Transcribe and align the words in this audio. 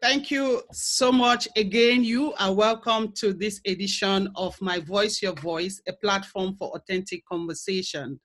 Thank 0.00 0.30
you 0.30 0.62
so 0.70 1.10
much 1.10 1.48
again. 1.56 2.04
You 2.04 2.32
are 2.38 2.54
welcome 2.54 3.10
to 3.16 3.32
this 3.32 3.60
edition 3.66 4.28
of 4.36 4.56
My 4.60 4.78
Voice, 4.78 5.20
Your 5.20 5.32
Voice, 5.32 5.82
a 5.88 5.92
platform 5.92 6.54
for 6.54 6.68
authentic 6.76 7.26
conversation. 7.26 8.20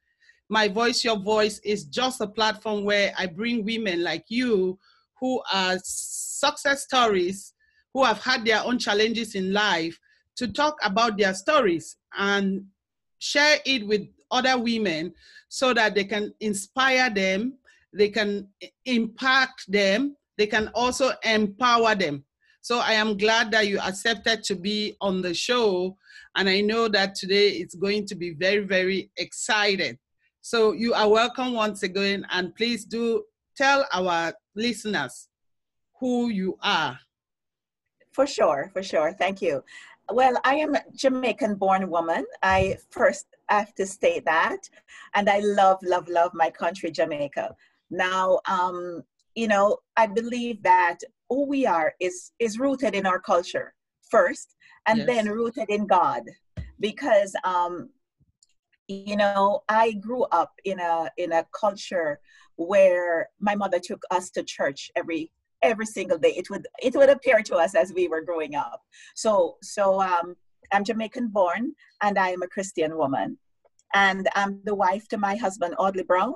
My 0.49 0.67
Voice, 0.67 1.04
Your 1.04 1.17
Voice 1.17 1.59
is 1.63 1.86
just 1.86 2.21
a 2.21 2.28
platform 2.28 2.83
where 2.83 3.12
I 3.17 3.25
bring 3.25 3.65
women 3.65 4.04
like 4.04 4.25
you 4.28 4.78
who 5.20 5.41
are 5.51 5.79
success 5.83 6.83
stories, 6.83 7.55
who 7.96 8.03
have 8.03 8.21
had 8.21 8.46
their 8.46 8.62
own 8.63 8.78
challenges 8.78 9.33
in 9.33 9.51
life, 9.51 9.97
to 10.35 10.47
talk 10.49 10.78
about 10.83 11.17
their 11.17 11.33
stories 11.33 11.97
and 12.15 12.65
share 13.17 13.58
it 13.65 13.87
with 13.87 14.03
other 14.29 14.60
women 14.60 15.12
so 15.49 15.74
that 15.74 15.96
they 15.96 16.03
can 16.03 16.35
inspire 16.40 17.09
them, 17.09 17.58
they 17.94 18.09
can 18.09 18.48
impact 18.85 19.66
them, 19.71 20.16
they 20.38 20.48
can 20.48 20.70
also 20.73 21.12
empower 21.23 21.95
them. 21.95 22.23
So 22.62 22.80
I 22.80 22.94
am 22.94 23.18
glad 23.18 23.52
that 23.52 23.68
you 23.68 23.80
accepted 23.80 24.44
to 24.46 24.55
be 24.55 24.96
on 25.02 25.22
the 25.22 25.34
show. 25.34 25.98
And 26.36 26.48
I 26.48 26.62
know 26.62 26.88
that 26.88 27.14
today 27.14 27.50
it's 27.50 27.76
going 27.76 28.05
to 28.08 28.16
be 28.16 28.34
very, 28.34 28.66
very 28.66 29.12
excited. 29.18 30.00
So 30.41 30.72
you 30.72 30.94
are 30.94 31.10
welcome 31.10 31.54
once 31.54 31.84
again. 31.84 32.26
And 32.32 32.55
please 32.55 32.86
do 32.86 33.24
tell 33.58 33.86
our 33.91 34.34
listeners 34.55 35.27
who 36.00 36.30
you 36.30 36.58
are. 36.62 36.98
For 38.13 38.26
sure, 38.26 38.70
for 38.74 38.82
sure. 38.82 39.13
Thank 39.13 39.41
you. 39.41 39.63
Well, 40.12 40.38
I 40.44 40.55
am 40.55 40.76
a 40.76 40.84
Jamaican 40.96 41.55
born 41.55 41.90
woman. 41.90 42.26
I 42.41 42.77
first 42.91 43.26
have 43.50 43.74
to 43.76 43.86
state 43.86 44.26
that. 44.26 44.70
And 45.16 45.30
I 45.30 45.40
love, 45.40 45.80
love, 45.84 46.08
love 46.08 46.32
my 46.34 46.50
country, 46.50 46.91
Jamaica. 46.91 47.55
Now, 47.90 48.40
um, 48.46 49.04
you 49.36 49.48
know, 49.48 49.78
I 49.98 50.08
believe 50.08 50.62
that 50.64 50.98
who 51.30 51.48
we 51.48 51.66
are 51.66 51.94
is 52.00 52.32
is 52.40 52.60
rooted 52.60 52.94
in 52.96 53.05
our 53.05 53.20
culture 53.20 53.74
first, 54.10 54.55
and 54.88 54.99
yes. 54.99 55.07
then 55.07 55.30
rooted 55.30 55.70
in 55.70 55.88
God, 55.88 56.24
because 56.80 57.35
um, 57.44 57.90
you 58.88 59.16
know, 59.16 59.62
I 59.70 59.94
grew 59.94 60.24
up 60.24 60.52
in 60.66 60.80
a 60.80 61.10
in 61.18 61.32
a 61.32 61.46
culture 61.60 62.20
where 62.55 63.30
my 63.40 63.55
mother 63.55 63.80
took 63.80 64.02
us 64.11 64.30
to 64.31 64.44
church 64.44 64.91
every 64.95 65.31
every 65.61 65.85
single 65.85 66.17
day. 66.17 66.33
It 66.35 66.50
would 66.50 66.67
it 66.81 66.95
would 66.95 67.09
appear 67.09 67.41
to 67.44 67.55
us 67.55 67.75
as 67.75 67.94
we 67.94 68.07
were 68.07 68.22
growing 68.22 68.55
up. 68.55 68.81
So 69.16 69.57
so 69.61 70.02
um, 70.02 70.35
I'm 70.72 70.83
Jamaican 70.83 71.29
born, 71.29 71.73
and 72.02 72.17
I 72.17 72.29
am 72.29 72.44
a 72.44 72.47
Christian 72.47 72.97
woman, 72.97 73.38
and 73.94 74.27
I'm 74.35 74.61
the 74.66 74.75
wife 74.75 75.07
to 75.09 75.17
my 75.17 75.35
husband 75.35 75.75
Audley 75.79 76.03
Brown, 76.03 76.35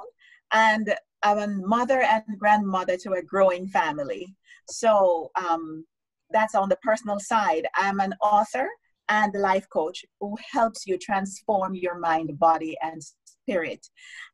and 0.54 0.94
I'm 1.24 1.38
a 1.40 1.48
mother 1.48 2.02
and 2.02 2.24
grandmother 2.38 2.98
to 2.98 3.14
a 3.14 3.22
growing 3.22 3.68
family. 3.68 4.36
So 4.70 5.32
um, 5.36 5.86
that's 6.30 6.56
on 6.56 6.70
the 6.70 6.78
personal 6.78 7.20
side. 7.20 7.68
I'm 7.76 8.00
an 8.00 8.14
author 8.22 8.70
and 9.10 9.34
life 9.34 9.68
coach 9.72 10.06
who 10.20 10.36
helps 10.52 10.86
you 10.86 10.98
transform 10.98 11.76
your 11.76 11.98
mind, 11.98 12.38
body, 12.38 12.78
and 12.82 13.02
spirit. 13.26 13.88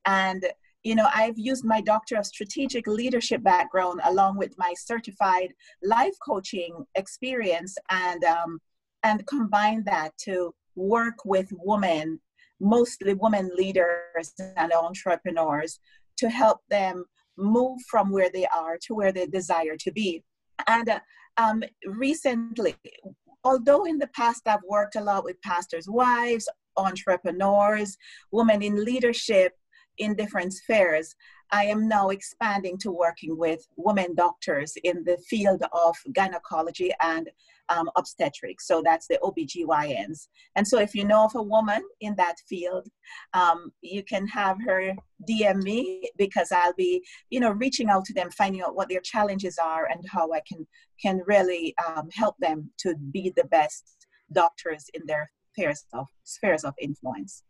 And 0.06 0.46
you 0.84 0.96
know, 0.96 1.08
I've 1.14 1.38
used 1.38 1.64
my 1.64 1.80
Doctor 1.80 2.18
of 2.18 2.26
Strategic 2.26 2.88
Leadership 2.88 3.42
background 3.42 4.02
along 4.04 4.38
with 4.38 4.54
my 4.58 4.74
certified 4.78 5.54
life 5.82 6.14
coaching 6.26 6.86
experience 6.96 7.78
and 7.90 8.24
um, 8.26 8.60
and 9.04 9.26
combine 9.26 9.84
that 9.86 10.12
to 10.24 10.54
work 10.76 11.24
with 11.24 11.48
women, 11.52 12.20
mostly 12.60 13.14
women 13.14 13.50
leaders 13.56 14.34
and 14.58 14.74
entrepreneurs, 14.74 15.80
to 16.18 16.30
help 16.30 16.60
them 16.70 17.06
move 17.38 17.80
from 17.90 18.12
where 18.12 18.30
they 18.30 18.46
are 18.48 18.78
to 18.84 18.94
where 18.94 19.12
they 19.12 19.26
desire 19.26 19.76
to 19.78 19.92
be. 19.92 20.24
And 20.68 20.90
uh, 20.90 21.00
um, 21.38 21.64
recently, 21.86 22.76
although 23.44 23.86
in 23.86 23.98
the 23.98 24.08
past 24.08 24.48
I've 24.48 24.64
worked 24.68 24.96
a 24.96 25.02
lot 25.02 25.24
with 25.24 25.42
pastors' 25.42 25.88
wives, 25.90 26.48
entrepreneurs, 26.78 27.98
women 28.32 28.62
in 28.62 28.84
leadership 28.84 29.54
in 29.98 30.16
different 30.16 30.54
spheres, 30.54 31.16
I 31.54 31.66
am 31.66 31.88
now 31.88 32.10
expanding 32.10 32.80
to 32.80 32.90
working 32.92 33.38
with 33.38 33.68
women 33.76 34.16
doctors 34.16 34.74
in 34.84 35.04
the 35.04 35.18
field 35.30 35.62
of 35.72 35.96
gynecology 36.12 36.92
and 37.00 37.30
um, 37.70 37.92
obstetrics. 37.96 38.68
So 38.68 38.82
that's 38.84 39.06
the 39.06 39.20
OBGYNs. 39.22 40.30
And 40.56 40.68
so 40.68 40.80
if 40.80 40.96
you 40.96 41.06
know 41.06 41.26
of 41.26 41.36
a 41.36 41.44
woman 41.44 41.84
in 42.02 42.16
that 42.16 42.38
field, 42.50 42.88
um, 43.36 43.72
you 43.82 44.02
can 44.04 44.26
have 44.28 44.58
her 44.66 44.96
DM 45.30 45.62
me 45.62 46.10
because 46.18 46.52
I'll 46.52 46.74
be, 46.74 47.04
you 47.30 47.40
know, 47.40 47.52
reaching 47.52 47.88
out 47.88 48.06
to 48.06 48.14
them, 48.14 48.32
finding 48.32 48.64
out 48.64 48.76
what 48.76 48.90
their 48.90 49.02
challenges 49.02 49.60
are 49.64 49.86
and 49.86 50.04
how 50.12 50.34
I 50.34 50.42
can 50.48 50.66
can 51.00 51.22
really 51.28 51.76
um, 51.86 52.10
help 52.12 52.36
them 52.40 52.72
to 52.80 52.96
be 53.12 53.32
the 53.36 53.46
best 53.46 54.08
doctors 54.32 54.86
in 54.96 55.02
their 55.06 55.30
spheres 55.52 55.86
of 55.94 56.08
spheres 56.24 56.64
of 56.64 56.74
influence. 56.82 57.44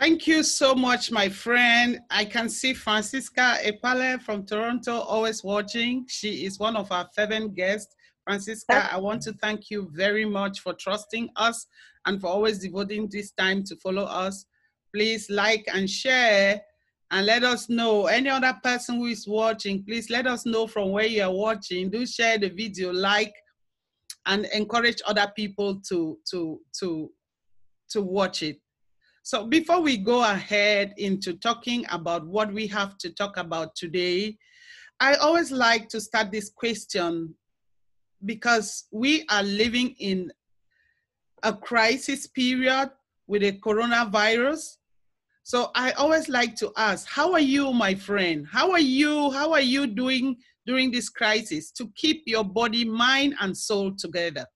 Thank 0.00 0.26
you 0.26 0.42
so 0.42 0.74
much, 0.74 1.12
my 1.12 1.28
friend. 1.28 2.00
I 2.08 2.24
can 2.24 2.48
see 2.48 2.72
Francisca 2.72 3.58
Epale 3.62 4.22
from 4.22 4.46
Toronto 4.46 4.98
always 5.00 5.44
watching. 5.44 6.06
She 6.08 6.46
is 6.46 6.58
one 6.58 6.74
of 6.74 6.90
our 6.90 7.06
fervent 7.14 7.54
guests. 7.54 7.94
Francisca, 8.24 8.88
I 8.90 8.96
want 8.96 9.20
to 9.22 9.34
thank 9.34 9.68
you 9.68 9.90
very 9.92 10.24
much 10.24 10.60
for 10.60 10.72
trusting 10.72 11.28
us 11.36 11.66
and 12.06 12.18
for 12.18 12.28
always 12.28 12.60
devoting 12.60 13.10
this 13.10 13.32
time 13.32 13.62
to 13.64 13.76
follow 13.76 14.04
us. 14.04 14.46
Please 14.94 15.28
like 15.28 15.66
and 15.74 15.88
share 15.88 16.62
and 17.10 17.26
let 17.26 17.44
us 17.44 17.68
know. 17.68 18.06
Any 18.06 18.30
other 18.30 18.58
person 18.64 18.96
who 18.96 19.06
is 19.06 19.28
watching, 19.28 19.84
please 19.84 20.08
let 20.08 20.26
us 20.26 20.46
know 20.46 20.66
from 20.66 20.92
where 20.92 21.04
you 21.04 21.24
are 21.24 21.34
watching. 21.34 21.90
Do 21.90 22.06
share 22.06 22.38
the 22.38 22.48
video, 22.48 22.90
like, 22.90 23.34
and 24.24 24.46
encourage 24.54 25.02
other 25.06 25.30
people 25.36 25.78
to 25.90 26.18
to 26.30 26.58
to 26.78 27.10
to 27.90 28.00
watch 28.00 28.42
it. 28.42 28.60
So 29.22 29.46
before 29.46 29.80
we 29.80 29.96
go 29.96 30.24
ahead 30.24 30.94
into 30.96 31.34
talking 31.34 31.84
about 31.90 32.26
what 32.26 32.52
we 32.52 32.66
have 32.68 32.96
to 32.98 33.10
talk 33.10 33.36
about 33.36 33.76
today, 33.76 34.38
I 34.98 35.14
always 35.14 35.50
like 35.50 35.88
to 35.90 36.00
start 36.00 36.30
this 36.30 36.50
question 36.50 37.34
because 38.24 38.84
we 38.90 39.24
are 39.28 39.42
living 39.42 39.94
in 39.98 40.32
a 41.42 41.52
crisis 41.52 42.26
period 42.26 42.90
with 43.26 43.42
a 43.42 43.52
coronavirus. 43.52 44.76
So 45.42 45.70
I 45.74 45.92
always 45.92 46.28
like 46.28 46.54
to 46.56 46.72
ask, 46.76 47.08
how 47.08 47.32
are 47.32 47.40
you, 47.40 47.72
my 47.72 47.94
friend? 47.94 48.46
How 48.50 48.70
are 48.72 48.80
you? 48.80 49.30
How 49.30 49.52
are 49.52 49.60
you 49.60 49.86
doing 49.86 50.36
during 50.66 50.90
this 50.90 51.08
crisis 51.08 51.70
to 51.72 51.90
keep 51.94 52.22
your 52.26 52.44
body, 52.44 52.84
mind, 52.84 53.34
and 53.40 53.56
soul 53.56 53.92
together? 53.96 54.46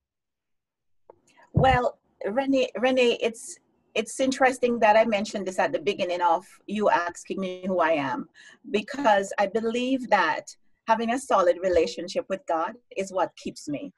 Well, 1.52 1.98
Renee, 2.26 2.70
Renee, 2.78 3.18
it's 3.20 3.58
it's 3.94 4.18
interesting 4.20 4.78
that 4.80 4.96
I 4.96 5.04
mentioned 5.04 5.46
this 5.46 5.58
at 5.58 5.72
the 5.72 5.78
beginning 5.78 6.20
of 6.20 6.44
you 6.66 6.90
asking 6.90 7.40
me 7.40 7.64
who 7.66 7.78
I 7.78 7.92
am, 7.92 8.28
because 8.70 9.32
I 9.38 9.46
believe 9.46 10.10
that 10.10 10.46
having 10.88 11.10
a 11.10 11.18
solid 11.18 11.56
relationship 11.62 12.26
with 12.28 12.40
God 12.46 12.74
is 12.96 13.12
what 13.12 13.36
keeps 13.36 13.68
me. 13.68 13.92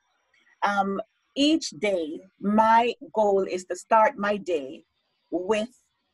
Um, 0.62 1.00
each 1.34 1.70
day, 1.70 2.20
my 2.40 2.94
goal 3.14 3.44
is 3.50 3.64
to 3.66 3.76
start 3.76 4.16
my 4.16 4.36
day 4.36 4.84
with 5.30 5.68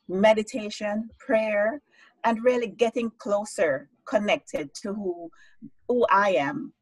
meditation, 0.09 1.09
prayer, 1.19 1.81
and 2.25 2.43
really 2.45 2.69
getting 2.69 3.11
closer 3.19 3.89
connected 4.07 4.73
to 4.83 4.93
who, 4.95 5.31
who 5.89 6.07
I 6.11 6.31
am. 6.31 6.73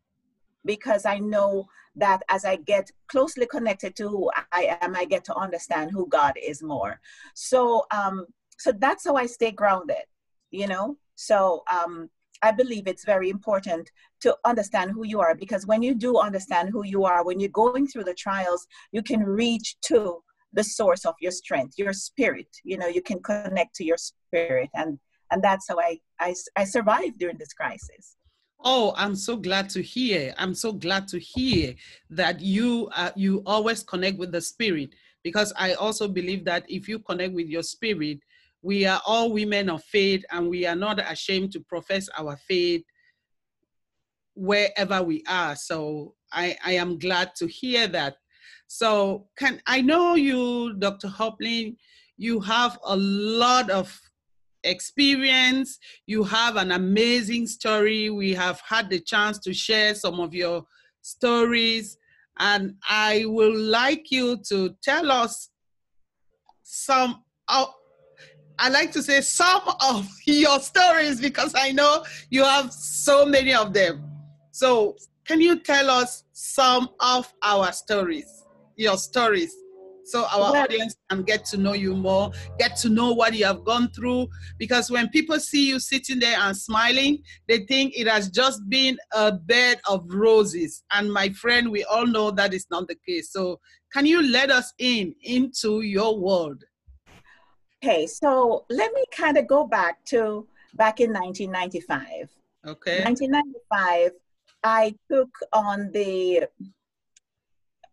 Because 0.65 1.07
I 1.07 1.19
know 1.19 1.67
that 2.01 2.23
as 2.29 2.45
I 2.45 2.57
get 2.57 2.91
closely 3.09 3.47
connected 3.47 3.97
to 3.97 4.09
who 4.09 4.31
I 4.53 4.77
am, 4.83 4.97
I 4.97 5.05
get 5.05 5.25
to 5.25 5.35
understand 5.35 5.91
who 5.93 6.07
God 6.09 6.35
is 6.43 6.63
more. 6.63 7.01
So, 7.35 7.85
um, 7.91 8.27
so 8.59 8.73
that's 8.73 9.05
how 9.07 9.17
I 9.17 9.27
stay 9.27 9.53
grounded, 9.53 10.05
you 10.51 10.67
know. 10.67 10.97
So, 11.15 11.63
um, 11.73 12.11
I 12.43 12.53
believe 12.53 12.87
it's 12.87 13.05
very 13.05 13.29
important 13.29 13.91
to 14.23 14.37
understand 14.47 14.93
who 14.93 15.05
you 15.05 15.21
are 15.21 15.35
because 15.35 15.67
when 15.67 15.83
you 15.83 15.95
do 15.95 16.19
understand 16.19 16.71
who 16.71 16.85
you 16.85 17.05
are, 17.05 17.23
when 17.25 17.39
you're 17.39 17.51
going 17.51 17.87
through 17.87 18.05
the 18.05 18.15
trials, 18.15 18.67
you 18.93 19.03
can 19.03 19.23
reach 19.23 19.77
to 19.83 20.23
the 20.53 20.65
source 20.65 21.05
of 21.05 21.15
your 21.21 21.33
strength, 21.33 21.75
your 21.77 21.93
spirit. 21.93 22.49
You 22.65 22.79
know, 22.79 22.87
you 22.87 23.03
can 23.03 23.23
connect 23.23 23.75
to 23.77 23.85
your 23.85 23.99
spirit, 23.99 24.71
and 24.75 24.99
and 25.31 25.43
that's 25.43 25.67
how 25.69 25.79
I 25.79 25.99
I, 26.19 26.35
I 26.57 26.65
survived 26.65 27.19
during 27.19 27.39
this 27.39 27.53
crisis. 27.53 28.17
Oh, 28.63 28.93
I'm 28.97 29.17
so 29.17 29.37
glad 29.37 29.71
to 29.71 29.83
hear. 29.83 30.35
I'm 30.37 30.55
so 30.55 30.73
glad 30.73 31.09
to 31.09 31.19
hear 31.19 31.75
that 32.11 32.41
you 32.41 32.91
uh, 32.95 33.11
you 33.17 33.43
always 33.47 33.83
connect 33.83 34.19
with 34.19 34.33
the 34.33 34.41
spirit 34.41 34.91
because 35.23 35.53
I 35.57 35.75
also 35.75 36.09
believe 36.09 36.45
that 36.45 36.65
if 36.69 36.89
you 36.89 36.99
connect 36.99 37.33
with 37.33 37.47
your 37.47 37.63
spirit, 37.63 38.19
we 38.63 38.85
are 38.85 39.01
all 39.07 39.33
women 39.33 39.71
of 39.71 39.83
faith 39.85 40.25
and 40.31 40.49
we 40.49 40.67
are 40.67 40.77
not 40.77 41.01
ashamed 41.11 41.53
to 41.53 41.61
profess 41.61 42.09
our 42.19 42.37
faith 42.37 42.83
wherever 44.35 45.03
we 45.03 45.23
are. 45.29 45.57
So 45.57 46.15
I, 46.33 46.57
I 46.65 46.73
am 46.73 46.99
glad 46.99 47.35
to 47.37 47.47
hear 47.47 47.87
that. 47.89 48.17
So 48.67 49.27
can 49.37 49.61
I 49.67 49.81
know 49.81 50.15
you, 50.15 50.75
Dr. 50.75 51.09
Hoplin, 51.09 51.77
you 52.17 52.41
have 52.41 52.79
a 52.85 52.97
lot 52.97 53.71
of 53.71 53.99
experience. 54.65 55.79
You 56.07 56.25
have 56.25 56.57
an 56.57 56.73
amazing 56.73 57.47
story. 57.47 58.11
We 58.11 58.35
have 58.35 58.61
had 58.69 58.91
the 58.91 59.01
chance 59.01 59.39
to 59.41 59.55
share 59.55 59.95
some 59.95 60.21
of 60.21 60.35
your 60.35 60.65
stories, 61.03 61.99
and 62.39 62.75
I 62.89 63.25
would 63.27 63.57
like 63.57 64.11
you 64.11 64.39
to 64.49 64.75
tell 64.83 65.11
us 65.11 65.51
some. 66.63 67.25
I 68.63 68.69
like 68.69 68.93
to 68.93 69.03
say 69.03 69.23
some 69.23 69.63
of 69.81 70.09
your 70.27 70.61
stories 70.61 71.21
because 71.21 71.55
I 71.57 71.73
know 71.73 72.05
you 72.29 72.45
have 72.45 72.73
so 72.73 73.25
many 73.25 73.55
of 73.55 73.73
them. 73.73 74.05
So, 74.53 74.97
can 75.25 75.41
you 75.41 75.61
tell 75.61 75.89
us 75.89 76.25
some 76.33 76.91
of 77.01 77.33
our 77.43 77.73
stories, 77.73 78.45
your 78.77 78.99
stories? 78.99 79.55
So 80.11 80.25
our 80.25 80.53
well, 80.53 80.57
audience 80.57 80.97
can 81.09 81.23
get 81.23 81.45
to 81.47 81.57
know 81.57 81.73
you 81.73 81.95
more, 81.95 82.33
get 82.59 82.77
to 82.79 82.89
know 82.89 83.13
what 83.13 83.33
you 83.35 83.45
have 83.45 83.65
gone 83.65 83.89
through. 83.91 84.29
Because 84.59 84.91
when 84.91 85.09
people 85.09 85.39
see 85.39 85.69
you 85.69 85.79
sitting 85.79 86.19
there 86.19 86.37
and 86.41 86.57
smiling, 86.57 87.23
they 87.49 87.59
think 87.67 87.95
it 87.97 88.09
has 88.09 88.29
just 88.29 88.69
been 88.69 88.99
a 89.13 89.31
bed 89.33 89.81
of 89.89 90.05
roses. 90.13 90.83
And 90.93 91.13
my 91.13 91.29
friend, 91.31 91.71
we 91.71 91.85
all 91.85 92.07
know 92.07 92.31
that 92.33 92.53
is 92.53 92.67
not 92.71 92.89
the 92.89 92.97
case. 93.07 93.33
So, 93.33 93.61
can 93.93 94.07
you 94.07 94.23
let 94.23 94.51
us 94.51 94.73
in 94.79 95.15
into 95.23 95.83
your 95.83 96.19
world? 96.19 96.65
Okay, 97.83 98.07
so 98.07 98.67
let 98.69 98.93
me 98.93 99.05
kind 99.11 99.39
of 99.39 99.47
go 99.47 99.67
back 99.67 100.05
to 100.07 100.47
back 100.75 101.01
in 101.01 101.13
1995. 101.13 102.29
Okay. 102.67 103.03
1995, 103.05 104.13
I 104.63 104.95
took 105.11 105.31
on 105.53 105.91
the 105.93 106.47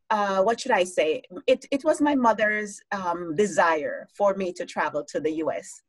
uh, 0.09 0.41
what 0.41 0.59
should 0.59 0.71
I 0.71 0.83
say? 0.83 1.21
It, 1.47 1.65
it 1.71 1.83
was 1.83 2.01
my 2.01 2.15
mother's 2.15 2.81
um, 2.91 3.35
desire 3.35 4.07
for 4.15 4.35
me 4.35 4.53
to 4.53 4.65
travel 4.65 5.03
to 5.09 5.19
the 5.19 5.31
US. 5.43 5.81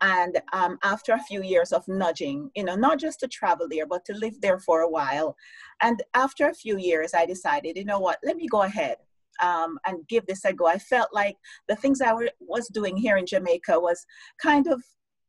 And 0.00 0.40
um, 0.52 0.78
after 0.82 1.12
a 1.12 1.22
few 1.22 1.42
years 1.42 1.72
of 1.72 1.86
nudging, 1.88 2.50
you 2.54 2.64
know, 2.64 2.76
not 2.76 2.98
just 2.98 3.20
to 3.20 3.28
travel 3.28 3.66
there, 3.68 3.86
but 3.86 4.04
to 4.06 4.14
live 4.14 4.40
there 4.40 4.58
for 4.58 4.80
a 4.80 4.88
while. 4.88 5.36
And 5.82 6.02
after 6.14 6.48
a 6.48 6.54
few 6.54 6.78
years, 6.78 7.14
I 7.14 7.26
decided, 7.26 7.76
you 7.76 7.84
know 7.84 8.00
what, 8.00 8.18
let 8.24 8.36
me 8.36 8.46
go 8.46 8.62
ahead 8.62 8.96
um, 9.42 9.78
and 9.86 10.06
give 10.08 10.26
this 10.26 10.44
a 10.44 10.52
go. 10.52 10.66
I 10.66 10.78
felt 10.78 11.08
like 11.12 11.36
the 11.68 11.76
things 11.76 12.00
I 12.00 12.12
was 12.40 12.68
doing 12.68 12.96
here 12.96 13.16
in 13.16 13.26
Jamaica 13.26 13.78
was 13.78 14.04
kind 14.40 14.66
of 14.66 14.82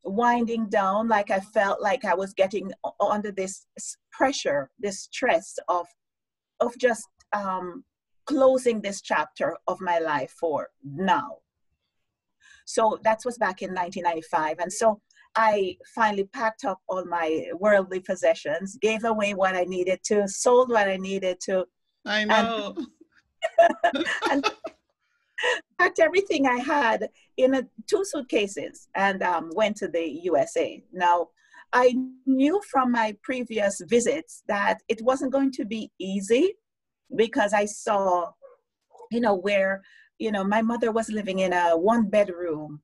winding 0.04 0.68
down. 0.68 1.08
Like 1.08 1.30
I 1.30 1.40
felt 1.40 1.80
like 1.80 2.04
I 2.04 2.14
was 2.14 2.32
getting 2.34 2.70
under 3.00 3.32
this 3.32 3.66
pressure, 4.12 4.70
this 4.78 5.02
stress 5.02 5.56
of, 5.68 5.86
of 6.60 6.76
just 6.78 7.08
um, 7.32 7.84
closing 8.26 8.80
this 8.80 9.00
chapter 9.00 9.56
of 9.66 9.80
my 9.80 9.98
life 9.98 10.34
for 10.38 10.68
now. 10.84 11.38
So 12.64 12.98
that 13.04 13.20
was 13.24 13.38
back 13.38 13.62
in 13.62 13.70
1995. 13.70 14.58
And 14.58 14.72
so 14.72 15.00
I 15.36 15.76
finally 15.94 16.24
packed 16.24 16.64
up 16.64 16.80
all 16.88 17.04
my 17.04 17.46
worldly 17.54 18.00
possessions, 18.00 18.76
gave 18.80 19.04
away 19.04 19.34
what 19.34 19.54
I 19.54 19.64
needed 19.64 20.00
to, 20.04 20.26
sold 20.26 20.70
what 20.70 20.88
I 20.88 20.96
needed 20.96 21.40
to. 21.42 21.66
I 22.04 22.24
know. 22.24 22.74
And, 23.90 24.04
and 24.30 24.50
packed 25.78 26.00
everything 26.00 26.46
I 26.46 26.56
had 26.56 27.08
in 27.36 27.54
a, 27.54 27.62
two 27.86 28.04
suitcases 28.04 28.88
and 28.94 29.22
um, 29.22 29.50
went 29.54 29.76
to 29.76 29.88
the 29.88 30.04
USA. 30.24 30.82
Now, 30.92 31.28
I 31.72 31.94
knew 32.26 32.60
from 32.70 32.92
my 32.92 33.16
previous 33.22 33.80
visits 33.86 34.42
that 34.48 34.82
it 34.88 35.02
wasn't 35.02 35.32
going 35.32 35.52
to 35.52 35.64
be 35.64 35.90
easy 35.98 36.54
because 37.14 37.52
I 37.52 37.64
saw, 37.64 38.30
you 39.10 39.20
know, 39.20 39.34
where, 39.34 39.82
you 40.18 40.32
know, 40.32 40.44
my 40.44 40.62
mother 40.62 40.92
was 40.92 41.08
living 41.08 41.40
in 41.40 41.52
a 41.52 41.76
one 41.76 42.08
bedroom 42.08 42.80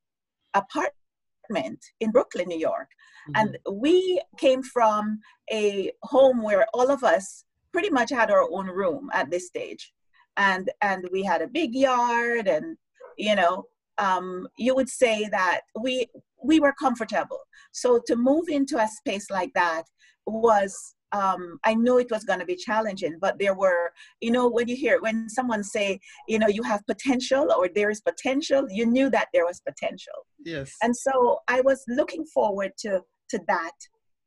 apartment 0.55 1.81
in 2.01 2.11
Brooklyn, 2.11 2.49
New 2.49 2.59
York. 2.59 2.89
Mm-hmm. 3.31 3.41
And 3.41 3.81
we 3.81 4.21
came 4.39 4.63
from 4.63 5.21
a 5.53 5.93
home 6.03 6.43
where 6.43 6.67
all 6.75 6.91
of 6.91 7.05
us 7.05 7.45
pretty 7.73 7.91
much 7.91 8.11
had 8.11 8.31
our 8.31 8.49
own 8.51 8.67
room 8.67 9.11
at 9.13 9.31
this 9.31 9.47
stage. 9.47 9.93
And 10.37 10.71
and 10.81 11.09
we 11.13 11.23
had 11.23 11.43
a 11.43 11.49
big 11.49 11.75
yard 11.75 12.49
and 12.49 12.77
you 13.19 13.37
know, 13.37 13.65
um, 13.99 14.49
you 14.57 14.75
would 14.75 14.89
say 14.89 15.29
that 15.31 15.61
we 15.81 16.07
we 16.43 16.61
were 16.61 16.75
comfortable. 16.79 17.41
So 17.73 18.01
to 18.07 18.17
move 18.17 18.49
into 18.49 18.79
a 18.79 18.89
space 18.89 19.31
like 19.31 19.53
that 19.55 19.85
was 20.27 20.95
um, 21.13 21.59
I 21.65 21.75
knew 21.75 21.99
it 21.99 22.11
was 22.11 22.25
going 22.25 22.41
to 22.41 22.47
be 22.47 22.57
challenging, 22.57 23.19
but 23.21 23.39
there 23.39 23.55
were, 23.55 23.93
you 24.21 24.31
know, 24.31 24.49
when 24.49 24.69
you 24.69 24.77
hear 24.77 25.01
when 25.01 25.29
someone 25.29 25.63
say, 25.63 26.01
you 26.29 26.39
know, 26.39 26.49
you 26.49 26.63
have 26.63 26.87
potential 26.87 27.53
or 27.53 27.69
there 27.69 27.91
is 27.91 28.01
potential, 28.01 28.67
you 28.71 28.87
knew 28.87 29.11
that 29.11 29.29
there 29.33 29.45
was 29.45 29.61
potential. 29.61 30.15
Yes. 30.45 30.75
And 30.83 30.97
so 30.97 31.41
I 31.49 31.61
was 31.61 31.85
looking 31.89 32.25
forward 32.25 32.73
to 32.81 33.03
to 33.31 33.41
that, 33.49 33.73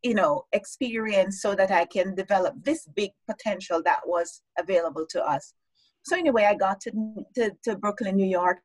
you 0.04 0.14
know, 0.14 0.44
experience 0.54 1.42
so 1.42 1.56
that 1.56 1.72
I 1.72 1.86
can 1.86 2.16
develop 2.16 2.56
this 2.64 2.88
big 2.96 3.12
potential 3.30 3.82
that 3.84 4.02
was 4.06 4.42
available 4.60 5.06
to 5.10 5.24
us. 5.24 5.54
So 6.04 6.16
anyway, 6.16 6.46
I 6.46 6.54
got 6.54 6.80
to 6.82 6.92
to, 7.36 7.52
to 7.64 7.76
Brooklyn, 7.78 8.16
New 8.16 8.28
York, 8.28 8.60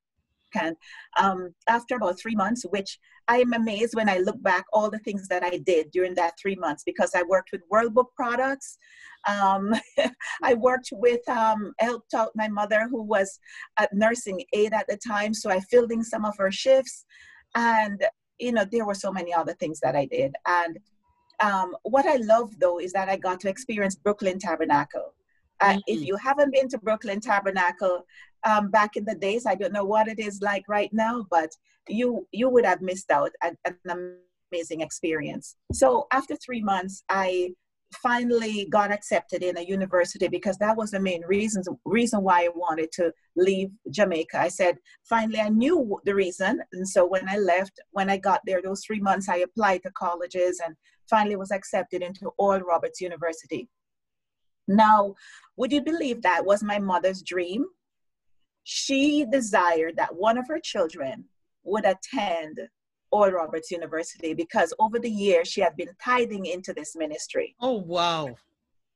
and 0.55 0.77
um, 1.19 1.55
after 1.69 1.97
about 1.97 2.19
three 2.19 2.35
months, 2.35 2.65
which 2.71 2.99
I 3.29 3.39
am 3.39 3.53
amazed 3.53 3.95
when 3.95 4.09
I 4.09 4.19
look 4.19 4.43
back 4.43 4.65
all 4.73 4.91
the 4.91 4.99
things 4.99 5.29
that 5.29 5.45
I 5.45 5.59
did 5.59 5.93
during 5.93 6.15
that 6.17 6.35
three 6.41 6.57
months 6.57 6.83
because 6.85 7.13
I 7.15 7.23
worked 7.23 7.51
with 7.53 7.63
World 7.71 7.95
Book 7.95 8.11
products. 8.17 8.77
Um, 9.29 9.75
I 10.43 10.55
worked 10.55 10.89
with, 10.93 11.27
um, 11.29 11.73
helped 11.79 12.13
out 12.15 12.33
my 12.35 12.49
mother 12.49 12.89
who 12.91 13.03
was 13.03 13.39
at 13.79 13.93
nursing 13.93 14.43
aid 14.53 14.73
at 14.73 14.87
the 14.89 14.97
time. 14.97 15.33
So 15.33 15.49
I 15.49 15.61
filled 15.61 15.93
in 15.93 16.03
some 16.03 16.25
of 16.25 16.37
her 16.39 16.51
shifts. 16.51 17.05
And, 17.55 18.05
you 18.41 18.51
know, 18.51 18.65
there 18.65 18.85
were 18.85 18.95
so 18.95 19.13
many 19.13 19.33
other 19.33 19.55
things 19.55 19.79
that 19.81 19.95
I 19.95 20.07
did. 20.07 20.35
And 20.47 20.79
um, 21.41 21.77
what 21.83 22.07
I 22.07 22.17
love 22.17 22.59
though 22.59 22.81
is 22.81 22.93
that 22.95 23.09
I 23.09 23.17
got 23.17 23.39
to 23.41 23.49
experience 23.49 23.95
Brooklyn 23.95 24.41
Tabernacle. 24.41 25.15
Uh, 25.61 25.75
mm-hmm. 25.75 25.81
If 25.87 26.03
you 26.03 26.17
haven't 26.17 26.53
been 26.53 26.69
to 26.71 26.79
Brooklyn 26.79 27.21
Tabernacle, 27.21 28.05
um, 28.45 28.71
back 28.71 28.97
in 28.97 29.05
the 29.05 29.15
days. 29.15 29.47
I 29.47 29.55
don't 29.55 29.73
know 29.73 29.85
what 29.85 30.09
it 30.09 30.19
is 30.19 30.41
like 30.41 30.65
right 30.69 30.91
now, 30.93 31.27
but 31.31 31.51
you 31.89 32.27
you 32.33 32.49
would 32.49 32.65
have 32.65 32.83
missed 32.83 33.11
out 33.11 33.33
an, 33.43 33.57
an 33.65 34.17
amazing 34.53 34.81
experience. 34.81 35.57
So 35.73 36.07
after 36.13 36.37
three 36.37 36.63
months, 36.63 37.03
I 37.09 37.55
finally 38.03 38.69
got 38.71 38.93
accepted 38.93 39.43
in 39.43 39.59
a 39.59 39.63
university 39.63 40.29
because 40.29 40.57
that 40.59 40.77
was 40.77 40.93
the 40.93 41.01
main 41.01 41.23
reason 41.27 41.63
reason 41.85 42.23
why 42.23 42.45
I 42.45 42.49
wanted 42.55 42.93
to 42.93 43.13
leave 43.37 43.71
Jamaica. 43.91 44.39
I 44.41 44.49
said 44.49 44.79
finally 45.09 45.41
I 45.41 45.49
knew 45.49 46.01
the 46.05 46.15
reason, 46.15 46.63
and 46.73 46.89
so 46.89 47.07
when 47.07 47.29
I 47.29 47.37
left, 47.39 47.81
when 47.91 48.09
I 48.09 48.17
got 48.17 48.41
there, 48.47 48.63
those 48.63 48.85
three 48.85 49.01
months 49.01 49.29
I 49.29 49.39
applied 49.39 49.83
to 49.83 49.91
colleges 49.93 50.61
and 50.65 50.77
finally 51.09 51.37
was 51.37 51.51
accepted 51.51 52.03
into 52.03 52.31
Oral 52.39 52.61
Roberts 52.61 53.01
University. 53.01 53.69
Now, 54.69 55.17
would 55.57 55.73
you 55.73 55.83
believe 55.83 56.23
that 56.23 56.47
was 56.47 56.63
my 56.63 56.79
mother's 56.79 57.23
dream? 57.23 57.67
She 58.73 59.27
desired 59.33 59.97
that 59.97 60.15
one 60.15 60.39
of 60.39 60.47
her 60.47 60.61
children 60.61 61.25
would 61.65 61.85
attend 61.85 62.61
Oral 63.11 63.33
Roberts 63.33 63.73
University 63.73 64.33
because 64.33 64.73
over 64.79 65.01
the 65.01 65.11
years 65.11 65.49
she 65.49 65.61
had 65.61 65.77
been 65.77 65.89
tithing 66.01 66.47
into 66.47 66.73
this 66.73 66.95
ministry. 66.95 67.57
Oh 67.61 67.79
wow. 67.79 68.29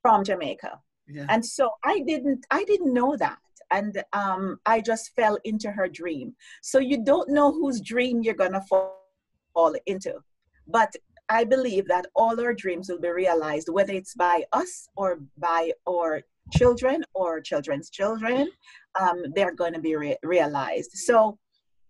From 0.01 0.23
Jamaica. 0.23 0.79
Yeah. 1.09 1.27
And 1.29 1.45
so 1.45 1.71
I 1.83 1.99
didn't 2.07 2.47
I 2.53 2.63
didn't 2.63 2.95
know 2.95 3.17
that. 3.17 3.39
And 3.73 4.01
um, 4.13 4.61
I 4.65 4.81
just 4.81 5.13
fell 5.17 5.39
into 5.43 5.73
her 5.73 5.89
dream. 5.89 6.37
So 6.63 6.79
you 6.79 7.03
don't 7.03 7.31
know 7.31 7.51
whose 7.51 7.81
dream 7.81 8.23
you're 8.23 8.35
gonna 8.35 8.63
fall, 8.71 9.03
fall 9.55 9.75
into. 9.87 10.15
But 10.69 10.95
I 11.29 11.43
believe 11.43 11.89
that 11.89 12.07
all 12.15 12.41
our 12.41 12.55
dreams 12.55 12.89
will 12.89 13.01
be 13.01 13.09
realized, 13.11 13.69
whether 13.69 13.93
it's 13.93 14.15
by 14.15 14.45
us 14.53 14.89
or 14.95 15.19
by 15.37 15.73
our 15.89 16.23
children 16.53 17.03
or 17.15 17.41
children's 17.41 17.91
children 17.91 18.49
um, 19.01 19.25
they're 19.35 19.55
going 19.55 19.73
to 19.73 19.81
be 19.81 19.97
re- 19.97 20.17
realized. 20.23 20.93
So 20.93 21.39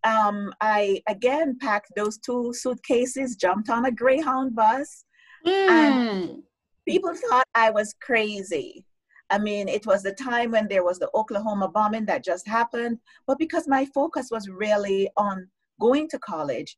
um, 0.05 0.53
I 0.61 1.03
again 1.09 1.59
packed 1.61 1.93
those 1.97 2.19
two 2.19 2.53
suitcases, 2.55 3.37
jumped 3.37 3.71
on 3.71 3.87
a 3.87 3.91
Greyhound 3.91 4.55
bus, 4.55 5.05
mm. 5.47 5.51
and 5.51 6.43
people 6.87 7.15
thought 7.15 7.47
I 7.55 7.71
was 7.71 7.95
crazy. 8.01 8.85
I 9.31 9.39
mean, 9.39 9.69
it 9.69 9.87
was 9.87 10.03
the 10.03 10.13
time 10.13 10.51
when 10.51 10.69
there 10.69 10.85
was 10.85 10.99
the 10.99 11.11
Oklahoma 11.15 11.69
bombing 11.69 12.05
that 12.07 12.25
just 12.25 12.47
happened, 12.47 12.99
but 13.27 13.39
because 13.39 13.67
my 13.67 13.87
focus 13.87 14.29
was 14.31 14.49
really 14.49 15.11
on 15.17 15.49
going 15.81 16.09
to 16.11 16.19
college, 16.19 16.77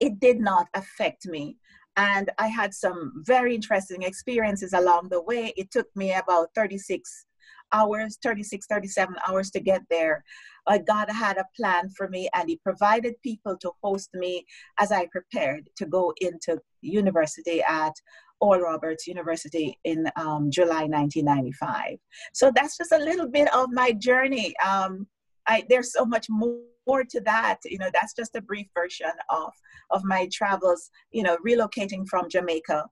it 0.00 0.18
did 0.18 0.40
not 0.40 0.66
affect 0.74 1.26
me. 1.26 1.56
And 1.96 2.30
I 2.38 2.48
had 2.48 2.74
some 2.74 3.22
very 3.24 3.54
interesting 3.54 4.02
experiences 4.02 4.72
along 4.72 5.08
the 5.08 5.22
way. 5.22 5.52
It 5.56 5.70
took 5.70 5.88
me 5.94 6.14
about 6.14 6.48
36 6.54 7.26
hours 7.72 8.16
36 8.22 8.64
37 8.68 9.16
hours 9.28 9.50
to 9.50 9.58
get 9.58 9.82
there 9.90 10.22
uh, 10.68 10.78
god 10.86 11.10
had 11.10 11.36
a 11.36 11.44
plan 11.56 11.90
for 11.96 12.08
me 12.08 12.28
and 12.34 12.48
he 12.48 12.56
provided 12.62 13.14
people 13.24 13.56
to 13.56 13.72
host 13.82 14.08
me 14.14 14.44
as 14.78 14.92
i 14.92 15.04
prepared 15.06 15.68
to 15.76 15.84
go 15.84 16.12
into 16.20 16.60
university 16.80 17.62
at 17.68 17.92
Oral 18.40 18.62
Roberts 18.62 19.06
University 19.06 19.78
in 19.84 20.06
um, 20.16 20.50
July 20.50 20.84
1995. 20.84 21.98
So 22.34 22.52
that's 22.54 22.76
just 22.76 22.92
a 22.92 22.98
little 22.98 23.28
bit 23.28 23.52
of 23.54 23.70
my 23.72 23.92
journey. 23.92 24.54
Um, 24.58 25.06
I, 25.48 25.64
there's 25.68 25.92
so 25.92 26.04
much 26.04 26.26
more 26.28 26.58
to 26.86 27.20
that. 27.22 27.58
You 27.64 27.78
know, 27.78 27.90
that's 27.92 28.14
just 28.14 28.36
a 28.36 28.40
brief 28.40 28.68
version 28.74 29.12
of 29.30 29.52
of 29.90 30.04
my 30.04 30.28
travels. 30.32 30.90
You 31.10 31.22
know, 31.22 31.36
relocating 31.46 32.06
from 32.08 32.28
Jamaica 32.28 32.86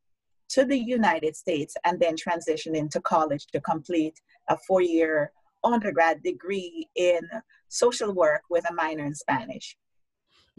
to 0.51 0.65
the 0.65 0.79
United 0.79 1.37
States 1.37 1.75
and 1.85 1.99
then 2.01 2.17
transitioning 2.17 2.91
to 2.91 3.01
college 3.01 3.47
to 3.53 3.61
complete 3.61 4.21
a 4.49 4.57
four 4.67 4.83
year 4.83 5.33
undergrad 5.63 6.23
degree 6.23 6.87
in 6.95 7.21
social 7.69 8.13
work 8.13 8.43
with 8.51 8.69
a 8.71 8.75
minor 8.75 9.05
in 9.05 9.15
Spanish. 9.15 9.77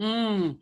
Mm. 0.00 0.58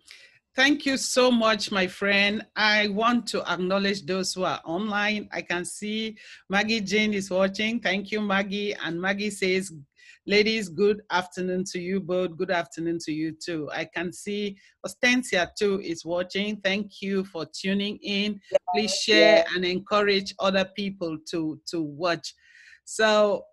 Thank 0.55 0.87
you 0.87 0.97
so 0.97 1.33
much, 1.33 1.73
my 1.73 1.89
friend. 1.89 2.47
I 2.55 2.87
want 2.89 3.27
to 3.29 3.43
acknowledge 3.51 4.07
those 4.07 4.33
who 4.35 4.45
are 4.45 4.61
online. 4.65 5.29
I 5.33 5.43
can 5.43 5.65
see 5.65 6.17
Maggie 6.49 6.81
Jane 6.81 7.13
is 7.13 7.29
watching. 7.29 7.81
Thank 7.81 8.13
you, 8.13 8.21
Maggie. 8.21 8.73
And 8.75 9.01
Maggie 9.01 9.31
says, 9.31 9.73
Ladies, 10.27 10.71
good 10.71 11.03
afternoon 11.11 11.65
to 11.65 11.79
you 11.79 12.01
both. 12.01 12.39
Good 12.39 12.51
afternoon 12.51 12.99
to 13.01 13.13
you 13.13 13.33
too. 13.33 13.69
I 13.71 13.85
can 13.85 14.11
see 14.11 14.57
Ostensia 14.87 15.51
too 15.55 15.83
is 15.83 16.03
watching. 16.03 16.63
Thank 16.63 17.03
you 17.03 17.25
for 17.25 17.45
tuning 17.45 17.99
in. 18.03 18.41
Please 18.73 18.95
share 18.95 19.45
and 19.55 19.67
encourage 19.67 20.35
other 20.39 20.65
people 20.65 21.19
to, 21.31 21.61
to 21.67 21.83
watch. 21.83 22.35
So 22.87 23.45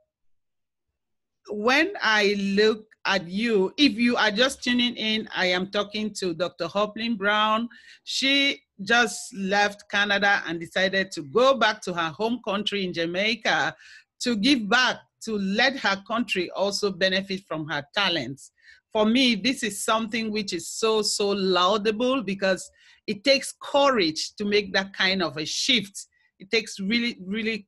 when 1.49 1.91
I 2.01 2.35
look 2.39 2.85
at 3.05 3.27
you, 3.27 3.73
if 3.77 3.95
you 3.95 4.15
are 4.15 4.31
just 4.31 4.63
tuning 4.63 4.95
in, 4.95 5.27
I 5.35 5.47
am 5.47 5.71
talking 5.71 6.13
to 6.19 6.33
Dr. 6.33 6.67
Hoplin 6.67 7.17
Brown. 7.17 7.67
She 8.05 8.61
just 8.81 9.35
left 9.35 9.89
Canada 9.91 10.41
and 10.47 10.57
decided 10.57 11.11
to 11.11 11.23
go 11.23 11.53
back 11.53 11.81
to 11.81 11.93
her 11.93 12.11
home 12.11 12.39
country 12.47 12.85
in 12.85 12.93
Jamaica 12.93 13.75
to 14.21 14.35
give 14.37 14.69
back, 14.69 14.99
to 15.25 15.37
let 15.37 15.77
her 15.77 16.01
country 16.07 16.49
also 16.51 16.91
benefit 16.91 17.41
from 17.47 17.67
her 17.67 17.83
talents. 17.95 18.51
For 18.91 19.05
me, 19.05 19.35
this 19.35 19.63
is 19.63 19.83
something 19.83 20.31
which 20.31 20.53
is 20.53 20.67
so, 20.67 21.01
so 21.01 21.29
laudable 21.29 22.21
because 22.23 22.69
it 23.07 23.23
takes 23.23 23.53
courage 23.61 24.35
to 24.35 24.45
make 24.45 24.73
that 24.73 24.93
kind 24.93 25.23
of 25.23 25.37
a 25.37 25.45
shift. 25.45 26.07
It 26.39 26.51
takes 26.51 26.79
really, 26.79 27.17
really 27.25 27.67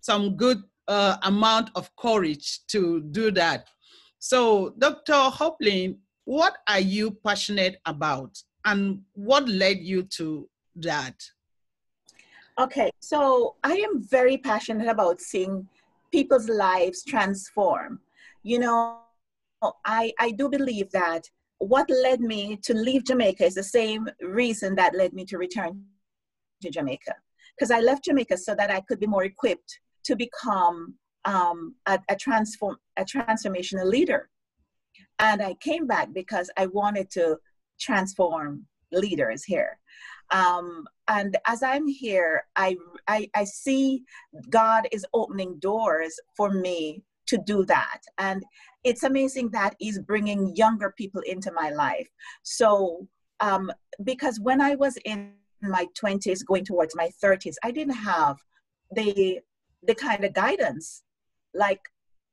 some 0.00 0.36
good 0.36 0.62
uh, 0.88 1.16
amount 1.22 1.70
of 1.74 1.94
courage 1.96 2.60
to 2.68 3.00
do 3.10 3.30
that. 3.32 3.68
So, 4.18 4.74
Dr. 4.78 5.12
Hoplin, 5.12 5.96
what 6.24 6.58
are 6.68 6.80
you 6.80 7.12
passionate 7.24 7.80
about 7.86 8.38
and 8.64 9.00
what 9.14 9.48
led 9.48 9.78
you 9.78 10.02
to 10.18 10.48
that? 10.76 11.14
Okay, 12.58 12.90
so 13.00 13.56
I 13.64 13.72
am 13.72 14.02
very 14.02 14.36
passionate 14.36 14.88
about 14.88 15.20
seeing 15.20 15.66
people's 16.12 16.48
lives 16.48 17.04
transform. 17.04 18.00
You 18.42 18.58
know, 18.58 19.00
I, 19.84 20.12
I 20.18 20.30
do 20.32 20.48
believe 20.48 20.90
that 20.92 21.28
what 21.58 21.88
led 21.90 22.20
me 22.20 22.56
to 22.62 22.74
leave 22.74 23.04
Jamaica 23.04 23.44
is 23.44 23.54
the 23.54 23.62
same 23.62 24.08
reason 24.22 24.74
that 24.76 24.94
led 24.94 25.12
me 25.12 25.24
to 25.26 25.38
return 25.38 25.84
to 26.62 26.70
Jamaica. 26.70 27.14
Because 27.56 27.70
I 27.70 27.80
left 27.80 28.04
Jamaica 28.04 28.38
so 28.38 28.54
that 28.54 28.70
I 28.70 28.80
could 28.80 28.98
be 28.98 29.06
more 29.06 29.24
equipped 29.24 29.80
to 30.04 30.16
become 30.16 30.94
um, 31.26 31.74
a, 31.86 31.98
a, 32.08 32.16
transform, 32.16 32.76
a 32.96 33.04
transformational 33.04 33.84
leader. 33.84 34.30
And 35.18 35.42
I 35.42 35.54
came 35.54 35.86
back 35.86 36.14
because 36.14 36.50
I 36.56 36.66
wanted 36.66 37.10
to 37.10 37.36
transform 37.78 38.66
leaders 38.90 39.44
here. 39.44 39.78
Um, 40.30 40.86
and 41.08 41.36
as 41.46 41.62
I'm 41.62 41.86
here, 41.88 42.44
I, 42.56 42.76
I, 43.08 43.28
I 43.34 43.44
see 43.44 44.02
God 44.48 44.86
is 44.92 45.04
opening 45.12 45.58
doors 45.58 46.14
for 46.36 46.50
me 46.50 47.02
to 47.26 47.38
do 47.38 47.64
that. 47.66 48.00
And 48.18 48.42
it's 48.84 49.02
amazing 49.02 49.50
that 49.50 49.74
He's 49.78 49.98
bringing 49.98 50.54
younger 50.56 50.94
people 50.96 51.22
into 51.22 51.52
my 51.52 51.70
life. 51.70 52.08
So, 52.42 53.06
um, 53.40 53.72
because 54.04 54.38
when 54.40 54.60
I 54.60 54.74
was 54.74 54.96
in 55.04 55.32
my 55.62 55.86
20s, 56.00 56.44
going 56.46 56.64
towards 56.64 56.94
my 56.96 57.10
30s, 57.22 57.54
I 57.62 57.70
didn't 57.70 57.94
have 57.94 58.36
the 58.92 59.40
the 59.82 59.94
kind 59.94 60.24
of 60.24 60.34
guidance 60.34 61.02
like 61.54 61.80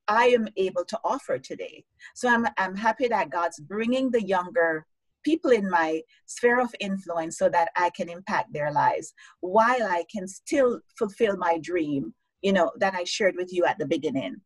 I 0.07 0.25
am 0.27 0.47
able 0.55 0.85
to 0.85 0.99
offer 1.03 1.37
today. 1.37 1.83
So 2.15 2.29
I'm, 2.29 2.45
I'm 2.57 2.75
happy 2.75 3.07
that 3.07 3.29
God's 3.29 3.59
bringing 3.59 4.11
the 4.11 4.23
younger 4.23 4.85
people 5.23 5.51
in 5.51 5.69
my 5.69 6.01
sphere 6.25 6.59
of 6.59 6.73
influence 6.79 7.37
so 7.37 7.49
that 7.49 7.69
I 7.75 7.89
can 7.91 8.09
impact 8.09 8.53
their 8.53 8.71
lives 8.71 9.13
while 9.41 9.83
I 9.83 10.05
can 10.11 10.27
still 10.27 10.79
fulfill 10.97 11.37
my 11.37 11.57
dream, 11.61 12.13
you 12.41 12.53
know, 12.53 12.71
that 12.79 12.95
I 12.95 13.03
shared 13.03 13.35
with 13.35 13.51
you 13.51 13.65
at 13.65 13.77
the 13.77 13.85
beginning. 13.85 14.37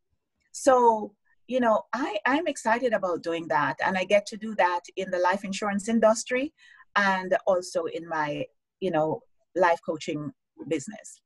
So, 0.52 1.14
you 1.48 1.60
know, 1.60 1.84
I, 1.94 2.18
I'm 2.26 2.48
excited 2.48 2.94
about 2.94 3.24
doing 3.24 3.48
that. 3.50 3.76
And 3.86 3.98
I 3.98 4.06
get 4.06 4.26
to 4.28 4.38
do 4.38 4.56
that 4.56 4.82
in 4.96 5.12
the 5.12 5.20
life 5.20 5.44
insurance 5.44 5.88
industry 5.90 6.54
and 6.96 7.36
also 7.46 7.86
in 7.86 8.08
my, 8.08 8.46
you 8.80 8.92
know, 8.92 9.22
life 9.56 9.80
coaching 9.86 10.32
business. 10.68 11.22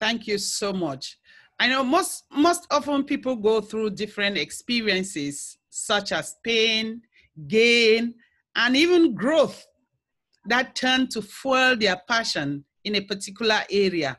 Thank 0.00 0.26
you 0.26 0.38
so 0.38 0.72
much. 0.72 1.18
I 1.58 1.68
know 1.68 1.82
most 1.82 2.24
most 2.30 2.66
often 2.70 3.04
people 3.04 3.34
go 3.34 3.60
through 3.62 3.90
different 3.90 4.36
experiences 4.36 5.56
such 5.70 6.12
as 6.12 6.36
pain, 6.44 7.00
gain, 7.46 8.14
and 8.56 8.74
even 8.76 9.14
growth 9.14 9.66
that 10.46 10.74
turn 10.74 11.08
to 11.08 11.22
fuel 11.22 11.76
their 11.76 12.00
passion 12.08 12.64
in 12.84 12.94
a 12.96 13.00
particular 13.00 13.60
area. 13.70 14.18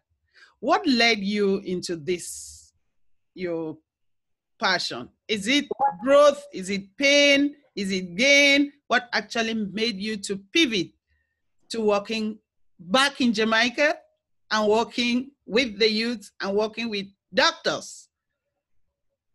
What 0.59 0.85
led 0.85 1.19
you 1.19 1.57
into 1.59 1.95
this, 1.95 2.73
your 3.33 3.77
passion? 4.59 5.09
Is 5.27 5.47
it 5.47 5.65
growth? 6.03 6.43
Is 6.53 6.69
it 6.69 6.95
pain? 6.97 7.55
Is 7.75 7.91
it 7.91 8.15
gain? 8.15 8.71
What 8.87 9.09
actually 9.13 9.53
made 9.53 9.99
you 9.99 10.17
to 10.17 10.37
pivot 10.53 10.91
to 11.69 11.81
working 11.81 12.39
back 12.79 13.19
in 13.21 13.33
Jamaica 13.33 13.95
and 14.51 14.67
working 14.67 15.31
with 15.45 15.79
the 15.79 15.89
youth 15.89 16.31
and 16.41 16.55
working 16.55 16.89
with 16.89 17.07
doctors? 17.33 18.07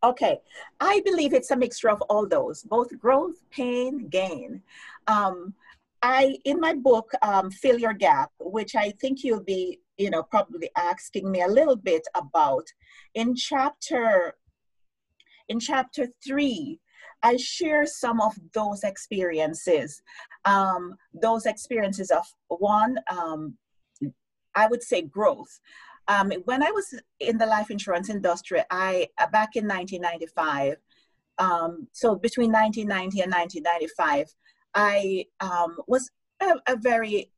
Okay, 0.04 0.40
I 0.80 1.00
believe 1.04 1.32
it's 1.32 1.52
a 1.52 1.56
mixture 1.56 1.88
of 1.88 2.02
all 2.02 2.26
those, 2.26 2.64
both 2.64 2.98
growth, 2.98 3.36
pain, 3.50 4.08
gain. 4.08 4.60
Um, 5.06 5.54
I 6.02 6.38
in 6.44 6.58
my 6.60 6.74
book, 6.74 7.12
um, 7.22 7.50
Fill 7.50 7.78
Your 7.78 7.94
Gap, 7.94 8.30
which 8.40 8.74
I 8.74 8.90
think 9.00 9.22
you'll 9.22 9.44
be, 9.44 9.80
you 9.96 10.10
know, 10.10 10.22
probably 10.22 10.70
asking 10.76 11.30
me 11.30 11.42
a 11.42 11.48
little 11.48 11.76
bit 11.76 12.02
about. 12.14 12.66
In 13.14 13.34
chapter, 13.36 14.34
in 15.48 15.60
chapter 15.60 16.08
three, 16.26 16.80
I 17.22 17.36
share 17.36 17.86
some 17.86 18.20
of 18.20 18.34
those 18.52 18.82
experiences. 18.82 20.02
Um, 20.44 20.96
those 21.14 21.46
experiences 21.46 22.10
of 22.10 22.26
one, 22.48 22.98
um, 23.10 23.56
I 24.54 24.66
would 24.66 24.82
say 24.82 25.02
growth. 25.02 25.60
Um, 26.08 26.32
when 26.46 26.64
I 26.64 26.70
was 26.72 26.98
in 27.20 27.38
the 27.38 27.46
life 27.46 27.70
insurance 27.70 28.10
industry, 28.10 28.60
I 28.70 29.08
uh, 29.18 29.28
back 29.28 29.54
in 29.54 29.68
1995, 29.68 30.76
um, 31.38 31.86
so 31.92 32.16
between 32.16 32.50
1990 32.50 33.20
and 33.22 33.32
1995, 33.32 34.34
I 34.74 35.26
um, 35.40 35.76
was 35.86 36.10
a, 36.40 36.54
a 36.68 36.76
very, 36.76 37.30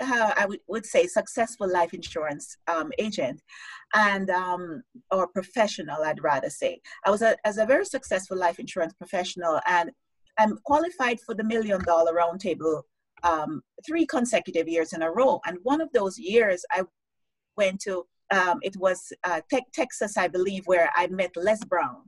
uh, 0.00 0.32
I 0.36 0.46
would, 0.46 0.60
would 0.68 0.86
say, 0.86 1.06
successful 1.06 1.70
life 1.70 1.94
insurance 1.94 2.56
um, 2.66 2.90
agent 2.98 3.42
and 3.94 4.30
um, 4.30 4.82
or 5.10 5.28
professional, 5.28 6.02
I'd 6.02 6.22
rather 6.22 6.50
say. 6.50 6.80
I 7.04 7.10
was 7.10 7.22
a, 7.22 7.36
as 7.44 7.58
a 7.58 7.66
very 7.66 7.84
successful 7.84 8.36
life 8.36 8.58
insurance 8.58 8.94
professional, 8.94 9.60
and 9.68 9.90
I'm 10.38 10.58
qualified 10.64 11.20
for 11.20 11.34
the 11.34 11.44
Million 11.44 11.80
Dollar 11.84 12.14
Roundtable 12.14 12.82
um, 13.22 13.62
three 13.86 14.06
consecutive 14.06 14.68
years 14.68 14.92
in 14.92 15.02
a 15.02 15.10
row. 15.10 15.40
And 15.46 15.58
one 15.62 15.80
of 15.80 15.90
those 15.92 16.18
years, 16.18 16.64
I 16.70 16.82
went 17.56 17.80
to, 17.82 18.04
um, 18.30 18.58
it 18.62 18.76
was 18.76 19.12
uh, 19.22 19.40
te- 19.50 19.66
Texas, 19.72 20.16
I 20.16 20.28
believe, 20.28 20.64
where 20.66 20.90
I 20.96 21.06
met 21.06 21.30
Les 21.36 21.62
Brown. 21.64 22.02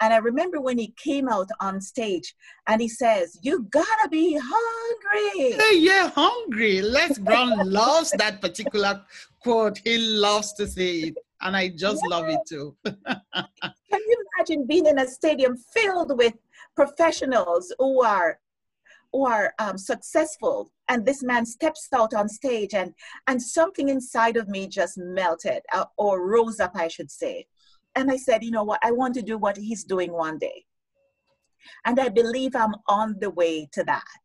And 0.00 0.12
I 0.12 0.18
remember 0.18 0.60
when 0.60 0.78
he 0.78 0.94
came 0.96 1.28
out 1.28 1.48
on 1.60 1.80
stage 1.80 2.34
and 2.66 2.80
he 2.80 2.88
says, 2.88 3.38
You 3.42 3.66
gotta 3.70 4.08
be 4.10 4.38
hungry. 4.42 5.52
Hey, 5.52 5.78
yeah, 5.78 6.10
hungry. 6.10 6.82
Les 6.82 7.18
Brown 7.18 7.58
loves 7.70 8.10
that 8.12 8.40
particular 8.40 9.02
quote. 9.40 9.78
He 9.84 9.98
loves 9.98 10.52
to 10.54 10.66
say 10.66 11.00
it. 11.00 11.18
And 11.40 11.56
I 11.56 11.68
just 11.68 12.02
yeah. 12.04 12.16
love 12.16 12.28
it 12.28 12.40
too. 12.48 12.76
Can 12.84 12.96
you 13.90 14.24
imagine 14.38 14.66
being 14.66 14.86
in 14.86 14.98
a 14.98 15.08
stadium 15.08 15.56
filled 15.56 16.16
with 16.16 16.34
professionals 16.76 17.74
who 17.78 18.02
are 18.02 18.38
who 19.12 19.26
are 19.26 19.52
um, 19.58 19.76
successful 19.76 20.70
and 20.88 21.04
this 21.04 21.22
man 21.22 21.44
steps 21.44 21.88
out 21.94 22.14
on 22.14 22.28
stage 22.28 22.74
and 22.74 22.94
and 23.26 23.42
something 23.42 23.88
inside 23.88 24.36
of 24.36 24.48
me 24.48 24.66
just 24.66 24.96
melted 24.96 25.62
uh, 25.74 25.84
or 25.98 26.26
rose 26.26 26.60
up 26.60 26.72
i 26.74 26.88
should 26.88 27.10
say 27.10 27.46
and 27.94 28.10
i 28.10 28.16
said 28.16 28.42
you 28.42 28.50
know 28.50 28.64
what? 28.64 28.80
I 28.82 28.92
want 28.92 29.14
to 29.14 29.22
do 29.22 29.38
what 29.38 29.56
he's 29.56 29.84
doing 29.84 30.12
one 30.12 30.38
day. 30.38 30.64
And 31.84 31.98
i 32.00 32.08
believe 32.08 32.54
i'm 32.56 32.74
on 32.88 33.16
the 33.20 33.30
way 33.30 33.68
to 33.72 33.84
that 33.84 34.22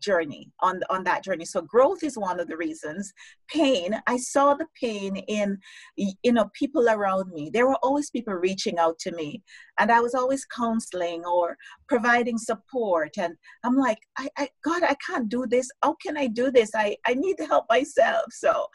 journey 0.00 0.50
on 0.60 0.80
on 0.90 1.04
that 1.04 1.24
journey. 1.24 1.44
So 1.44 1.62
growth 1.62 2.02
is 2.02 2.18
one 2.18 2.40
of 2.40 2.48
the 2.48 2.56
reasons. 2.56 3.12
Pain 3.48 4.00
i 4.06 4.16
saw 4.16 4.54
the 4.54 4.66
pain 4.80 5.16
in 5.16 5.58
you 5.96 6.32
know 6.32 6.50
people 6.54 6.88
around 6.88 7.30
me. 7.32 7.50
There 7.52 7.66
were 7.66 7.78
always 7.82 8.10
people 8.10 8.34
reaching 8.34 8.78
out 8.78 8.98
to 9.00 9.12
me 9.12 9.42
and 9.80 9.90
i 9.90 10.00
was 10.00 10.14
always 10.14 10.44
counseling 10.44 11.24
or 11.24 11.56
providing 11.88 12.38
support 12.38 13.10
and 13.18 13.34
i'm 13.64 13.76
like 13.76 13.98
i, 14.18 14.28
I 14.38 14.48
god 14.64 14.82
i 14.82 14.94
can't 15.06 15.28
do 15.28 15.46
this. 15.46 15.68
How 15.82 15.96
can 16.04 16.16
i 16.16 16.26
do 16.28 16.50
this? 16.50 16.70
I 16.74 16.96
i 17.06 17.14
need 17.14 17.36
to 17.38 17.46
help 17.46 17.66
myself. 17.68 18.26
So 18.30 18.66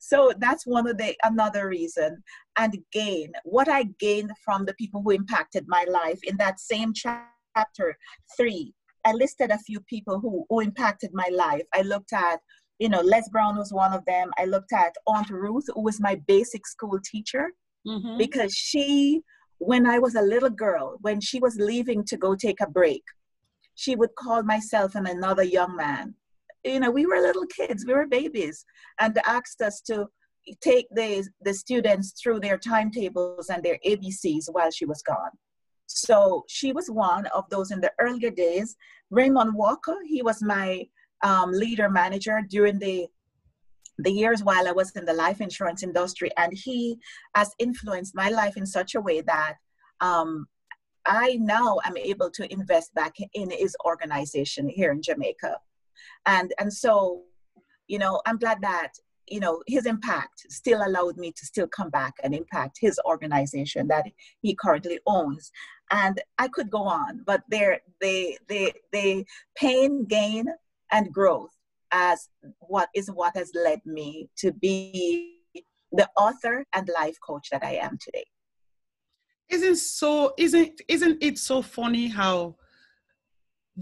so 0.00 0.32
that's 0.38 0.66
one 0.66 0.88
of 0.88 0.98
the 0.98 1.14
another 1.22 1.68
reason. 1.68 2.22
And 2.56 2.76
gain 2.92 3.32
what 3.44 3.68
i 3.68 3.84
gained 3.98 4.32
from 4.44 4.64
the 4.64 4.74
people 4.74 5.02
who 5.02 5.10
impacted 5.10 5.64
my 5.68 5.84
life 5.88 6.20
in 6.24 6.36
that 6.38 6.60
same 6.60 6.92
chapter 6.94 7.96
3 8.36 8.74
I 9.04 9.12
listed 9.12 9.50
a 9.50 9.58
few 9.58 9.80
people 9.80 10.18
who, 10.18 10.44
who 10.48 10.60
impacted 10.60 11.10
my 11.12 11.28
life. 11.32 11.62
I 11.74 11.82
looked 11.82 12.12
at, 12.12 12.40
you 12.78 12.88
know, 12.88 13.00
Les 13.00 13.28
Brown 13.30 13.56
was 13.56 13.72
one 13.72 13.92
of 13.92 14.04
them. 14.06 14.30
I 14.38 14.46
looked 14.46 14.72
at 14.72 14.94
Aunt 15.06 15.30
Ruth, 15.30 15.66
who 15.74 15.82
was 15.82 16.00
my 16.00 16.20
basic 16.26 16.66
school 16.66 16.98
teacher, 17.04 17.50
mm-hmm. 17.86 18.18
because 18.18 18.54
she, 18.54 19.22
when 19.58 19.86
I 19.86 19.98
was 19.98 20.14
a 20.14 20.22
little 20.22 20.50
girl, 20.50 20.98
when 21.02 21.20
she 21.20 21.38
was 21.38 21.56
leaving 21.56 22.04
to 22.06 22.16
go 22.16 22.34
take 22.34 22.60
a 22.60 22.68
break, 22.70 23.02
she 23.74 23.96
would 23.96 24.14
call 24.16 24.42
myself 24.42 24.94
and 24.94 25.06
another 25.06 25.42
young 25.42 25.76
man. 25.76 26.14
You 26.64 26.80
know, 26.80 26.90
we 26.90 27.04
were 27.04 27.20
little 27.20 27.46
kids, 27.46 27.84
we 27.86 27.92
were 27.92 28.06
babies, 28.06 28.64
and 29.00 29.18
asked 29.26 29.60
us 29.60 29.80
to 29.82 30.06
take 30.60 30.86
the, 30.90 31.28
the 31.42 31.54
students 31.54 32.14
through 32.20 32.40
their 32.40 32.58
timetables 32.58 33.48
and 33.48 33.62
their 33.62 33.78
ABCs 33.86 34.46
while 34.50 34.70
she 34.70 34.86
was 34.86 35.02
gone. 35.02 35.30
So 35.86 36.44
she 36.48 36.72
was 36.72 36.88
one 36.88 37.26
of 37.26 37.44
those 37.50 37.70
in 37.70 37.80
the 37.80 37.92
earlier 37.98 38.30
days. 38.30 38.76
Raymond 39.10 39.54
Walker, 39.54 39.96
he 40.06 40.22
was 40.22 40.42
my 40.42 40.86
um, 41.22 41.52
leader 41.52 41.88
manager 41.88 42.42
during 42.48 42.78
the 42.78 43.06
the 43.98 44.10
years 44.10 44.42
while 44.42 44.66
I 44.66 44.72
was 44.72 44.90
in 44.96 45.04
the 45.04 45.12
life 45.12 45.40
insurance 45.40 45.84
industry, 45.84 46.30
and 46.36 46.52
he 46.52 46.98
has 47.36 47.52
influenced 47.60 48.14
my 48.14 48.28
life 48.28 48.56
in 48.56 48.66
such 48.66 48.96
a 48.96 49.00
way 49.00 49.20
that 49.20 49.54
um, 50.00 50.46
I 51.06 51.38
now 51.40 51.78
am 51.84 51.96
able 51.96 52.28
to 52.32 52.52
invest 52.52 52.92
back 52.94 53.14
in 53.34 53.50
his 53.50 53.76
organization 53.86 54.68
here 54.68 54.90
in 54.90 55.00
Jamaica, 55.00 55.58
and 56.26 56.52
and 56.58 56.72
so, 56.72 57.22
you 57.86 57.98
know, 57.98 58.20
I'm 58.26 58.38
glad 58.38 58.60
that 58.62 58.94
you 59.28 59.40
know 59.40 59.62
his 59.66 59.86
impact 59.86 60.46
still 60.50 60.82
allowed 60.86 61.16
me 61.16 61.32
to 61.32 61.46
still 61.46 61.66
come 61.66 61.90
back 61.90 62.14
and 62.22 62.34
impact 62.34 62.78
his 62.80 62.98
organization 63.06 63.88
that 63.88 64.06
he 64.40 64.54
currently 64.54 64.98
owns. 65.06 65.50
And 65.90 66.20
i 66.38 66.48
could 66.48 66.70
go 66.70 66.82
on 66.84 67.22
but 67.26 67.42
there 67.48 67.80
they 68.00 68.38
they 68.48 68.72
they 68.92 69.24
pain 69.54 70.04
gain 70.06 70.46
and 70.90 71.12
growth 71.12 71.50
as 71.92 72.28
what 72.58 72.88
is 72.94 73.08
what 73.08 73.36
has 73.36 73.50
led 73.54 73.80
me 73.84 74.28
to 74.36 74.52
be 74.52 75.40
the 75.92 76.08
author 76.16 76.64
and 76.74 76.88
life 76.88 77.16
coach 77.24 77.48
that 77.50 77.62
i 77.62 77.74
am 77.74 77.98
today. 77.98 78.24
Isn't 79.48 79.76
so 79.76 80.32
isn't 80.38 80.80
isn't 80.88 81.22
it 81.22 81.38
so 81.38 81.62
funny 81.62 82.08
how 82.08 82.56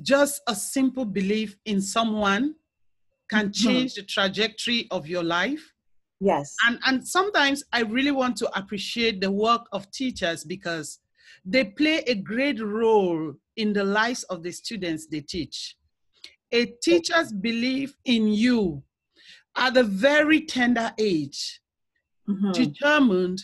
just 0.00 0.42
a 0.49 0.54
simple 0.54 1.04
belief 1.04 1.56
in 1.64 1.80
someone 1.80 2.54
can 3.32 3.48
mm-hmm. 3.48 3.68
change 3.68 3.94
the 3.94 4.02
trajectory 4.02 4.86
of 4.90 5.06
your 5.06 5.22
life. 5.22 5.72
Yes. 6.20 6.54
And 6.66 6.78
and 6.86 7.06
sometimes 7.06 7.64
I 7.72 7.80
really 7.80 8.12
want 8.12 8.36
to 8.38 8.58
appreciate 8.58 9.20
the 9.20 9.30
work 9.30 9.62
of 9.72 9.90
teachers 9.90 10.44
because 10.44 11.00
they 11.44 11.64
play 11.64 11.98
a 12.06 12.14
great 12.14 12.60
role 12.60 13.34
in 13.56 13.72
the 13.72 13.84
lives 13.84 14.22
of 14.24 14.42
the 14.42 14.52
students 14.52 15.06
they 15.06 15.20
teach. 15.20 15.76
A 16.52 16.66
teacher's 16.82 17.32
belief 17.32 17.96
in 18.04 18.28
you 18.28 18.82
at 19.56 19.76
a 19.76 19.82
very 19.82 20.42
tender 20.42 20.92
age 20.98 21.60
mm-hmm. 22.28 22.52
determined 22.52 23.42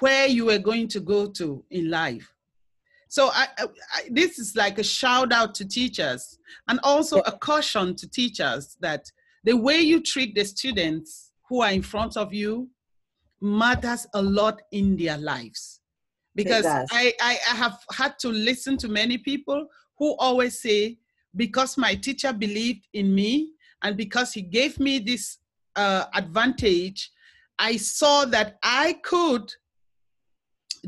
where 0.00 0.28
you 0.28 0.44
were 0.46 0.58
going 0.58 0.88
to 0.88 1.00
go 1.00 1.26
to 1.26 1.64
in 1.70 1.90
life. 1.90 2.32
So 3.08 3.30
I, 3.32 3.48
I, 3.58 4.02
this 4.10 4.38
is 4.38 4.54
like 4.54 4.78
a 4.78 4.84
shout 4.84 5.32
out 5.32 5.54
to 5.56 5.66
teachers 5.66 6.38
and 6.68 6.78
also 6.82 7.20
a 7.20 7.32
caution 7.32 7.94
to 7.96 8.08
teachers 8.08 8.76
that 8.80 9.10
the 9.44 9.56
way 9.56 9.80
you 9.80 10.02
treat 10.02 10.34
the 10.34 10.44
students 10.44 11.32
who 11.48 11.62
are 11.62 11.70
in 11.70 11.82
front 11.82 12.16
of 12.16 12.34
you 12.34 12.68
matters 13.40 14.06
a 14.14 14.22
lot 14.22 14.60
in 14.72 14.96
their 14.96 15.16
lives. 15.16 15.80
Because 16.34 16.66
I, 16.66 17.14
I, 17.20 17.38
I 17.50 17.56
have 17.56 17.78
had 17.92 18.18
to 18.20 18.28
listen 18.28 18.76
to 18.78 18.88
many 18.88 19.18
people 19.18 19.66
who 19.98 20.14
always 20.18 20.60
say, 20.60 20.98
because 21.34 21.76
my 21.76 21.94
teacher 21.94 22.32
believed 22.32 22.86
in 22.92 23.14
me 23.14 23.52
and 23.82 23.96
because 23.96 24.32
he 24.32 24.42
gave 24.42 24.78
me 24.78 24.98
this 24.98 25.38
uh, 25.76 26.04
advantage, 26.14 27.10
I 27.58 27.76
saw 27.76 28.24
that 28.26 28.58
I 28.62 28.94
could 29.02 29.52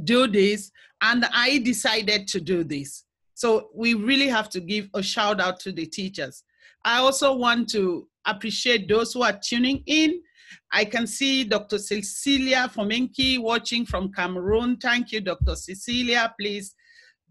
do 0.05 0.27
this 0.27 0.71
and 1.03 1.25
I 1.33 1.59
decided 1.59 2.29
to 2.29 2.41
do 2.41 2.65
this. 2.65 3.05
So 3.35 3.71
we 3.75 3.95
really 3.95 4.29
have 4.29 4.51
to 4.51 4.61
give 4.61 4.89
a 4.95 5.03
shout 5.03 5.41
out 5.41 5.61
to 5.61 5.73
the 5.73 5.87
teachers. 5.87 6.45
I 6.85 6.99
also 6.99 7.35
want 7.35 7.71
to 7.71 8.07
appreciate 8.27 8.89
those 8.89 9.13
who 9.13 9.23
are 9.23 9.39
tuning 9.43 9.83
in. 9.87 10.21
I 10.73 10.85
can 10.85 11.07
see 11.07 11.45
Dr. 11.45 11.79
Cecilia 11.79 12.71
Fomenki 12.75 13.39
watching 13.39 13.87
from 13.87 14.13
Cameroon. 14.13 14.77
Thank 14.77 15.13
you, 15.13 15.21
Dr. 15.21 15.55
Cecilia. 15.55 16.35
Please 16.39 16.75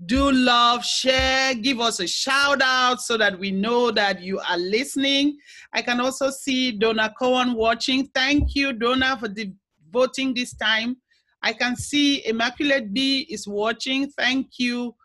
do 0.05 0.31
love, 0.31 0.85
share, 0.85 1.53
give 1.55 1.81
us 1.81 1.99
a 1.99 2.07
shout 2.07 2.61
out 2.61 3.01
so 3.01 3.17
that 3.17 3.37
we 3.37 3.51
know 3.51 3.91
that 3.91 4.21
you 4.21 4.39
are 4.39 4.57
listening. 4.57 5.37
I 5.73 5.81
can 5.81 5.99
also 5.99 6.29
see 6.29 6.71
Donna 6.71 7.13
Cohen 7.19 7.53
watching. 7.53 8.07
Thank 8.15 8.55
you, 8.55 8.71
Donna, 8.71 9.17
for 9.19 9.27
devoting 9.27 10.33
this 10.33 10.55
time 10.55 10.97
I 11.41 11.53
can 11.53 11.75
see 11.75 12.25
Immaculate 12.25 12.93
B 12.93 13.27
is 13.29 13.47
watching. 13.47 14.09
Thank 14.09 14.59
you. 14.59 14.95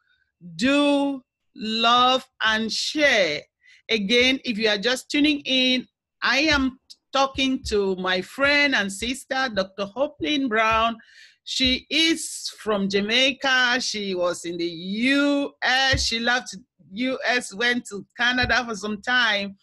Do 0.57 1.23
love 1.55 2.27
and 2.45 2.71
share. 2.71 3.41
Again, 3.89 4.41
if 4.45 4.59
you 4.59 4.69
are 4.69 4.79
just 4.79 5.11
tuning 5.11 5.41
in, 5.45 5.87
I 6.23 6.39
am 6.39 6.79
talking 7.13 7.63
to 7.65 7.95
my 7.97 8.21
friend 8.21 8.75
and 8.75 8.93
sister, 8.93 9.49
Dr. 9.55 9.87
Hoplin 9.97 10.49
Brown. 10.49 10.97
She 11.45 11.87
is 11.91 12.51
from 12.59 12.89
Jamaica. 12.89 13.81
She 13.81 14.15
was 14.15 14.45
in 14.45 14.57
the 14.57 14.67
US. 14.67 16.05
She 16.05 16.19
left 16.19 16.57
US, 16.93 17.55
went 17.55 17.85
to 17.87 18.05
Canada 18.17 18.65
for 18.67 18.75
some 18.75 19.01
time. 19.03 19.57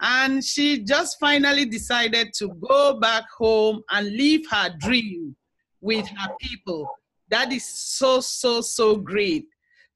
And 0.00 0.44
she 0.44 0.84
just 0.84 1.18
finally 1.18 1.64
decided 1.64 2.32
to 2.38 2.48
go 2.68 2.98
back 3.00 3.24
home 3.36 3.82
and 3.90 4.14
live 4.16 4.42
her 4.50 4.70
dream 4.78 5.36
with 5.86 6.08
her 6.08 6.34
people. 6.40 6.90
That 7.30 7.52
is 7.52 7.64
so, 7.64 8.20
so, 8.20 8.60
so 8.60 8.96
great. 8.96 9.46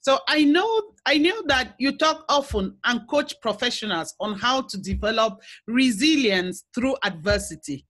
So 0.03 0.19
I 0.29 0.45
know 0.45 0.83
I 1.05 1.19
know 1.19 1.43
that 1.47 1.75
you 1.79 1.99
talk 1.99 2.25
often 2.29 2.77
and 2.85 3.07
coach 3.09 3.35
professionals 3.43 4.15
on 4.19 4.39
how 4.39 4.63
to 4.63 4.79
develop 4.79 5.43
resilience 5.67 6.65
through 6.75 6.97
adversity. 7.05 7.85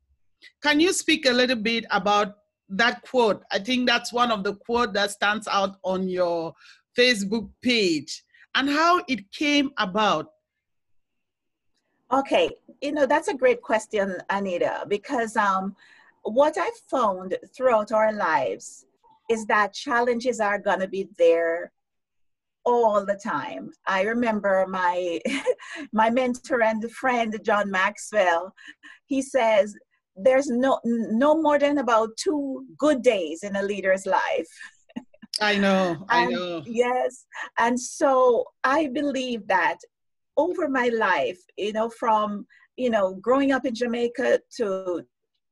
Can 0.62 0.80
you 0.80 0.92
speak 0.92 1.26
a 1.26 1.32
little 1.32 1.56
bit 1.56 1.84
about 1.90 2.34
that 2.70 3.02
quote? 3.02 3.44
I 3.52 3.58
think 3.60 3.86
that's 3.86 4.12
one 4.12 4.32
of 4.32 4.42
the 4.42 4.54
quote 4.54 4.92
that 4.94 5.12
stands 5.12 5.46
out 5.46 5.76
on 5.84 6.08
your 6.08 6.54
Facebook 6.98 7.48
page 7.62 8.24
and 8.56 8.68
how 8.68 9.04
it 9.06 9.30
came 9.30 9.70
about. 9.78 10.30
Okay, 12.12 12.50
you 12.80 12.90
know 12.90 13.06
that's 13.06 13.28
a 13.28 13.34
great 13.34 13.62
question, 13.62 14.16
Anita, 14.30 14.84
because 14.88 15.36
um, 15.36 15.76
what 16.22 16.56
I 16.58 16.70
found 16.90 17.36
throughout 17.56 17.92
our 17.92 18.12
lives 18.12 18.86
is 19.30 19.46
that 19.46 19.72
challenges 19.72 20.40
are 20.40 20.58
going 20.58 20.80
to 20.80 20.88
be 20.88 21.08
there 21.18 21.72
all 22.64 23.04
the 23.06 23.18
time. 23.22 23.70
I 23.86 24.02
remember 24.02 24.66
my 24.68 25.20
my 25.92 26.10
mentor 26.10 26.62
and 26.62 26.90
friend 26.90 27.38
John 27.42 27.70
Maxwell. 27.70 28.52
He 29.06 29.22
says 29.22 29.74
there's 30.16 30.48
no 30.48 30.80
no 30.84 31.40
more 31.40 31.58
than 31.58 31.78
about 31.78 32.10
two 32.16 32.66
good 32.78 33.02
days 33.02 33.42
in 33.42 33.56
a 33.56 33.62
leader's 33.62 34.04
life. 34.06 34.48
I 35.40 35.56
know. 35.56 36.04
I 36.08 36.24
and, 36.24 36.32
know. 36.32 36.62
Yes. 36.66 37.24
And 37.58 37.78
so 37.78 38.44
I 38.64 38.88
believe 38.88 39.46
that 39.46 39.78
over 40.36 40.68
my 40.68 40.88
life, 40.88 41.38
you 41.56 41.72
know, 41.72 41.88
from 41.88 42.46
you 42.76 42.90
know, 42.90 43.14
growing 43.14 43.52
up 43.52 43.66
in 43.66 43.74
Jamaica 43.74 44.40
to 44.56 45.04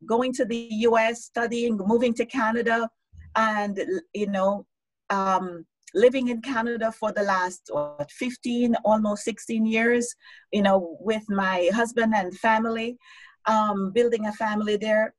going 0.07 0.33
to 0.35 0.45
the 0.45 0.69
US, 0.89 1.25
studying, 1.25 1.77
moving 1.77 2.15
to 2.15 2.27
Canada, 2.27 2.89
and 3.37 3.81
you 4.15 4.29
know, 4.29 4.67
um, 5.11 5.65
living 5.95 6.29
in 6.29 6.43
Canada 6.43 6.93
for 6.93 7.13
the 7.13 7.23
last 7.23 7.63
what, 7.71 8.11
15, 8.11 8.77
almost 8.85 9.25
16 9.25 9.67
years, 9.67 10.15
you 10.53 10.63
know, 10.63 10.97
with 11.01 11.23
my 11.29 11.71
husband 11.73 12.15
and 12.15 12.37
family, 12.39 12.99
um, 13.47 13.93
building 13.93 14.27
a 14.27 14.33
family 14.33 14.77
there. 14.77 15.15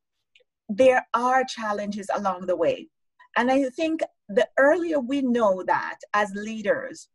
There 0.69 1.05
are 1.13 1.43
challenges 1.43 2.07
along 2.13 2.45
the 2.45 2.55
way. 2.55 2.89
And 3.37 3.51
I 3.51 3.69
think 3.69 4.01
the 4.27 4.47
earlier 4.57 4.99
we 4.99 5.21
know 5.21 5.63
that 5.65 5.97
as 6.13 6.31
leaders, 6.35 7.09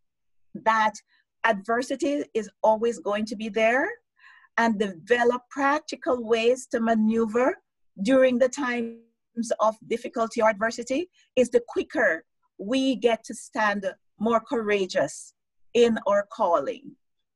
that 0.55 0.94
adversity 1.44 2.24
is 2.35 2.50
always 2.62 2.98
going 2.98 3.27
to 3.27 3.37
be 3.37 3.48
there 3.48 3.88
and 4.59 4.79
develop 4.79 5.43
practical 5.51 6.25
ways 6.25 6.67
to 6.67 6.81
maneuver 6.81 7.57
during 8.03 8.38
the 8.38 8.49
times 8.49 8.99
of 9.61 9.77
difficulty 9.88 10.40
or 10.43 10.51
adversity 10.51 11.09
is 11.37 11.51
the 11.51 11.62
quicker 11.69 12.25
we 12.59 12.97
get 12.97 13.25
to 13.25 13.35
stand 13.35 13.85
more 14.19 14.40
courageous 14.40 15.35
in 15.75 15.99
our 16.07 16.27
calling. 16.33 16.93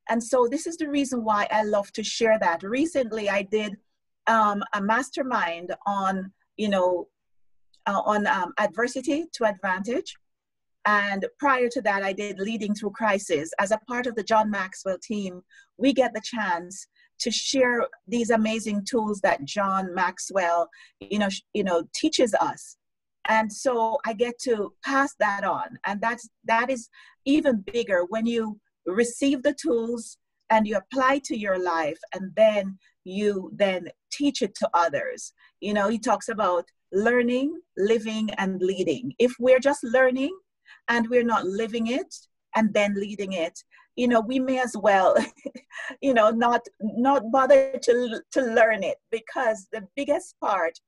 And 0.08 0.22
so 0.22 0.48
this 0.50 0.66
is 0.66 0.76
the 0.76 0.88
reason 0.88 1.24
why 1.24 1.46
I 1.50 1.64
love 1.64 1.92
to 1.92 2.02
share 2.02 2.38
that. 2.38 2.62
Recently, 2.62 3.28
I 3.28 3.42
did 3.42 3.76
um, 4.26 4.62
a 4.74 4.80
mastermind 4.80 5.74
on, 5.86 6.32
you 6.56 6.68
know, 6.68 7.08
uh, 7.86 8.00
on 8.04 8.26
um, 8.26 8.52
adversity 8.58 9.26
to 9.34 9.44
advantage. 9.44 10.14
And 10.86 11.26
prior 11.38 11.68
to 11.68 11.82
that, 11.82 12.02
I 12.02 12.12
did 12.12 12.38
Leading 12.38 12.74
Through 12.74 12.92
Crisis. 12.92 13.50
As 13.58 13.72
a 13.72 13.80
part 13.88 14.06
of 14.06 14.14
the 14.14 14.22
John 14.22 14.50
Maxwell 14.50 14.98
team, 15.02 15.42
we 15.76 15.92
get 15.92 16.14
the 16.14 16.22
chance 16.24 16.86
to 17.20 17.30
share 17.30 17.86
these 18.06 18.30
amazing 18.30 18.84
tools 18.84 19.20
that 19.20 19.44
John 19.44 19.94
Maxwell, 19.94 20.68
you 21.00 21.18
know, 21.18 21.28
you 21.52 21.64
know, 21.64 21.84
teaches 21.94 22.34
us. 22.34 22.76
And 23.28 23.52
so 23.52 23.98
I 24.06 24.14
get 24.14 24.38
to 24.44 24.72
pass 24.84 25.14
that 25.20 25.44
on. 25.44 25.78
And 25.86 26.00
that's 26.00 26.28
that 26.44 26.70
is 26.70 26.88
even 27.24 27.64
bigger 27.72 28.04
when 28.08 28.26
you 28.26 28.58
receive 28.86 29.42
the 29.42 29.54
tools 29.54 30.16
and 30.50 30.66
you 30.66 30.76
apply 30.76 31.20
to 31.24 31.36
your 31.36 31.62
life 31.62 31.98
and 32.14 32.32
then 32.34 32.78
you 33.04 33.50
then 33.54 33.88
teach 34.10 34.42
it 34.42 34.54
to 34.56 34.70
others. 34.74 35.32
You 35.60 35.74
know, 35.74 35.88
he 35.88 35.98
talks 35.98 36.28
about 36.28 36.64
learning, 36.92 37.60
living, 37.76 38.30
and 38.38 38.62
leading. 38.62 39.12
If 39.18 39.32
we're 39.38 39.60
just 39.60 39.84
learning 39.84 40.36
and 40.88 41.08
we're 41.08 41.24
not 41.24 41.44
living 41.44 41.88
it 41.88 42.14
and 42.54 42.72
then 42.72 42.94
leading 42.94 43.32
it, 43.32 43.62
you 43.98 44.06
know, 44.06 44.20
we 44.20 44.38
may 44.38 44.60
as 44.60 44.76
well, 44.76 45.16
you 46.00 46.14
know, 46.14 46.30
not 46.30 46.62
not 46.80 47.30
bother 47.32 47.78
to 47.82 48.22
to 48.34 48.40
learn 48.42 48.84
it 48.84 48.98
because 49.10 49.66
the 49.72 49.82
biggest 49.96 50.38
part 50.40 50.78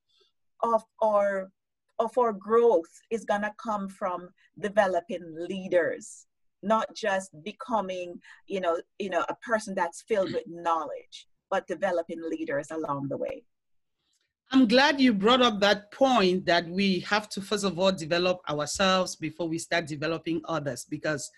of 0.62 0.82
our 1.02 1.50
of 1.98 2.16
our 2.16 2.32
growth 2.32 2.92
is 3.10 3.24
gonna 3.24 3.52
come 3.62 3.88
from 3.88 4.28
developing 4.58 5.22
leaders 5.50 6.26
not 6.62 6.86
just 6.94 7.30
becoming 7.42 8.20
you 8.46 8.60
know 8.60 8.78
you 8.98 9.08
know 9.08 9.24
a 9.30 9.34
person 9.36 9.74
that's 9.74 10.02
filled 10.02 10.30
with 10.30 10.44
knowledge 10.46 11.26
but 11.50 11.66
developing 11.66 12.20
leaders 12.30 12.68
along 12.70 13.08
the 13.08 13.16
way. 13.16 13.42
I'm 14.52 14.66
glad 14.66 15.00
you 15.00 15.12
brought 15.14 15.42
up 15.42 15.60
that 15.60 15.90
point 15.92 16.44
that 16.46 16.68
we 16.68 17.00
have 17.00 17.28
to 17.30 17.40
first 17.40 17.64
of 17.64 17.78
all 17.78 17.92
develop 17.92 18.38
ourselves 18.48 19.16
before 19.16 19.48
we 19.48 19.58
start 19.58 19.86
developing 19.86 20.40
others 20.44 20.84
because 20.88 21.30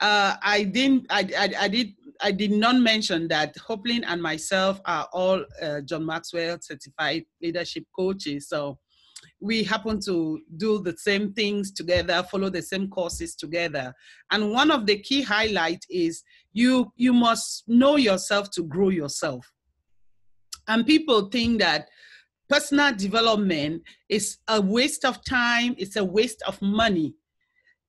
uh, 0.00 0.36
I 0.42 0.64
didn't. 0.64 1.06
I, 1.10 1.28
I, 1.38 1.64
I, 1.64 1.68
did. 1.68 1.92
I 2.20 2.32
did 2.32 2.50
not 2.50 2.76
mention 2.76 3.28
that 3.28 3.56
Hoplin 3.56 4.04
and 4.06 4.22
myself 4.22 4.80
are 4.84 5.08
all 5.12 5.44
uh, 5.62 5.80
John 5.82 6.04
Maxwell 6.04 6.58
certified 6.60 7.24
leadership 7.42 7.84
coaches. 7.94 8.48
So 8.48 8.78
we 9.40 9.62
happen 9.62 10.00
to 10.00 10.40
do 10.56 10.82
the 10.82 10.96
same 10.96 11.32
things 11.32 11.72
together, 11.72 12.22
follow 12.30 12.50
the 12.50 12.62
same 12.62 12.88
courses 12.88 13.34
together. 13.34 13.94
And 14.30 14.52
one 14.52 14.70
of 14.70 14.86
the 14.86 14.98
key 14.98 15.22
highlights 15.22 15.86
is 15.90 16.22
you 16.52 16.92
you 16.96 17.12
must 17.12 17.64
know 17.66 17.96
yourself 17.96 18.50
to 18.52 18.62
grow 18.62 18.88
yourself. 18.88 19.50
And 20.68 20.86
people 20.86 21.28
think 21.28 21.60
that 21.60 21.88
personal 22.48 22.94
development 22.94 23.82
is 24.08 24.38
a 24.48 24.60
waste 24.60 25.04
of 25.04 25.24
time, 25.24 25.74
it's 25.78 25.96
a 25.96 26.04
waste 26.04 26.42
of 26.46 26.60
money. 26.60 27.14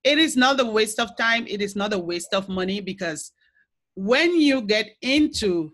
It 0.08 0.20
is 0.20 0.38
not 0.38 0.58
a 0.62 0.66
waste 0.66 1.00
of 1.02 1.18
time, 1.18 1.46
it 1.48 1.62
is 1.62 1.76
not 1.76 1.92
a 1.92 2.00
waste 2.00 2.34
of 2.34 2.48
money 2.48 2.80
because 2.80 3.34
when 3.94 4.40
you 4.40 4.62
get 4.62 4.88
into 5.02 5.74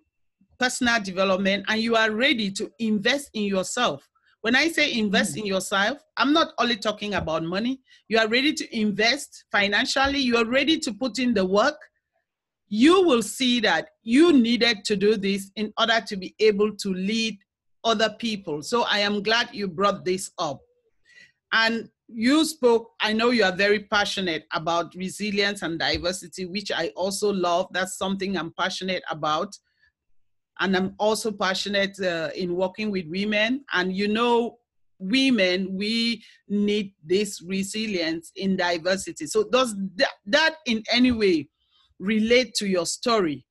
personal 0.58 1.00
development 1.00 1.66
and 1.68 1.80
you 1.80 1.96
are 1.96 2.10
ready 2.10 2.50
to 2.54 2.72
invest 2.80 3.30
in 3.36 3.44
yourself, 3.44 4.10
when 4.42 4.56
I 4.56 4.70
say 4.70 4.92
invest 4.98 5.36
mm. 5.36 5.42
in 5.42 5.46
yourself, 5.46 6.00
I'm 6.18 6.34
not 6.34 6.54
only 6.58 6.78
talking 6.78 7.14
about 7.14 7.44
money. 7.44 7.80
You 8.08 8.18
are 8.18 8.28
ready 8.28 8.54
to 8.54 8.76
invest 8.76 9.46
financially, 9.52 10.18
you 10.18 10.38
are 10.38 10.46
ready 10.46 10.80
to 10.80 10.94
put 10.94 11.20
in 11.20 11.36
the 11.36 11.46
work. 11.46 11.78
You 12.70 13.06
will 13.06 13.22
see 13.22 13.60
that 13.60 13.90
you 14.02 14.34
needed 14.34 14.84
to 14.86 14.96
do 14.96 15.16
this 15.16 15.52
in 15.56 15.72
order 15.78 16.02
to 16.08 16.18
be 16.18 16.34
able 16.40 16.76
to 16.78 16.92
lead 16.92 17.38
other 17.84 18.10
people. 18.18 18.64
So 18.64 18.82
I 18.90 18.98
am 19.00 19.22
glad 19.22 19.50
you 19.54 19.68
brought 19.68 20.04
this 20.04 20.32
up. 20.40 20.60
And 21.52 21.92
you 22.08 22.46
spoke, 22.46 22.92
I 23.02 23.14
know 23.14 23.32
you 23.32 23.44
are 23.44 23.56
very 23.56 23.80
passionate 23.80 24.46
about 24.52 24.94
resilience 24.96 25.62
and 25.62 25.80
diversity, 25.80 26.46
which 26.46 26.72
I 26.72 26.90
also 26.96 27.32
love. 27.32 27.68
That's 27.72 27.98
something 27.98 28.38
I'm 28.38 28.54
passionate 28.58 29.04
about 29.10 29.56
and 30.60 30.76
I'm 30.76 30.96
also 31.00 31.32
passionate 31.32 32.00
uh, 32.00 32.30
in 32.36 32.56
working 32.56 32.92
with 32.92 33.06
women. 33.08 33.66
And 33.74 33.96
you 33.96 34.08
know, 34.08 34.58
women, 35.00 35.76
we 35.76 36.24
need 36.48 36.94
this 37.04 37.42
resilience 37.42 38.32
in 38.36 38.56
diversity. 38.56 39.28
So 39.28 39.46
does 39.50 39.76
that, 39.96 40.12
that 40.28 40.56
in 40.66 40.84
any 40.92 41.12
way 41.12 41.50
relate 42.00 42.54
to 42.56 42.68
your 42.68 42.86
story? 42.86 43.46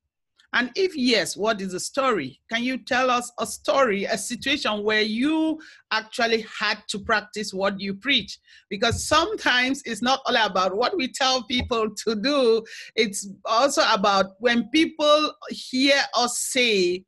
And 0.55 0.71
if 0.77 0.95
yes, 0.95 1.35
what 1.35 1.63
is 1.63 1.73
the 1.73 1.81
story? 1.81 2.39
Can 2.51 2.63
you 2.63 2.77
tell 2.77 3.11
us 3.11 3.33
a 3.41 3.47
story, 3.47 4.05
a 4.05 4.19
situation 4.19 4.83
where 4.83 5.01
you 5.01 5.59
actually 5.91 6.45
had 6.61 6.79
to 6.89 6.99
practice 6.99 7.55
what 7.55 7.81
you 7.81 7.95
preach? 7.95 8.39
Because 8.69 9.07
sometimes 9.07 9.83
it's 9.87 10.03
not 10.03 10.21
only 10.27 10.43
about 10.43 10.77
what 10.77 10.95
we 10.95 11.09
tell 11.09 11.45
people 11.45 11.89
to 12.05 12.15
do, 12.15 12.63
it's 12.97 13.29
also 13.47 13.83
about 13.93 14.33
when 14.41 14.69
people 14.69 15.33
hear 15.49 15.99
us 16.15 16.39
say 16.39 17.05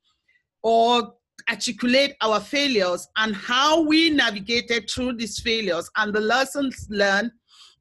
or 0.63 1.13
articulate 1.51 2.17
our 2.23 2.41
failures 2.41 3.07
and 3.17 3.37
how 3.37 3.83
we 3.83 4.09
navigated 4.09 4.89
through 4.89 5.15
these 5.15 5.39
failures 5.39 5.91
and 5.97 6.15
the 6.15 6.21
lessons 6.21 6.87
learned 6.89 7.31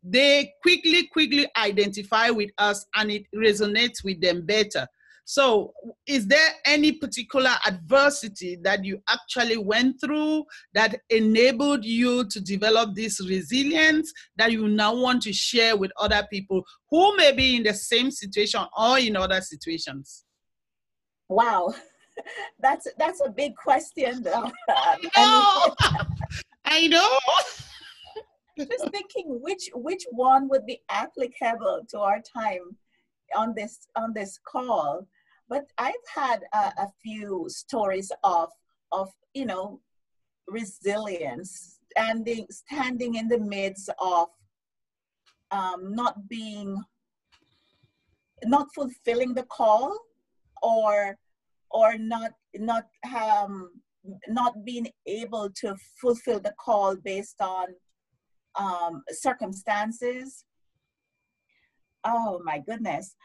they 0.04 0.52
quickly 0.62 1.08
quickly 1.08 1.48
identify 1.56 2.30
with 2.30 2.50
us 2.58 2.86
and 2.96 3.10
it 3.10 3.24
resonates 3.34 4.04
with 4.04 4.20
them 4.20 4.46
better 4.46 4.86
so, 5.26 5.74
is 6.06 6.28
there 6.28 6.50
any 6.66 6.92
particular 6.92 7.52
adversity 7.66 8.58
that 8.64 8.84
you 8.84 9.02
actually 9.10 9.58
went 9.58 10.02
through 10.02 10.44
that 10.74 11.00
enabled 11.10 11.86
you 11.86 12.26
to 12.26 12.42
develop 12.42 12.94
this 12.94 13.26
resilience 13.26 14.12
that 14.36 14.52
you 14.52 14.68
now 14.68 14.94
want 14.94 15.22
to 15.24 15.32
share 15.32 15.78
with 15.78 15.92
other 15.98 16.28
people 16.30 16.64
who 16.90 17.16
may 17.16 17.32
be 17.32 17.56
in 17.56 17.64
the 17.64 17.74
same 17.74 18.12
situation 18.12 18.62
or 18.78 19.00
in 19.00 19.16
other 19.16 19.40
situations? 19.40 20.26
Wow, 21.30 21.74
that's 22.60 22.88
that's 22.98 23.22
a 23.26 23.30
big 23.30 23.56
question. 23.56 24.24
Though. 24.24 24.52
Um, 24.70 25.00
I 25.16 25.28
know. 25.28 25.76
I 26.66 26.88
know. 26.88 27.18
Just 28.58 28.92
thinking 28.92 29.40
which 29.42 29.70
which 29.74 30.06
one 30.12 30.50
would 30.50 30.66
be 30.66 30.82
applicable 30.90 31.86
to 31.90 32.00
our 32.00 32.20
time 32.22 32.78
on 33.36 33.54
this 33.56 33.88
on 33.96 34.14
this 34.14 34.40
call 34.46 35.08
but 35.54 35.66
i've 35.78 36.08
had 36.22 36.40
a, 36.86 36.88
few 37.04 37.46
stories 37.48 38.12
of 38.24 38.50
of 38.92 39.08
you 39.36 39.46
know 39.46 39.80
resilience 40.48 41.80
standing 41.92 42.46
standing 42.50 43.14
in 43.22 43.28
the 43.28 43.42
midst 43.56 43.90
of 44.00 44.28
um, 45.52 45.80
not 46.02 46.16
being 46.28 46.70
not 48.56 48.68
fulfilling 48.74 49.32
the 49.36 49.48
call 49.58 49.96
or 50.64 51.16
or 51.70 51.90
not 51.98 52.32
not 52.72 52.86
um, 53.16 53.54
not 54.28 54.54
being 54.66 54.88
able 55.06 55.48
to 55.62 55.76
fulfill 56.02 56.40
the 56.40 56.56
call 56.66 56.96
based 57.12 57.40
on 57.40 57.68
um, 58.60 59.04
circumstances. 59.26 60.46
Oh 62.04 62.42
my 62.44 62.58
goodness 62.68 63.16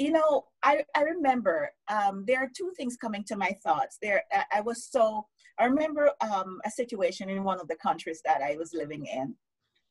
you 0.00 0.10
know 0.10 0.46
i, 0.62 0.82
I 0.96 1.02
remember 1.02 1.70
um, 1.88 2.24
there 2.26 2.38
are 2.38 2.50
two 2.56 2.72
things 2.76 2.96
coming 2.96 3.22
to 3.24 3.36
my 3.36 3.52
thoughts. 3.62 3.98
There 4.00 4.22
i, 4.32 4.58
I 4.58 4.60
was 4.62 4.88
so 4.90 5.26
i 5.58 5.64
remember 5.66 6.10
um, 6.22 6.60
a 6.64 6.70
situation 6.70 7.28
in 7.28 7.44
one 7.44 7.60
of 7.60 7.68
the 7.68 7.76
countries 7.76 8.22
that 8.24 8.40
i 8.42 8.56
was 8.56 8.72
living 8.72 9.04
in 9.06 9.34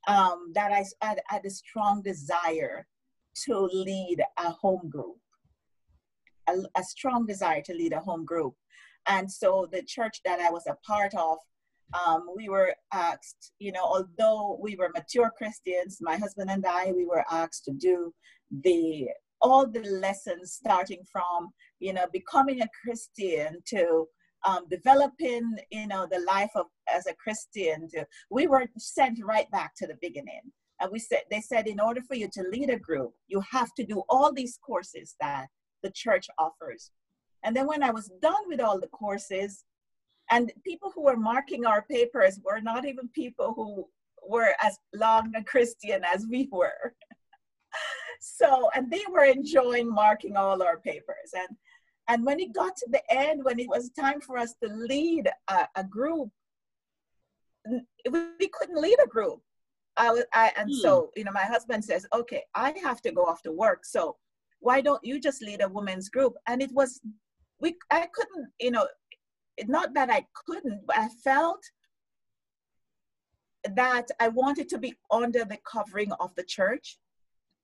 um, 0.08 0.52
that 0.56 0.72
I, 0.72 0.84
I 1.02 1.18
had 1.28 1.46
a 1.46 1.50
strong 1.50 2.02
desire 2.02 2.88
to 3.46 3.70
lead 3.72 4.24
a 4.38 4.50
home 4.50 4.90
group. 4.90 5.18
A, 6.48 6.54
a 6.76 6.84
strong 6.84 7.28
desire 7.28 7.62
to 7.62 7.74
lead 7.74 7.94
a 7.94 8.00
home 8.00 8.26
group. 8.26 8.56
And 9.08 9.32
so 9.32 9.68
the 9.72 9.84
church 9.84 10.22
that 10.26 10.40
i 10.40 10.50
was 10.50 10.66
a 10.68 10.78
part 10.92 11.14
of 11.14 11.38
um, 11.94 12.28
we 12.36 12.50
were 12.50 12.76
asked, 12.94 13.54
you 13.58 13.72
know, 13.72 13.84
although 13.84 14.60
we 14.62 14.76
were 14.76 14.92
mature 14.94 15.32
Christians, 15.36 15.98
my 16.02 16.18
husband 16.18 16.52
and 16.52 16.64
I, 16.64 16.92
we 16.92 17.06
were 17.06 17.26
asked 17.32 17.66
to 17.66 17.72
do 17.72 18.14
the 18.62 19.08
all 19.42 19.68
the 19.68 19.84
lessons 19.84 20.54
starting 20.54 21.04
from, 21.12 21.50
you 21.80 21.94
know, 21.94 22.06
becoming 22.12 22.62
a 22.62 22.70
Christian 22.84 23.60
to 23.68 24.08
um, 24.46 24.66
developing, 24.70 25.58
you 25.72 25.88
know, 25.88 26.08
the 26.10 26.24
life 26.28 26.52
of 26.56 26.68
as 26.94 27.08
a 27.08 27.14
Christian. 27.16 27.88
To, 27.90 28.06
we 28.30 28.48
were 28.48 28.66
sent 28.78 29.20
right 29.24 29.50
back 29.52 29.76
to 29.78 29.88
the 29.88 29.98
beginning. 30.02 30.42
And 30.82 30.92
we 30.92 31.00
said 31.00 31.22
they 31.30 31.42
said 31.42 31.68
in 31.68 31.80
order 31.80 32.02
for 32.02 32.16
you 32.16 32.30
to 32.34 32.44
lead 32.50 32.70
a 32.70 32.80
group, 32.80 33.12
you 33.28 33.42
have 33.52 33.74
to 33.76 33.86
do 33.86 34.04
all 34.10 34.32
these 34.34 34.58
courses 34.66 35.16
that 35.20 35.48
the 35.84 35.92
church 35.92 36.28
offers. 36.38 36.92
And 37.44 37.56
then 37.56 37.68
when 37.68 37.84
I 37.84 37.92
was 37.92 38.12
done 38.22 38.48
with 38.48 38.62
all 38.62 38.80
the 38.80 38.88
courses, 38.88 39.64
and 40.32 40.52
people 40.64 40.92
who 40.94 41.04
were 41.04 41.18
marking 41.18 41.66
our 41.66 41.84
papers 41.90 42.40
were 42.44 42.62
not 42.62 42.86
even 42.86 43.08
people 43.10 43.54
who 43.56 43.88
were 44.28 44.54
as 44.62 44.78
long 44.94 45.34
a 45.36 45.44
Christian 45.44 46.04
as 46.04 46.28
we 46.30 46.48
were. 46.52 46.94
So, 48.20 48.70
and 48.76 48.92
they 48.92 49.04
were 49.12 49.24
enjoying 49.24 49.90
marking 49.92 50.38
all 50.38 50.62
our 50.62 50.78
papers. 50.78 51.34
And 51.34 51.58
and 52.08 52.26
when 52.26 52.40
it 52.40 52.54
got 52.54 52.76
to 52.78 52.88
the 52.90 53.02
end, 53.12 53.44
when 53.44 53.60
it 53.60 53.70
was 53.70 53.92
time 53.92 54.20
for 54.20 54.38
us 54.38 54.56
to 54.64 54.70
lead 54.70 55.30
a, 55.48 55.68
a 55.76 55.84
group, 55.84 56.30
we 58.10 58.48
couldn't 58.52 58.82
lead 58.82 58.98
a 59.04 59.08
group. 59.08 59.42
I 59.96 60.12
was, 60.12 60.24
I, 60.34 60.52
and 60.58 60.70
hmm. 60.70 60.80
so, 60.80 61.12
you 61.16 61.24
know, 61.24 61.32
my 61.32 61.44
husband 61.44 61.86
says, 61.86 62.08
okay, 62.14 62.44
I 62.56 62.74
have 62.82 63.02
to 63.04 63.12
go 63.12 63.26
off 63.26 63.44
to 63.44 63.52
work. 63.52 63.86
So 63.86 64.16
why 64.60 64.82
don't 64.82 65.04
you 65.04 65.20
just 65.20 65.44
lead 65.44 65.62
a 65.62 65.70
women's 65.70 66.10
group? 66.10 66.34
And 66.48 66.64
it 66.64 66.72
was, 66.72 67.00
we, 67.60 67.76
I 67.92 68.08
couldn't, 68.12 68.48
you 68.60 68.72
know, 68.72 68.88
not 69.68 69.94
that 69.94 70.10
I 70.10 70.26
couldn't, 70.48 70.88
but 70.88 70.98
I 70.98 71.10
felt 71.24 71.62
that 73.76 74.08
I 74.20 74.30
wanted 74.30 74.70
to 74.70 74.78
be 74.78 74.96
under 75.12 75.44
the 75.44 75.60
covering 75.70 76.12
of 76.14 76.34
the 76.36 76.44
church. 76.44 76.98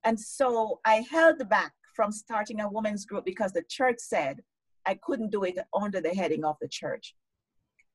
And 0.06 0.20
so 0.20 0.80
I 0.86 1.06
held 1.10 1.48
back 1.50 1.74
from 1.96 2.12
starting 2.12 2.62
a 2.62 2.70
women's 2.70 3.06
group 3.06 3.26
because 3.26 3.52
the 3.52 3.64
church 3.68 3.98
said 4.00 4.42
I 4.86 4.96
couldn't 5.02 5.32
do 5.32 5.44
it 5.44 5.58
under 5.74 6.00
the 6.00 6.14
heading 6.14 6.46
of 6.46 6.58
the 6.62 6.68
church. 6.68 7.16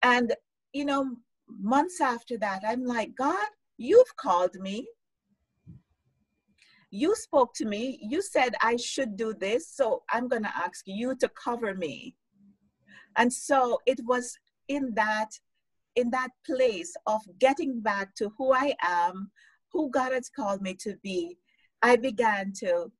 And, 0.02 0.34
you 0.72 0.84
know, 0.84 1.16
months 1.48 2.00
after 2.00 2.36
that, 2.38 2.62
I'm 2.66 2.84
like, 2.84 3.14
God, 3.16 3.46
you've 3.78 4.16
called 4.16 4.56
me. 4.58 4.88
You 6.90 7.14
spoke 7.14 7.54
to 7.54 7.64
me. 7.64 8.00
You 8.02 8.20
said 8.20 8.54
I 8.60 8.76
should 8.76 9.16
do 9.16 9.32
this. 9.32 9.68
So 9.68 10.02
I'm 10.10 10.26
going 10.26 10.42
to 10.42 10.56
ask 10.56 10.82
you 10.86 11.14
to 11.16 11.28
cover 11.28 11.74
me. 11.74 12.16
And 13.16 13.32
so 13.32 13.78
it 13.86 14.00
was 14.04 14.36
in 14.68 14.94
that 14.94 15.30
in 15.96 16.10
that 16.10 16.30
place 16.46 16.94
of 17.06 17.20
getting 17.40 17.80
back 17.80 18.14
to 18.14 18.30
who 18.38 18.52
I 18.52 18.74
am, 18.80 19.30
who 19.72 19.90
God 19.90 20.12
has 20.12 20.28
called 20.28 20.62
me 20.62 20.74
to 20.74 20.96
be, 21.02 21.36
I 21.82 21.96
began 21.96 22.52
to 22.60 22.90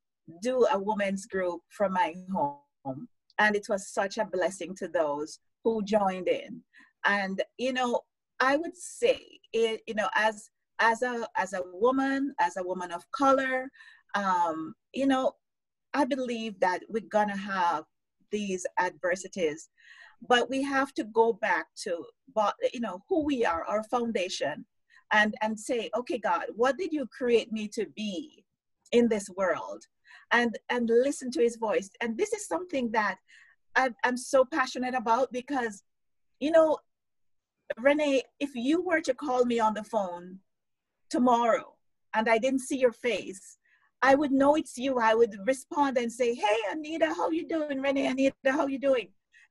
do 0.42 0.66
a 0.72 0.78
women's 0.78 1.26
group 1.26 1.60
from 1.68 1.92
my 1.92 2.14
home. 2.32 3.08
And 3.38 3.56
it 3.56 3.66
was 3.68 3.88
such 3.88 4.18
a 4.18 4.24
blessing 4.24 4.74
to 4.76 4.88
those 4.88 5.38
who 5.64 5.82
joined 5.82 6.28
in. 6.28 6.62
And, 7.04 7.42
you 7.58 7.72
know, 7.72 8.00
I 8.40 8.56
would 8.56 8.76
say, 8.76 9.20
it, 9.52 9.82
you 9.86 9.94
know, 9.94 10.08
as 10.14 10.50
as 10.80 11.02
a 11.02 11.28
as 11.36 11.52
a 11.52 11.62
woman, 11.72 12.34
as 12.40 12.56
a 12.56 12.62
woman 12.62 12.90
of 12.90 13.10
color, 13.12 13.68
um, 14.14 14.74
you 14.94 15.06
know, 15.06 15.32
I 15.92 16.04
believe 16.04 16.58
that 16.60 16.82
we're 16.88 17.02
gonna 17.10 17.36
have 17.36 17.84
these 18.30 18.66
adversities, 18.78 19.68
but 20.26 20.48
we 20.48 20.62
have 20.62 20.94
to 20.94 21.04
go 21.04 21.32
back 21.34 21.66
to, 21.84 22.04
you 22.72 22.80
know, 22.80 23.02
who 23.08 23.24
we 23.24 23.44
are, 23.44 23.64
our 23.64 23.82
foundation, 23.84 24.64
and 25.12 25.34
and 25.42 25.58
say, 25.58 25.90
okay, 25.96 26.18
God, 26.18 26.44
what 26.56 26.78
did 26.78 26.92
you 26.92 27.06
create 27.06 27.52
me 27.52 27.68
to 27.68 27.86
be 27.94 28.44
in 28.92 29.08
this 29.08 29.28
world? 29.36 29.86
and 30.32 30.58
and 30.68 30.88
listen 30.88 31.30
to 31.32 31.40
his 31.40 31.56
voice. 31.56 31.90
And 32.00 32.16
this 32.16 32.32
is 32.32 32.46
something 32.46 32.90
that 32.92 33.16
I'm, 33.76 34.16
so 34.16 34.44
passionate 34.44 34.94
about 34.94 35.32
because 35.32 35.82
you 36.40 36.50
know 36.50 36.78
renee 37.78 38.22
if 38.40 38.50
you 38.54 38.82
were 38.82 39.00
to 39.00 39.14
call 39.14 39.44
me 39.44 39.60
on 39.60 39.74
the 39.74 39.84
phone 39.84 40.38
tomorrow 41.08 41.74
and 42.14 42.28
i 42.28 42.36
didn't 42.36 42.60
see 42.60 42.76
your 42.76 42.90
face 42.90 43.58
i 44.02 44.14
would 44.16 44.32
know 44.32 44.56
it's 44.56 44.76
you. 44.76 44.98
I 44.98 45.14
would 45.14 45.36
respond 45.46 45.96
and 45.96 46.12
say 46.12 46.34
hey 46.34 46.58
anita 46.72 47.06
how 47.14 47.30
you 47.30 47.46
doing? 47.46 47.80
Renee 47.80 48.08
anita 48.08 48.34
how 48.46 48.66
you 48.66 48.78
doing? 48.78 49.08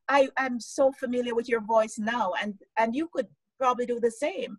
I 0.09 0.29
am 0.37 0.59
so 0.59 0.91
familiar 0.91 1.33
with 1.33 1.47
your 1.47 1.61
voice 1.61 1.97
now 1.97 2.33
and 2.41 2.55
and 2.77 2.93
you 2.93 3.07
could 3.13 3.27
probably 3.57 3.85
do 3.85 3.99
the 4.01 4.11
same 4.11 4.57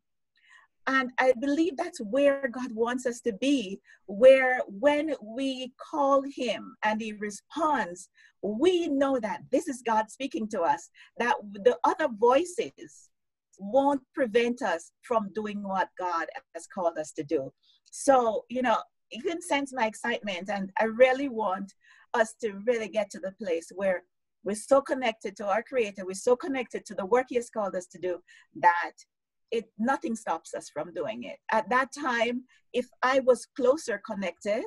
and 0.90 1.12
I 1.20 1.32
believe 1.40 1.76
that's 1.76 2.00
where 2.00 2.48
God 2.48 2.72
wants 2.74 3.06
us 3.06 3.20
to 3.20 3.32
be, 3.32 3.78
where 4.06 4.60
when 4.66 5.14
we 5.22 5.72
call 5.78 6.20
Him 6.22 6.74
and 6.84 7.00
He 7.00 7.12
responds, 7.12 8.08
we 8.42 8.88
know 8.88 9.20
that 9.20 9.42
this 9.52 9.68
is 9.68 9.84
God 9.86 10.10
speaking 10.10 10.48
to 10.48 10.62
us, 10.62 10.90
that 11.18 11.36
the 11.52 11.78
other 11.84 12.08
voices 12.18 13.08
won't 13.60 14.02
prevent 14.16 14.62
us 14.62 14.90
from 15.02 15.30
doing 15.32 15.62
what 15.62 15.90
God 15.96 16.26
has 16.54 16.66
called 16.66 16.98
us 16.98 17.12
to 17.12 17.22
do. 17.22 17.52
So, 17.92 18.44
you 18.48 18.62
know, 18.62 18.78
you 19.12 19.22
can 19.22 19.40
sense 19.40 19.72
my 19.72 19.86
excitement, 19.86 20.50
and 20.50 20.72
I 20.80 20.84
really 20.86 21.28
want 21.28 21.72
us 22.14 22.34
to 22.40 22.54
really 22.66 22.88
get 22.88 23.10
to 23.10 23.20
the 23.20 23.32
place 23.40 23.70
where 23.76 24.02
we're 24.42 24.56
so 24.56 24.80
connected 24.80 25.36
to 25.36 25.46
our 25.46 25.62
Creator, 25.62 26.04
we're 26.04 26.14
so 26.14 26.34
connected 26.34 26.84
to 26.86 26.96
the 26.96 27.06
work 27.06 27.26
He 27.28 27.36
has 27.36 27.48
called 27.48 27.76
us 27.76 27.86
to 27.86 27.98
do 27.98 28.20
that 28.56 28.94
it 29.50 29.66
nothing 29.78 30.14
stops 30.14 30.54
us 30.54 30.68
from 30.68 30.92
doing 30.92 31.24
it. 31.24 31.38
At 31.50 31.68
that 31.70 31.88
time, 31.92 32.44
if 32.72 32.88
I 33.02 33.20
was 33.20 33.46
closer 33.56 34.00
connected, 34.04 34.64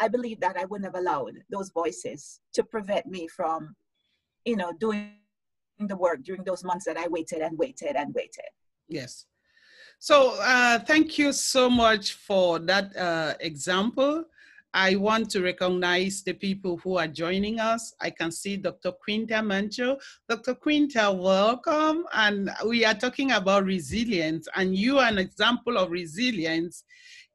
I 0.00 0.08
believe 0.08 0.40
that 0.40 0.56
I 0.56 0.64
wouldn't 0.64 0.86
have 0.86 1.00
allowed 1.00 1.32
those 1.50 1.70
voices 1.70 2.40
to 2.54 2.62
prevent 2.62 3.06
me 3.06 3.26
from, 3.26 3.74
you 4.44 4.56
know, 4.56 4.72
doing 4.78 5.12
the 5.78 5.96
work 5.96 6.22
during 6.22 6.44
those 6.44 6.64
months 6.64 6.84
that 6.84 6.96
I 6.96 7.08
waited 7.08 7.40
and 7.40 7.58
waited 7.58 7.96
and 7.96 8.14
waited. 8.14 8.50
Yes. 8.88 9.26
So 9.98 10.36
uh, 10.40 10.78
thank 10.80 11.18
you 11.18 11.32
so 11.32 11.68
much 11.68 12.12
for 12.12 12.60
that 12.60 12.96
uh, 12.96 13.34
example. 13.40 14.24
I 14.78 14.94
want 14.94 15.28
to 15.30 15.42
recognize 15.42 16.22
the 16.22 16.34
people 16.34 16.76
who 16.76 16.98
are 16.98 17.08
joining 17.08 17.58
us. 17.58 17.92
I 18.00 18.10
can 18.10 18.30
see 18.30 18.56
Dr. 18.56 18.92
Quinta 18.92 19.42
Mancho. 19.42 19.98
Dr. 20.28 20.54
Quinta, 20.54 21.10
welcome. 21.10 22.04
And 22.12 22.48
we 22.64 22.84
are 22.84 22.94
talking 22.94 23.32
about 23.32 23.64
resilience, 23.64 24.46
and 24.54 24.76
you 24.76 25.00
are 25.00 25.08
an 25.08 25.18
example 25.18 25.76
of 25.78 25.90
resilience. 25.90 26.84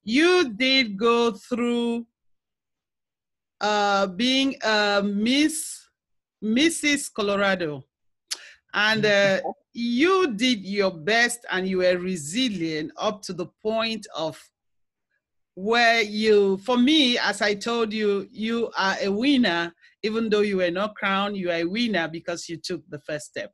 You 0.06 0.54
did 0.54 0.98
go 0.98 1.32
through 1.32 2.08
uh, 3.60 4.08
being 4.08 4.56
a 4.64 5.02
Miss 5.04 5.86
Mrs. 6.42 7.12
Colorado, 7.14 7.84
and 8.74 9.06
uh, 9.06 9.42
you 9.74 10.34
did 10.34 10.64
your 10.64 10.92
best, 10.92 11.46
and 11.52 11.68
you 11.68 11.80
were 11.80 11.98
resilient 11.98 12.94
up 12.96 13.22
to 13.24 13.34
the 13.34 13.48
point 13.62 14.08
of 14.16 14.42
where 15.56 16.02
you, 16.02 16.58
for 16.58 16.78
me, 16.78 17.18
as 17.18 17.42
I 17.42 17.54
told 17.54 17.94
you, 17.94 18.28
you 18.32 18.72
are 18.78 18.96
a 19.02 19.10
winner, 19.10 19.74
even 20.02 20.30
though 20.30 20.42
you 20.42 20.58
were 20.58 20.72
not 20.72 20.96
crowned, 20.96 21.38
you 21.38 21.50
are 21.50 21.62
a 21.62 21.64
winner 21.64 22.08
because 22.08 22.50
you 22.50 22.58
took 22.58 22.82
the 22.90 23.00
first 23.00 23.28
step. 23.28 23.52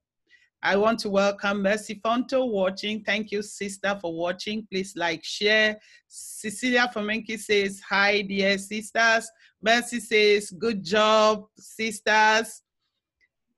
I 0.61 0.75
want 0.75 0.99
to 0.99 1.09
welcome 1.09 1.61
Mercy 1.61 2.01
Fonto 2.03 2.49
watching. 2.51 3.01
Thank 3.03 3.31
you, 3.31 3.41
sister, 3.41 3.97
for 4.01 4.13
watching. 4.13 4.67
Please 4.69 4.93
like, 4.95 5.23
share. 5.23 5.79
Cecilia 6.07 6.91
Fomenki 6.93 7.39
says, 7.39 7.81
hi, 7.87 8.21
dear 8.23 8.57
sisters. 8.57 9.29
Mercy 9.61 10.01
says, 10.01 10.49
good 10.51 10.83
job, 10.83 11.45
sisters. 11.57 12.61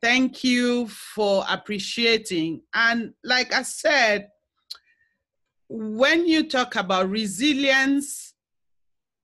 Thank 0.01 0.43
you 0.43 0.87
for 0.87 1.43
appreciating. 1.49 2.61
And 2.73 3.13
like 3.23 3.51
I 3.53 3.63
said, 3.63 4.29
when 5.69 6.27
you 6.27 6.49
talk 6.49 6.75
about 6.75 7.09
resilience 7.09 8.30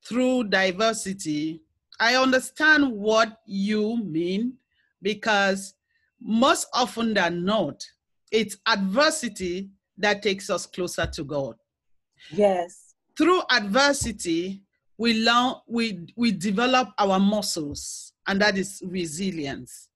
through 0.07 0.45
diversity, 0.45 1.61
I 1.99 2.15
understand 2.15 2.91
what 2.91 3.39
you 3.45 3.97
mean 4.03 4.53
because 5.01 5.73
most 6.21 6.67
often 6.73 7.13
than 7.13 7.43
not, 7.43 7.83
it's 8.31 8.57
adversity 8.67 9.69
that 9.97 10.21
takes 10.21 10.49
us 10.49 10.65
closer 10.65 11.05
to 11.07 11.23
God. 11.23 11.55
Yes. 12.31 12.95
Through 13.17 13.41
adversity, 13.49 14.61
we 14.97 15.23
learn, 15.23 15.55
we, 15.67 16.07
we 16.15 16.31
develop 16.31 16.89
our 16.97 17.19
muscles, 17.19 18.13
and 18.27 18.41
that 18.41 18.57
is 18.57 18.81
resilience. 18.85 19.89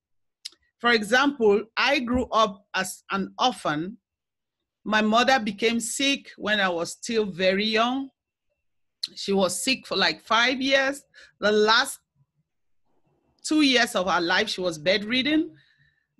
For 0.79 0.91
example, 0.91 1.63
I 1.77 1.99
grew 1.99 2.25
up 2.31 2.65
as 2.73 3.03
an 3.11 3.33
orphan. 3.39 3.97
My 4.83 5.01
mother 5.01 5.39
became 5.39 5.79
sick 5.79 6.31
when 6.37 6.59
I 6.59 6.69
was 6.69 6.93
still 6.93 7.25
very 7.25 7.65
young. 7.65 8.09
She 9.15 9.33
was 9.33 9.63
sick 9.63 9.87
for 9.87 9.95
like 9.95 10.21
five 10.21 10.61
years. 10.61 11.03
The 11.39 11.51
last 11.51 11.99
two 13.43 13.61
years 13.61 13.95
of 13.95 14.09
her 14.09 14.21
life, 14.21 14.49
she 14.49 14.61
was 14.61 14.77
bedridden. 14.77 15.51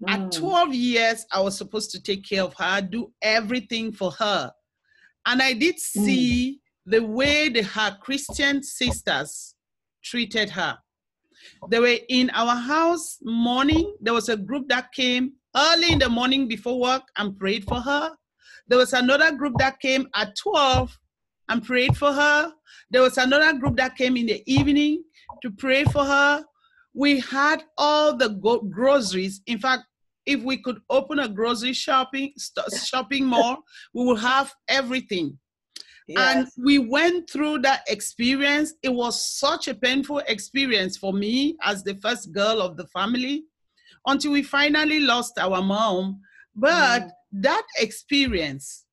Mm. 0.03 0.09
At 0.09 0.31
12 0.31 0.73
years, 0.73 1.25
I 1.31 1.41
was 1.41 1.57
supposed 1.57 1.91
to 1.91 2.01
take 2.01 2.27
care 2.27 2.43
of 2.43 2.53
her, 2.55 2.81
do 2.81 3.11
everything 3.21 3.91
for 3.91 4.11
her. 4.11 4.51
And 5.25 5.41
I 5.41 5.53
did 5.53 5.75
mm. 5.75 5.79
see 5.79 6.59
mm. 6.87 6.91
the 6.91 7.03
way 7.03 7.49
the, 7.49 7.63
her 7.63 7.97
Christian 8.01 8.63
sisters 8.63 9.55
treated 10.03 10.49
her. 10.49 10.77
They 11.69 11.79
were 11.79 11.97
in 12.09 12.29
our 12.31 12.55
house 12.55 13.17
morning. 13.23 13.95
There 14.01 14.13
was 14.13 14.29
a 14.29 14.37
group 14.37 14.67
that 14.69 14.91
came 14.93 15.33
early 15.55 15.91
in 15.91 15.99
the 15.99 16.09
morning 16.09 16.47
before 16.47 16.79
work 16.79 17.03
and 17.17 17.37
prayed 17.37 17.65
for 17.65 17.81
her. 17.81 18.11
There 18.67 18.77
was 18.77 18.93
another 18.93 19.31
group 19.31 19.55
that 19.57 19.79
came 19.79 20.07
at 20.15 20.35
12 20.35 20.97
and 21.51 21.63
prayed 21.63 21.97
for 21.97 22.13
her. 22.13 22.53
There 22.89 23.01
was 23.01 23.17
another 23.17 23.57
group 23.57 23.75
that 23.75 23.97
came 23.97 24.15
in 24.15 24.25
the 24.25 24.41
evening 24.45 25.03
to 25.41 25.51
pray 25.51 25.83
for 25.83 26.03
her. 26.05 26.43
We 26.93 27.19
had 27.19 27.63
all 27.77 28.15
the 28.15 28.29
go- 28.29 28.61
groceries. 28.61 29.41
In 29.47 29.59
fact, 29.59 29.83
if 30.25 30.41
we 30.43 30.57
could 30.57 30.79
open 30.89 31.19
a 31.19 31.27
grocery 31.27 31.73
shopping 31.73 32.31
st- 32.37 32.73
shopping 32.85 33.25
mall, 33.25 33.57
we 33.93 34.05
would 34.05 34.19
have 34.19 34.53
everything. 34.69 35.37
Yes. 36.07 36.35
And 36.35 36.65
we 36.65 36.79
went 36.79 37.29
through 37.29 37.59
that 37.59 37.81
experience. 37.87 38.73
It 38.81 38.93
was 38.93 39.21
such 39.21 39.67
a 39.67 39.75
painful 39.75 40.19
experience 40.27 40.97
for 40.97 41.11
me 41.11 41.57
as 41.63 41.83
the 41.83 41.95
first 41.95 42.31
girl 42.31 42.61
of 42.61 42.77
the 42.77 42.87
family 42.87 43.43
until 44.05 44.31
we 44.31 44.41
finally 44.41 45.01
lost 45.01 45.37
our 45.37 45.61
mom. 45.61 46.21
But 46.55 47.03
mm. 47.03 47.09
that 47.33 47.65
experience 47.77 48.85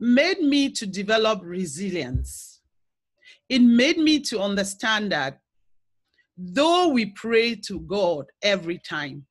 made 0.00 0.40
me 0.40 0.70
to 0.70 0.86
develop 0.86 1.40
resilience. 1.42 2.60
It 3.48 3.60
made 3.60 3.98
me 3.98 4.20
to 4.20 4.40
understand 4.40 5.12
that 5.12 5.40
though 6.36 6.88
we 6.88 7.06
pray 7.06 7.54
to 7.66 7.80
God 7.80 8.26
every 8.42 8.78
time, 8.78 9.26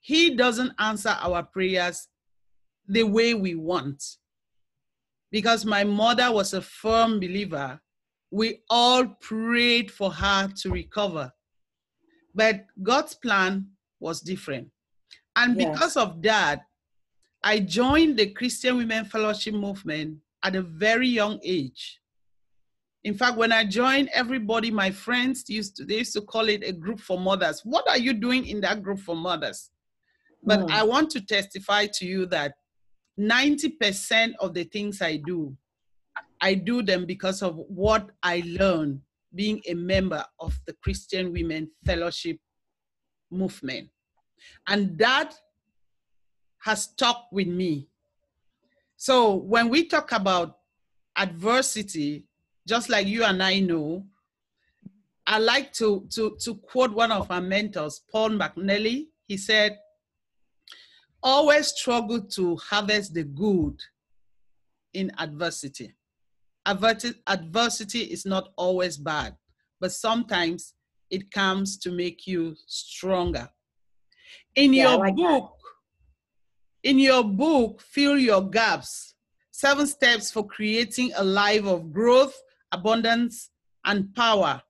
He 0.00 0.36
doesn't 0.36 0.72
answer 0.78 1.16
our 1.20 1.42
prayers 1.42 2.08
the 2.86 3.04
way 3.04 3.34
we 3.34 3.54
want. 3.54 4.02
Because 5.30 5.64
my 5.64 5.84
mother 5.84 6.32
was 6.32 6.54
a 6.54 6.62
firm 6.62 7.20
believer, 7.20 7.80
we 8.30 8.62
all 8.68 9.06
prayed 9.20 9.90
for 9.90 10.12
her 10.12 10.48
to 10.62 10.70
recover. 10.70 11.32
But 12.34 12.66
God's 12.82 13.14
plan 13.14 13.66
was 14.00 14.20
different. 14.20 14.68
And 15.36 15.56
yes. 15.56 15.70
because 15.70 15.96
of 15.96 16.22
that, 16.22 16.62
I 17.42 17.60
joined 17.60 18.18
the 18.18 18.30
Christian 18.30 18.76
Women 18.76 19.04
Fellowship 19.04 19.54
movement 19.54 20.18
at 20.42 20.56
a 20.56 20.62
very 20.62 21.08
young 21.08 21.40
age. 21.42 22.00
In 23.02 23.14
fact, 23.14 23.38
when 23.38 23.50
I 23.50 23.64
joined, 23.64 24.10
everybody, 24.12 24.70
my 24.70 24.90
friends 24.90 25.44
used 25.48 25.76
to, 25.76 25.86
they 25.86 25.98
used 25.98 26.12
to 26.14 26.20
call 26.20 26.48
it 26.48 26.62
a 26.64 26.72
group 26.72 27.00
for 27.00 27.18
mothers. 27.18 27.62
What 27.64 27.88
are 27.88 27.96
you 27.96 28.12
doing 28.12 28.46
in 28.46 28.60
that 28.60 28.82
group 28.82 28.98
for 28.98 29.16
mothers? 29.16 29.70
But 30.42 30.60
mm. 30.60 30.70
I 30.70 30.82
want 30.82 31.10
to 31.10 31.24
testify 31.24 31.86
to 31.94 32.06
you 32.06 32.26
that 32.26 32.54
90% 33.18 34.32
of 34.38 34.52
the 34.52 34.64
things 34.64 35.00
I 35.00 35.16
do, 35.16 35.56
I 36.42 36.54
do 36.54 36.82
them 36.82 37.06
because 37.06 37.42
of 37.42 37.56
what 37.56 38.10
I 38.22 38.42
learned 38.46 39.00
being 39.34 39.62
a 39.66 39.74
member 39.74 40.24
of 40.38 40.58
the 40.66 40.74
Christian 40.82 41.32
Women 41.32 41.70
Fellowship 41.86 42.38
movement. 43.30 43.88
And 44.66 44.98
that 44.98 45.34
has 46.60 46.84
stuck 46.84 47.26
with 47.32 47.48
me. 47.48 47.88
So 48.96 49.34
when 49.34 49.68
we 49.68 49.86
talk 49.86 50.12
about 50.12 50.58
adversity, 51.16 52.26
just 52.66 52.88
like 52.88 53.06
you 53.06 53.24
and 53.24 53.42
I 53.42 53.60
know, 53.60 54.04
I 55.26 55.38
like 55.38 55.72
to, 55.74 56.06
to, 56.10 56.36
to 56.40 56.54
quote 56.56 56.92
one 56.92 57.12
of 57.12 57.30
our 57.30 57.40
mentors, 57.40 58.02
Paul 58.10 58.30
McNally. 58.30 59.08
He 59.26 59.36
said, 59.36 59.78
always 61.22 61.68
struggle 61.68 62.20
to 62.20 62.56
harvest 62.56 63.14
the 63.14 63.24
good 63.24 63.80
in 64.92 65.10
adversity. 65.18 65.94
Adversity 66.66 68.00
is 68.00 68.26
not 68.26 68.48
always 68.56 68.96
bad, 68.96 69.36
but 69.80 69.92
sometimes 69.92 70.74
it 71.10 71.30
comes 71.30 71.78
to 71.78 71.90
make 71.90 72.26
you 72.26 72.54
stronger. 72.66 73.48
In 74.56 74.72
yeah, 74.72 74.90
your 74.90 74.98
like 74.98 75.16
book, 75.16 75.56
in 76.82 76.98
your 76.98 77.24
book, 77.24 77.80
Fill 77.80 78.18
Your 78.18 78.48
Gaps 78.48 79.10
Seven 79.60 79.86
Steps 79.86 80.30
for 80.30 80.46
Creating 80.46 81.12
a 81.16 81.22
Life 81.22 81.66
of 81.66 81.92
Growth, 81.92 82.34
Abundance, 82.72 83.50
and 83.84 84.14
Power. 84.14 84.62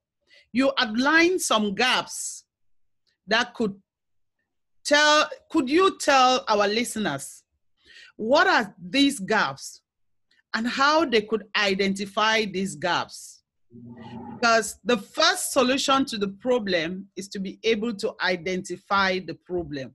You 0.53 0.73
outline 0.79 1.39
some 1.39 1.77
gaps 1.77 2.43
that 3.29 3.55
could 3.55 3.77
tell, 4.85 5.31
could 5.49 5.71
you 5.71 5.97
tell 5.99 6.45
our 6.49 6.67
listeners 6.67 7.45
what 8.17 8.49
are 8.49 8.75
these 8.85 9.21
gaps 9.21 9.83
and 10.55 10.67
how 10.67 11.05
they 11.05 11.23
could 11.23 11.45
identify 11.57 12.45
these 12.45 12.75
gaps? 12.75 13.45
Because 14.41 14.77
the 14.83 14.99
first 14.99 15.53
solution 15.53 16.05
to 16.07 16.19
the 16.19 16.29
problem 16.41 17.07
is 17.15 17.29
to 17.29 17.39
be 17.39 17.61
able 17.63 17.95
to 17.95 18.13
identify 18.21 19.21
the 19.21 19.35
problem. 19.35 19.95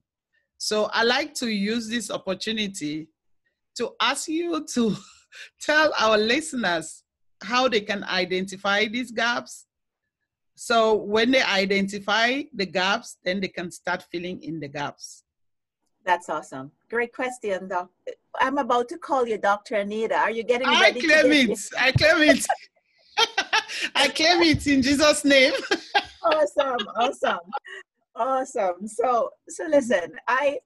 So 0.58 0.88
I 0.92 1.04
like 1.04 1.34
to 1.34 1.48
use 1.48 1.88
this 1.88 2.10
opportunity 2.10 3.08
to 3.76 3.92
ask 4.00 4.28
you 4.28 4.64
to 4.74 4.96
tell 5.60 5.92
our 5.98 6.16
listeners 6.18 7.04
how 7.42 7.68
they 7.68 7.80
can 7.80 8.04
identify 8.04 8.86
these 8.86 9.10
gaps. 9.10 9.66
So 10.54 10.94
when 10.94 11.30
they 11.30 11.42
identify 11.42 12.42
the 12.54 12.66
gaps, 12.66 13.18
then 13.24 13.40
they 13.40 13.48
can 13.48 13.70
start 13.70 14.02
filling 14.10 14.42
in 14.42 14.58
the 14.58 14.68
gaps. 14.68 15.24
That's 16.04 16.28
awesome. 16.28 16.70
Great 16.88 17.12
question, 17.12 17.68
Doc. 17.68 17.90
I'm 18.40 18.58
about 18.58 18.88
to 18.90 18.98
call 18.98 19.26
you 19.26 19.38
Dr. 19.38 19.74
Anita. 19.74 20.16
Are 20.16 20.30
you 20.30 20.44
getting 20.44 20.68
ready? 20.68 21.00
I 21.00 21.20
claim 21.20 21.50
it. 21.50 21.58
I 21.78 21.92
claim 21.92 22.30
it. 22.30 22.46
I 23.94 24.08
claim 24.08 24.42
it 24.42 24.66
in 24.66 24.82
Jesus' 24.82 25.24
name. 25.24 25.52
awesome, 26.22 26.86
awesome. 26.96 27.38
Awesome. 28.16 28.86
So, 28.86 29.30
so 29.48 29.66
listen, 29.66 30.12
I 30.26 30.58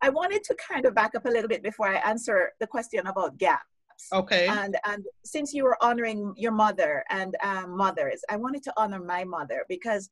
I 0.00 0.10
wanted 0.10 0.44
to 0.44 0.56
kind 0.56 0.86
of 0.86 0.94
back 0.94 1.14
up 1.16 1.24
a 1.26 1.28
little 1.28 1.48
bit 1.48 1.62
before 1.62 1.88
I 1.88 1.96
answer 1.96 2.52
the 2.60 2.66
question 2.66 3.06
about 3.06 3.36
gaps. 3.38 3.64
Okay. 4.12 4.46
And 4.46 4.76
and 4.84 5.04
since 5.24 5.52
you 5.52 5.64
were 5.64 5.76
honoring 5.82 6.34
your 6.36 6.52
mother 6.52 7.04
and 7.10 7.36
um, 7.42 7.76
mothers, 7.76 8.22
I 8.30 8.36
wanted 8.36 8.62
to 8.64 8.72
honor 8.76 9.00
my 9.00 9.24
mother 9.24 9.64
because 9.68 10.10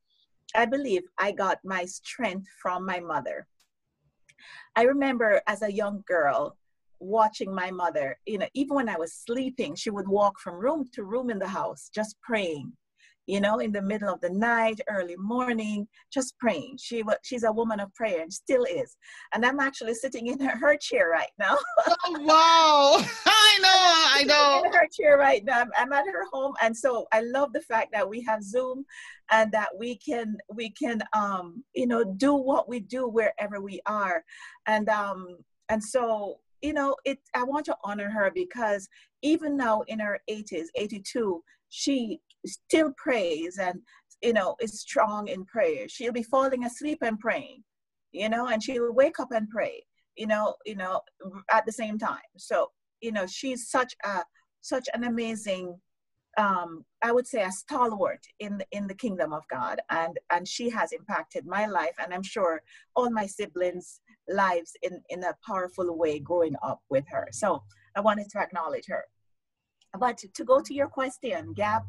I 0.54 0.66
believe 0.66 1.02
I 1.18 1.32
got 1.32 1.58
my 1.64 1.84
strength 1.84 2.48
from 2.60 2.84
my 2.84 2.98
mother. 2.98 3.46
I 4.74 4.82
remember 4.82 5.40
as 5.46 5.62
a 5.62 5.72
young 5.72 6.02
girl 6.06 6.56
watching 6.98 7.54
my 7.54 7.70
mother, 7.70 8.18
you 8.26 8.38
know, 8.38 8.48
even 8.54 8.74
when 8.74 8.88
I 8.88 8.96
was 8.96 9.14
sleeping, 9.14 9.74
she 9.76 9.90
would 9.90 10.08
walk 10.08 10.40
from 10.40 10.54
room 10.54 10.88
to 10.94 11.04
room 11.04 11.30
in 11.30 11.38
the 11.38 11.48
house 11.48 11.90
just 11.94 12.20
praying 12.22 12.72
you 13.26 13.40
know, 13.40 13.58
in 13.58 13.72
the 13.72 13.82
middle 13.82 14.12
of 14.12 14.20
the 14.20 14.30
night, 14.30 14.80
early 14.88 15.16
morning, 15.16 15.86
just 16.12 16.38
praying. 16.38 16.76
She 16.80 17.02
was 17.02 17.16
she's 17.22 17.44
a 17.44 17.52
woman 17.52 17.80
of 17.80 17.92
prayer 17.94 18.22
and 18.22 18.32
still 18.32 18.64
is. 18.64 18.96
And 19.34 19.44
I'm 19.44 19.60
actually 19.60 19.94
sitting 19.94 20.28
in 20.28 20.40
her, 20.40 20.56
her 20.56 20.76
chair 20.76 21.08
right 21.10 21.30
now. 21.38 21.56
oh, 22.06 22.20
wow. 22.20 23.04
I 23.26 23.58
know, 23.62 23.68
I 23.68 24.24
know. 24.24 24.62
In 24.64 24.72
her 24.72 24.88
chair 24.92 25.18
right 25.18 25.44
now. 25.44 25.60
I'm, 25.60 25.70
I'm 25.76 25.92
at 25.92 26.06
her 26.06 26.26
home. 26.32 26.54
And 26.62 26.76
so 26.76 27.06
I 27.12 27.20
love 27.20 27.52
the 27.52 27.62
fact 27.62 27.92
that 27.92 28.08
we 28.08 28.22
have 28.22 28.42
Zoom 28.42 28.84
and 29.30 29.50
that 29.52 29.70
we 29.76 29.96
can 29.96 30.36
we 30.54 30.70
can 30.70 31.02
um 31.12 31.64
you 31.74 31.86
know 31.86 32.04
do 32.04 32.34
what 32.34 32.68
we 32.68 32.80
do 32.80 33.08
wherever 33.08 33.60
we 33.60 33.80
are. 33.86 34.24
And 34.66 34.88
um 34.88 35.38
and 35.68 35.82
so 35.82 36.38
you 36.62 36.72
know 36.72 36.96
it 37.04 37.18
i 37.34 37.42
want 37.42 37.66
to 37.66 37.76
honor 37.84 38.10
her 38.10 38.30
because 38.34 38.88
even 39.22 39.56
now 39.56 39.82
in 39.88 39.98
her 39.98 40.18
80s 40.28 40.66
82 40.74 41.42
she 41.68 42.20
still 42.46 42.92
prays 42.96 43.58
and 43.58 43.80
you 44.22 44.32
know 44.32 44.56
is 44.60 44.80
strong 44.80 45.28
in 45.28 45.44
prayer 45.44 45.88
she'll 45.88 46.12
be 46.12 46.22
falling 46.22 46.64
asleep 46.64 46.98
and 47.02 47.18
praying 47.18 47.62
you 48.12 48.28
know 48.28 48.46
and 48.46 48.62
she'll 48.62 48.92
wake 48.92 49.20
up 49.20 49.28
and 49.32 49.48
pray 49.50 49.82
you 50.16 50.26
know 50.26 50.54
you 50.64 50.74
know 50.74 51.00
at 51.52 51.66
the 51.66 51.72
same 51.72 51.98
time 51.98 52.18
so 52.36 52.70
you 53.00 53.12
know 53.12 53.26
she's 53.26 53.68
such 53.68 53.94
a 54.04 54.22
such 54.62 54.88
an 54.94 55.04
amazing 55.04 55.78
um, 56.38 56.84
I 57.02 57.12
would 57.12 57.26
say 57.26 57.42
a 57.42 57.50
stalwart 57.50 58.20
in 58.40 58.58
the, 58.58 58.66
in 58.70 58.86
the 58.86 58.94
kingdom 58.94 59.32
of 59.32 59.42
God, 59.50 59.80
and 59.90 60.18
and 60.30 60.46
she 60.46 60.68
has 60.70 60.92
impacted 60.92 61.46
my 61.46 61.66
life, 61.66 61.94
and 61.98 62.12
I'm 62.12 62.22
sure 62.22 62.62
all 62.94 63.10
my 63.10 63.26
siblings' 63.26 64.00
lives 64.28 64.72
in 64.82 65.02
in 65.08 65.24
a 65.24 65.34
powerful 65.46 65.96
way 65.96 66.18
growing 66.18 66.54
up 66.62 66.80
with 66.90 67.04
her. 67.08 67.28
So 67.32 67.62
I 67.96 68.00
wanted 68.00 68.28
to 68.30 68.38
acknowledge 68.38 68.84
her. 68.88 69.04
But 69.98 70.18
to 70.18 70.44
go 70.44 70.60
to 70.60 70.74
your 70.74 70.88
question, 70.88 71.54
gap 71.54 71.86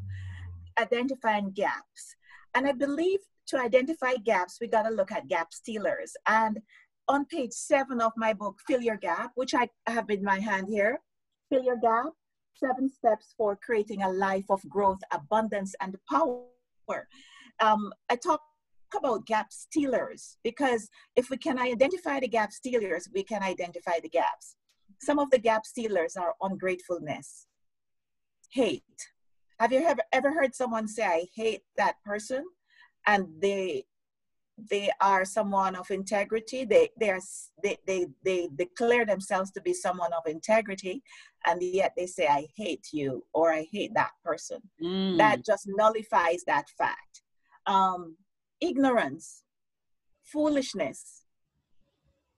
identifying 0.80 1.52
gaps. 1.52 2.16
And 2.56 2.68
I 2.68 2.72
believe 2.72 3.20
to 3.48 3.60
identify 3.60 4.16
gaps, 4.16 4.58
we 4.60 4.68
got 4.68 4.84
to 4.84 4.90
look 4.90 5.12
at 5.12 5.28
gap 5.28 5.54
stealers. 5.54 6.14
And 6.28 6.60
on 7.08 7.26
page 7.26 7.54
seven 7.54 8.02
of 8.02 8.12
my 8.18 8.34
book, 8.34 8.60
Fill 8.68 8.82
Your 8.82 8.98
Gap, 8.98 9.32
which 9.36 9.54
I 9.54 9.70
have 9.88 10.10
in 10.10 10.24
my 10.24 10.40
hand 10.40 10.68
here, 10.70 11.00
Fill 11.50 11.64
Your 11.64 11.78
Gap, 11.78 12.12
seven 12.56 12.90
steps 12.90 13.34
for 13.38 13.56
creating 13.56 14.04
a 14.04 14.10
life 14.10 14.46
of 14.50 14.68
growth, 14.68 15.00
abundance, 15.12 15.74
and 15.82 15.96
power. 16.10 16.44
Um, 17.60 17.92
I 18.10 18.16
talk 18.16 18.42
about 18.96 19.26
gap 19.26 19.52
stealers 19.52 20.38
because 20.44 20.90
if 21.16 21.30
we 21.30 21.38
can 21.38 21.60
identify 21.60 22.20
the 22.20 22.28
gap 22.28 22.52
stealers, 22.52 23.10
we 23.14 23.24
can 23.24 23.44
identify 23.44 24.00
the 24.02 24.10
gaps. 24.10 24.56
Some 25.02 25.20
of 25.20 25.30
the 25.30 25.40
gap 25.40 25.66
stealers 25.66 26.16
are 26.16 26.34
ungratefulness, 26.42 27.48
hate, 28.52 28.84
have 29.60 29.72
you 29.72 29.86
ever, 29.86 30.02
ever 30.12 30.32
heard 30.32 30.56
someone 30.56 30.88
say, 30.88 31.04
I 31.04 31.26
hate 31.36 31.62
that 31.78 31.96
person? 32.06 32.46
And 33.06 33.28
they 33.42 33.86
they 34.70 34.90
are 35.02 35.24
someone 35.24 35.76
of 35.76 35.92
integrity. 35.92 36.66
They, 36.66 36.90
they, 37.00 37.12
are, 37.12 37.20
they, 37.64 37.78
they, 37.86 38.08
they 38.26 38.50
declare 38.56 39.06
themselves 39.06 39.52
to 39.52 39.62
be 39.62 39.74
someone 39.74 40.12
of 40.14 40.24
integrity, 40.26 41.04
and 41.46 41.62
yet 41.62 41.94
they 41.96 42.08
say, 42.08 42.28
I 42.28 42.48
hate 42.56 42.88
you 42.92 43.24
or 43.34 43.54
I 43.54 43.68
hate 43.72 43.94
that 43.94 44.12
person. 44.24 44.60
Mm. 44.84 45.18
That 45.18 45.46
just 45.46 45.68
nullifies 45.68 46.44
that 46.48 46.70
fact. 46.78 47.22
Um, 47.68 48.18
ignorance, 48.60 49.44
foolishness, 50.24 51.24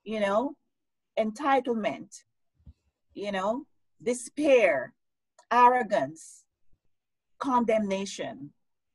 you 0.03 0.19
know, 0.19 0.55
entitlement, 1.17 2.23
you 3.13 3.31
know, 3.31 3.65
despair, 4.03 4.93
arrogance, 5.51 6.43
condemnation, 7.39 8.51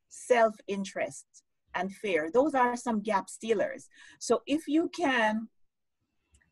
self 0.09 0.55
interest, 0.67 1.27
and 1.75 1.93
fear. 1.93 2.31
Those 2.33 2.55
are 2.55 2.77
some 2.77 3.01
gap 3.01 3.29
stealers. 3.29 3.89
So 4.19 4.43
if 4.47 4.69
you 4.69 4.91
can 4.97 5.49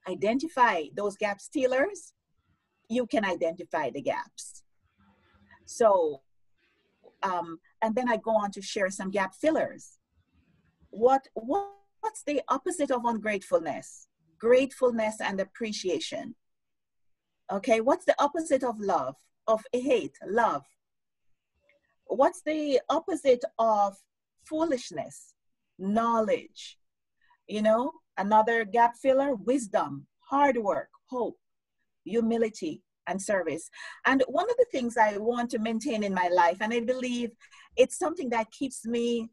identify 0.08 0.84
those 0.96 1.16
gap 1.16 1.40
stealers, 1.40 2.12
you 2.88 3.06
can 3.06 3.24
identify 3.24 3.90
the 3.90 4.02
gaps. 4.02 4.62
So, 5.64 6.22
um, 7.22 7.58
and 7.82 7.94
then 7.94 8.10
I 8.10 8.16
go 8.16 8.32
on 8.32 8.50
to 8.52 8.62
share 8.62 8.90
some 8.90 9.10
gap 9.10 9.34
fillers. 9.34 9.98
What, 10.90 11.28
what 11.34 11.68
what's 12.02 12.24
the 12.24 12.42
opposite 12.48 12.90
of 12.90 13.04
ungratefulness? 13.04 14.08
Gratefulness 14.38 15.20
and 15.20 15.40
appreciation. 15.40 16.34
Okay, 17.50 17.80
what's 17.80 18.04
the 18.04 18.20
opposite 18.20 18.64
of 18.64 18.78
love? 18.80 19.14
Of 19.46 19.64
hate, 19.72 20.18
love. 20.26 20.64
What's 22.14 22.42
the 22.42 22.80
opposite 22.88 23.44
of 23.58 23.96
foolishness, 24.44 25.34
knowledge. 25.78 26.78
You 27.46 27.62
know, 27.62 27.92
another 28.16 28.64
gap 28.64 28.96
filler, 28.96 29.34
wisdom, 29.34 30.06
hard 30.20 30.56
work, 30.56 30.88
hope, 31.06 31.38
humility, 32.04 32.82
and 33.06 33.20
service. 33.20 33.68
And 34.06 34.22
one 34.28 34.48
of 34.48 34.56
the 34.56 34.66
things 34.70 34.96
I 34.96 35.16
want 35.18 35.50
to 35.50 35.58
maintain 35.58 36.02
in 36.04 36.14
my 36.14 36.28
life, 36.28 36.58
and 36.60 36.72
I 36.72 36.80
believe 36.80 37.30
it's 37.76 37.98
something 37.98 38.30
that 38.30 38.50
keeps 38.50 38.86
me 38.86 39.30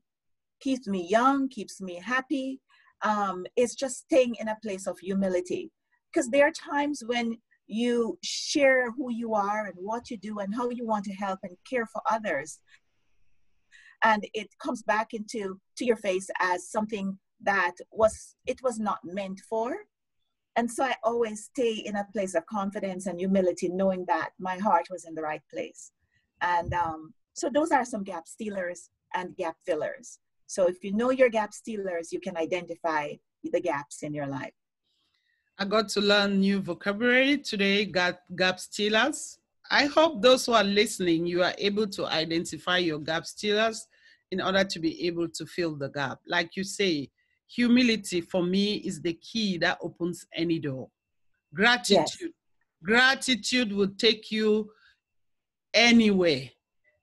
keeps 0.60 0.90
me 0.90 1.08
young, 1.10 1.48
keeps 1.48 1.80
me 1.80 1.96
happy, 2.04 2.60
um, 3.02 3.46
is 3.56 3.76
just 3.76 4.00
staying 4.00 4.36
in 4.42 4.50
a 4.50 4.58
place 4.62 4.88
of 4.88 5.00
humility. 5.00 5.72
Because 6.12 6.30
there 6.30 6.48
are 6.48 6.52
times 6.52 7.02
when 7.06 7.38
you 7.70 8.18
share 8.24 8.92
who 8.92 9.12
you 9.12 9.36
are 9.36 9.68
and 9.68 9.76
what 9.78 10.10
you 10.10 10.18
do 10.18 10.40
and 10.40 10.54
how 10.54 10.70
you 10.70 10.86
want 10.86 11.06
to 11.06 11.14
help 11.14 11.40
and 11.44 11.56
care 11.70 11.86
for 11.86 12.02
others. 12.10 12.60
And 14.04 14.26
it 14.34 14.48
comes 14.62 14.82
back 14.82 15.14
into 15.14 15.60
to 15.78 15.86
your 15.86 15.98
face 15.98 16.30
as 16.40 16.70
something 16.70 17.18
that 17.42 17.76
was 17.92 18.36
it 18.48 18.60
was 18.64 18.80
not 18.80 19.00
meant 19.04 19.40
for. 19.48 19.78
And 20.56 20.70
so 20.70 20.84
i 20.84 20.96
always 21.04 21.46
stay 21.46 21.74
in 21.74 21.96
a 21.96 22.08
place 22.12 22.34
of 22.34 22.46
confidence 22.48 23.06
and 23.06 23.20
humility 23.20 23.70
knowing 23.70 24.04
that 24.08 24.32
my 24.40 24.58
heart 24.58 24.88
was 24.90 25.06
in 25.06 25.14
the 25.14 25.22
right 25.22 25.44
place. 25.54 25.92
And 26.42 26.74
um, 26.74 27.14
so 27.34 27.50
those 27.54 27.72
are 27.72 27.86
some 27.86 28.04
gap 28.04 28.28
stealers 28.28 28.90
and 29.14 29.38
gap 29.38 29.58
fillers. 29.66 30.20
So 30.48 30.68
if 30.68 30.84
you 30.84 30.92
know 30.94 31.12
your 31.12 31.30
gap 31.30 31.54
stealers 31.54 32.12
you 32.12 32.20
can 32.20 32.36
identify 32.36 33.14
the 33.44 33.62
gaps 33.62 34.02
in 34.02 34.14
your 34.14 34.28
life 34.28 34.54
i 35.60 35.66
got 35.66 35.88
to 35.88 36.02
learn 36.02 36.40
new 36.40 36.60
vocabulary 36.60 37.38
today 37.38 37.86
got 37.86 38.20
gap 38.36 38.60
stealers 38.60 39.40
I 39.70 39.86
hope 39.86 40.22
those 40.22 40.46
who 40.46 40.54
are 40.54 40.64
listening, 40.64 41.28
you 41.28 41.44
are 41.44 41.54
able 41.58 41.88
to 41.90 42.08
identify 42.08 42.78
your 42.80 43.00
gap 43.00 43.26
stealers 43.26 43.88
in 44.32 44.42
order 44.42 44.64
to 44.64 44.80
be 44.80 45.06
able 45.06 45.30
to 45.30 45.46
fill 45.46 45.76
the 45.76 45.90
gap. 45.90 46.20
Like 46.28 46.56
you 46.56 46.64
say, 46.64 47.10
humility 47.48 48.22
for 48.22 48.44
me 48.44 48.76
is 48.76 49.02
the 49.02 49.14
key 49.14 49.58
that 49.60 49.78
opens 49.82 50.26
any 50.34 50.60
door. 50.60 50.90
Gratitude. 51.54 52.08
Yes. 52.20 52.30
Gratitude 52.84 53.72
will 53.72 53.90
take 53.98 54.32
you 54.32 54.72
anywhere. 55.74 56.50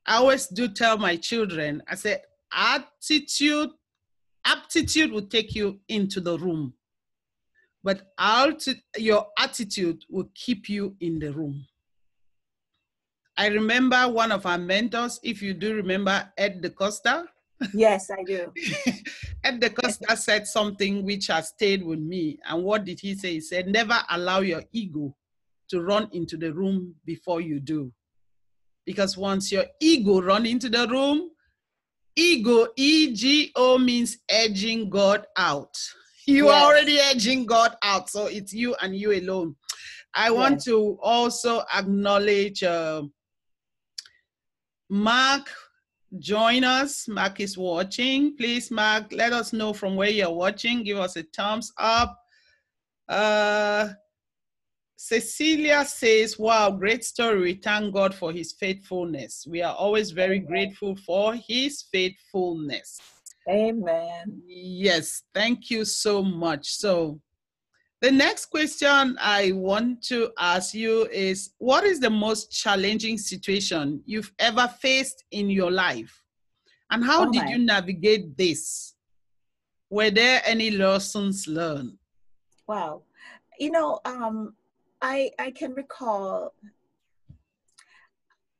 I 0.06 0.16
always 0.16 0.46
do 0.46 0.68
tell 0.68 0.98
my 0.98 1.16
children, 1.16 1.82
I 1.88 1.94
say, 1.94 2.18
attitude, 2.52 3.70
aptitude 4.44 5.12
will 5.12 5.26
take 5.26 5.54
you 5.54 5.80
into 5.88 6.20
the 6.20 6.38
room. 6.38 6.74
But 7.86 8.10
alti- 8.18 8.82
your 8.96 9.28
attitude 9.38 10.04
will 10.10 10.28
keep 10.34 10.68
you 10.68 10.96
in 11.00 11.20
the 11.20 11.32
room. 11.32 11.64
I 13.36 13.46
remember 13.46 14.08
one 14.08 14.32
of 14.32 14.44
our 14.44 14.58
mentors, 14.58 15.20
if 15.22 15.40
you 15.40 15.54
do 15.54 15.72
remember 15.72 16.28
Ed 16.36 16.60
DeCosta. 16.64 17.26
Yes, 17.72 18.10
I 18.10 18.24
do. 18.24 18.52
Ed 19.44 19.60
DeCosta 19.60 20.18
said 20.18 20.48
something 20.48 21.04
which 21.04 21.28
has 21.28 21.50
stayed 21.50 21.84
with 21.84 22.00
me. 22.00 22.40
And 22.48 22.64
what 22.64 22.84
did 22.84 22.98
he 22.98 23.14
say? 23.14 23.34
He 23.34 23.40
said, 23.40 23.68
never 23.68 24.00
allow 24.10 24.40
your 24.40 24.64
ego 24.72 25.14
to 25.68 25.80
run 25.80 26.08
into 26.10 26.36
the 26.36 26.52
room 26.52 26.96
before 27.04 27.40
you 27.40 27.60
do. 27.60 27.92
Because 28.84 29.16
once 29.16 29.52
your 29.52 29.66
ego 29.80 30.20
run 30.20 30.44
into 30.44 30.68
the 30.68 30.88
room, 30.88 31.30
ego, 32.16 32.66
E-G-O 32.74 33.78
means 33.78 34.18
edging 34.28 34.90
God 34.90 35.24
out. 35.36 35.76
You 36.26 36.46
yes. 36.46 36.54
are 36.54 36.66
already 36.66 36.98
edging 36.98 37.46
God 37.46 37.76
out. 37.82 38.10
So 38.10 38.26
it's 38.26 38.52
you 38.52 38.74
and 38.82 38.96
you 38.96 39.12
alone. 39.12 39.56
I 40.14 40.30
want 40.30 40.56
yes. 40.56 40.64
to 40.64 40.98
also 41.00 41.62
acknowledge 41.74 42.62
uh, 42.62 43.02
Mark, 44.88 45.50
join 46.18 46.64
us. 46.64 47.06
Mark 47.06 47.40
is 47.40 47.56
watching. 47.56 48.36
Please, 48.36 48.70
Mark, 48.70 49.12
let 49.12 49.32
us 49.32 49.52
know 49.52 49.72
from 49.72 49.94
where 49.94 50.10
you're 50.10 50.32
watching. 50.32 50.82
Give 50.82 50.98
us 50.98 51.16
a 51.16 51.22
thumbs 51.22 51.72
up. 51.78 52.18
Uh, 53.08 53.90
Cecilia 54.96 55.84
says, 55.84 56.38
Wow, 56.38 56.70
great 56.70 57.04
story. 57.04 57.40
We 57.40 57.54
thank 57.54 57.92
God 57.94 58.14
for 58.14 58.32
his 58.32 58.52
faithfulness. 58.52 59.46
We 59.48 59.62
are 59.62 59.74
always 59.74 60.10
very 60.10 60.38
grateful 60.38 60.96
for 60.96 61.34
his 61.34 61.82
faithfulness. 61.92 62.98
Amen. 63.48 64.42
Yes, 64.46 65.22
thank 65.32 65.70
you 65.70 65.84
so 65.84 66.22
much. 66.22 66.68
So, 66.68 67.20
the 68.02 68.10
next 68.10 68.46
question 68.46 69.16
I 69.20 69.52
want 69.52 70.02
to 70.04 70.30
ask 70.38 70.74
you 70.74 71.06
is 71.12 71.50
What 71.58 71.84
is 71.84 72.00
the 72.00 72.10
most 72.10 72.50
challenging 72.50 73.18
situation 73.18 74.02
you've 74.04 74.32
ever 74.38 74.68
faced 74.80 75.24
in 75.30 75.48
your 75.48 75.70
life? 75.70 76.22
And 76.90 77.04
how 77.04 77.26
oh 77.26 77.32
did 77.32 77.48
you 77.48 77.58
navigate 77.58 78.36
this? 78.36 78.94
Were 79.90 80.10
there 80.10 80.42
any 80.44 80.70
lessons 80.70 81.46
learned? 81.46 81.96
Wow. 82.66 83.02
You 83.58 83.70
know, 83.70 84.00
um, 84.04 84.54
I, 85.00 85.30
I 85.38 85.50
can 85.52 85.72
recall, 85.74 86.52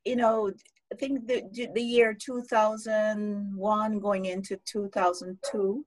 you 0.05 0.16
know, 0.16 0.53
I 0.93 0.97
think 0.97 1.26
the, 1.26 1.43
the 1.74 1.82
year 1.82 2.14
2001 2.14 3.99
going 3.99 4.24
into 4.26 4.57
2002, 4.64 5.84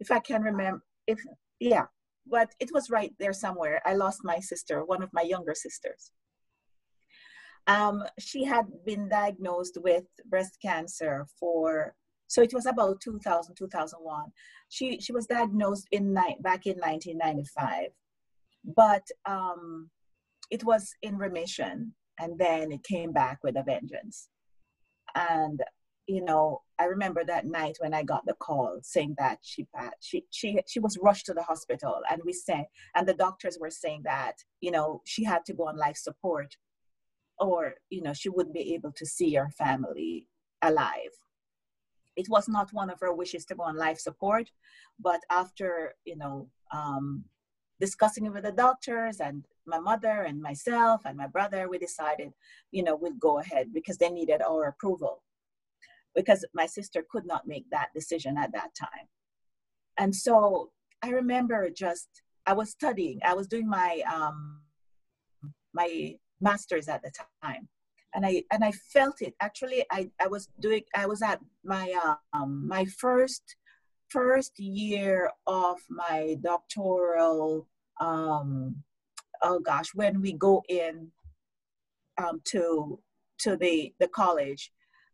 if 0.00 0.10
I 0.10 0.18
can 0.20 0.42
remember, 0.42 0.82
if, 1.06 1.18
yeah, 1.58 1.86
but 2.26 2.54
it 2.60 2.70
was 2.72 2.90
right 2.90 3.12
there 3.18 3.32
somewhere. 3.32 3.80
I 3.86 3.94
lost 3.94 4.20
my 4.22 4.40
sister, 4.40 4.84
one 4.84 5.02
of 5.02 5.10
my 5.12 5.22
younger 5.22 5.54
sisters. 5.54 6.10
Um, 7.66 8.04
she 8.18 8.44
had 8.44 8.66
been 8.84 9.08
diagnosed 9.08 9.78
with 9.82 10.04
breast 10.26 10.58
cancer 10.60 11.26
for, 11.40 11.94
so 12.26 12.42
it 12.42 12.52
was 12.52 12.66
about 12.66 13.00
2000, 13.00 13.54
2001. 13.54 14.32
She, 14.68 15.00
she 15.00 15.12
was 15.12 15.26
diagnosed 15.26 15.86
in 15.92 16.12
back 16.12 16.66
in 16.66 16.76
1995, 16.76 17.88
but 18.76 19.06
um, 19.24 19.88
it 20.50 20.62
was 20.62 20.94
in 21.00 21.16
remission 21.16 21.94
and 22.18 22.38
then 22.38 22.72
it 22.72 22.84
came 22.84 23.12
back 23.12 23.38
with 23.42 23.56
a 23.56 23.62
vengeance. 23.62 24.28
And 25.14 25.60
you 26.06 26.22
know, 26.22 26.60
I 26.78 26.84
remember 26.84 27.24
that 27.24 27.46
night 27.46 27.76
when 27.80 27.94
I 27.94 28.02
got 28.02 28.26
the 28.26 28.34
call 28.34 28.78
saying 28.82 29.14
that 29.18 29.38
she 29.42 29.66
she 30.00 30.24
she 30.30 30.60
she 30.66 30.80
was 30.80 30.98
rushed 30.98 31.26
to 31.26 31.34
the 31.34 31.42
hospital, 31.42 32.00
and 32.10 32.20
we 32.24 32.32
said, 32.32 32.66
and 32.94 33.08
the 33.08 33.14
doctors 33.14 33.58
were 33.60 33.70
saying 33.70 34.02
that 34.04 34.34
you 34.60 34.70
know 34.70 35.00
she 35.04 35.24
had 35.24 35.44
to 35.46 35.54
go 35.54 35.68
on 35.68 35.76
life 35.76 35.96
support, 35.96 36.56
or 37.38 37.74
you 37.90 38.02
know 38.02 38.12
she 38.12 38.28
wouldn't 38.28 38.54
be 38.54 38.74
able 38.74 38.92
to 38.92 39.06
see 39.06 39.34
her 39.34 39.48
family 39.50 40.28
alive. 40.62 41.14
It 42.16 42.28
was 42.28 42.48
not 42.48 42.72
one 42.72 42.90
of 42.90 43.00
her 43.00 43.12
wishes 43.12 43.44
to 43.46 43.54
go 43.54 43.64
on 43.64 43.76
life 43.76 43.98
support, 43.98 44.50
but 45.00 45.20
after 45.30 45.94
you 46.04 46.16
know 46.16 46.48
um, 46.72 47.24
discussing 47.80 48.26
it 48.26 48.32
with 48.32 48.44
the 48.44 48.52
doctors 48.52 49.20
and 49.20 49.46
my 49.66 49.78
mother 49.78 50.22
and 50.22 50.40
myself 50.40 51.02
and 51.04 51.16
my 51.16 51.26
brother, 51.26 51.68
we 51.68 51.78
decided, 51.78 52.32
you 52.70 52.82
know, 52.82 52.96
we'd 52.96 53.18
go 53.18 53.38
ahead 53.38 53.72
because 53.72 53.98
they 53.98 54.10
needed 54.10 54.42
our 54.42 54.68
approval 54.68 55.22
because 56.14 56.44
my 56.54 56.66
sister 56.66 57.04
could 57.10 57.26
not 57.26 57.46
make 57.46 57.68
that 57.70 57.88
decision 57.94 58.36
at 58.38 58.52
that 58.52 58.70
time. 58.74 59.08
And 59.98 60.14
so 60.14 60.70
I 61.02 61.10
remember 61.10 61.70
just 61.70 62.08
I 62.46 62.52
was 62.52 62.70
studying. 62.70 63.20
I 63.24 63.34
was 63.34 63.46
doing 63.46 63.68
my 63.68 64.02
um, 64.12 64.60
my 65.72 66.16
master's 66.40 66.88
at 66.88 67.02
the 67.02 67.10
time, 67.42 67.68
and 68.14 68.26
I 68.26 68.44
and 68.50 68.64
I 68.64 68.72
felt 68.72 69.22
it. 69.22 69.34
Actually, 69.40 69.84
I 69.90 70.10
I 70.20 70.26
was 70.28 70.48
doing. 70.60 70.82
I 70.94 71.06
was 71.06 71.22
at 71.22 71.40
my 71.64 71.94
um, 72.32 72.66
my 72.66 72.84
first 72.84 73.56
first 74.08 74.58
year 74.58 75.30
of 75.46 75.78
my 75.88 76.36
doctoral, 76.40 77.66
um, 78.00 78.76
oh 79.42 79.60
gosh, 79.60 79.94
when 79.94 80.20
we 80.20 80.32
go 80.32 80.62
in 80.68 81.10
um, 82.18 82.40
to 82.46 83.00
to 83.38 83.56
the 83.56 83.92
the 84.00 84.08
college, 84.08 84.72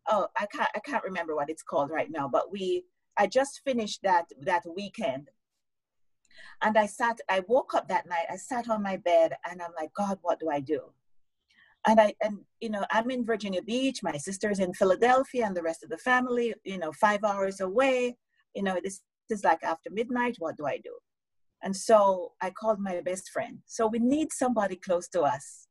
oh 0.09 0.29
I 0.37 0.47
can't 0.47 0.71
I 0.75 0.81
can't 0.81 1.05
remember 1.05 1.35
what 1.35 1.51
it's 1.51 1.62
called 1.62 1.91
right 1.91 2.11
now, 2.11 2.29
but 2.29 2.51
we 2.53 2.85
I 3.18 3.27
just 3.27 3.61
finished 3.64 4.01
that 4.03 4.27
that 4.43 4.64
weekend. 4.77 5.31
And 6.62 6.77
I 6.77 6.87
sat, 6.87 7.18
I 7.29 7.41
woke 7.49 7.75
up 7.75 7.89
that 7.89 8.07
night, 8.07 8.27
I 8.31 8.37
sat 8.37 8.68
on 8.68 8.83
my 8.83 8.97
bed 8.99 9.35
and 9.51 9.62
I'm 9.62 9.73
like, 9.79 9.93
God, 9.95 10.18
what 10.23 10.39
do 10.41 10.51
I 10.51 10.61
do? 10.61 10.93
and 11.87 12.01
I 12.01 12.14
and 12.23 12.39
you 12.61 12.71
know 12.71 12.85
I'm 12.91 13.11
in 13.11 13.25
Virginia 13.25 13.62
Beach. 13.62 14.03
My 14.03 14.16
sister's 14.16 14.59
in 14.59 14.75
Philadelphia, 14.75 15.47
and 15.47 15.57
the 15.57 15.62
rest 15.62 15.83
of 15.83 15.91
the 15.91 15.99
family, 15.99 16.55
you 16.64 16.79
know, 16.79 16.93
five 16.93 17.25
hours 17.25 17.61
away. 17.61 18.16
You 18.55 18.62
know, 18.62 18.75
this, 18.83 19.01
this 19.29 19.39
is 19.39 19.45
like 19.45 19.62
after 19.62 19.91
midnight. 19.91 20.37
What 20.39 20.57
do 20.57 20.66
I 20.66 20.79
do? 20.79 20.95
And 21.63 21.77
so 21.77 22.33
I 22.41 22.51
called 22.51 22.81
my 22.81 23.01
best 23.01 23.31
friend. 23.31 23.59
So 23.67 23.87
we 23.87 23.99
need 23.99 24.33
somebody 24.33 24.77
close 24.77 25.09
to 25.09 25.23
us 25.23 25.67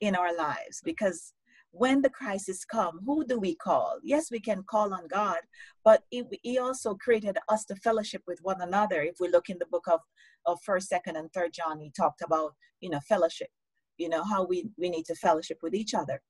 in 0.00 0.16
our 0.16 0.34
lives 0.36 0.80
because 0.84 1.34
when 1.70 2.02
the 2.02 2.10
crisis 2.10 2.64
come, 2.64 3.00
who 3.06 3.24
do 3.24 3.38
we 3.38 3.54
call? 3.54 3.98
Yes, 4.02 4.30
we 4.30 4.40
can 4.40 4.62
call 4.64 4.92
on 4.92 5.08
God, 5.08 5.38
but 5.84 6.02
He 6.10 6.58
also 6.58 6.94
created 6.94 7.38
us 7.48 7.64
to 7.66 7.76
fellowship 7.76 8.22
with 8.26 8.40
one 8.42 8.60
another. 8.60 9.00
If 9.02 9.16
we 9.20 9.28
look 9.28 9.48
in 9.48 9.58
the 9.58 9.66
book 9.66 9.86
of 9.90 10.00
of 10.44 10.58
First, 10.64 10.88
Second, 10.88 11.16
and 11.16 11.32
Third 11.32 11.52
John, 11.54 11.80
He 11.80 11.90
talked 11.90 12.20
about 12.20 12.54
you 12.82 12.90
know 12.90 13.00
fellowship 13.08 13.48
you 13.96 14.08
know 14.08 14.24
how 14.24 14.44
we 14.44 14.68
we 14.76 14.90
need 14.90 15.06
to 15.06 15.14
fellowship 15.14 15.58
with 15.62 15.74
each 15.74 15.94
other 15.94 16.20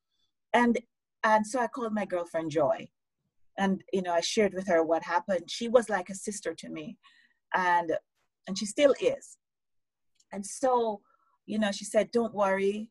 and 0.53 0.79
and 1.25 1.47
so 1.47 1.59
i 1.61 1.67
called 1.67 1.95
my 1.95 2.05
girlfriend 2.05 2.51
joy 2.51 2.87
and 3.59 3.83
you 3.93 4.03
know 4.03 4.13
i 4.13 4.21
shared 4.21 4.55
with 4.55 4.67
her 4.67 4.83
what 4.83 5.03
happened 5.03 5.51
she 5.51 5.69
was 5.69 5.89
like 5.89 6.09
a 6.09 6.15
sister 6.15 6.55
to 6.55 6.69
me 6.69 6.97
and 7.55 7.93
and 8.47 8.59
she 8.59 8.67
still 8.67 8.95
is 9.01 9.37
and 10.33 10.45
so 10.45 11.01
you 11.47 11.59
know 11.59 11.73
she 11.73 11.85
said 11.85 12.11
don't 12.11 12.35
worry 12.35 12.89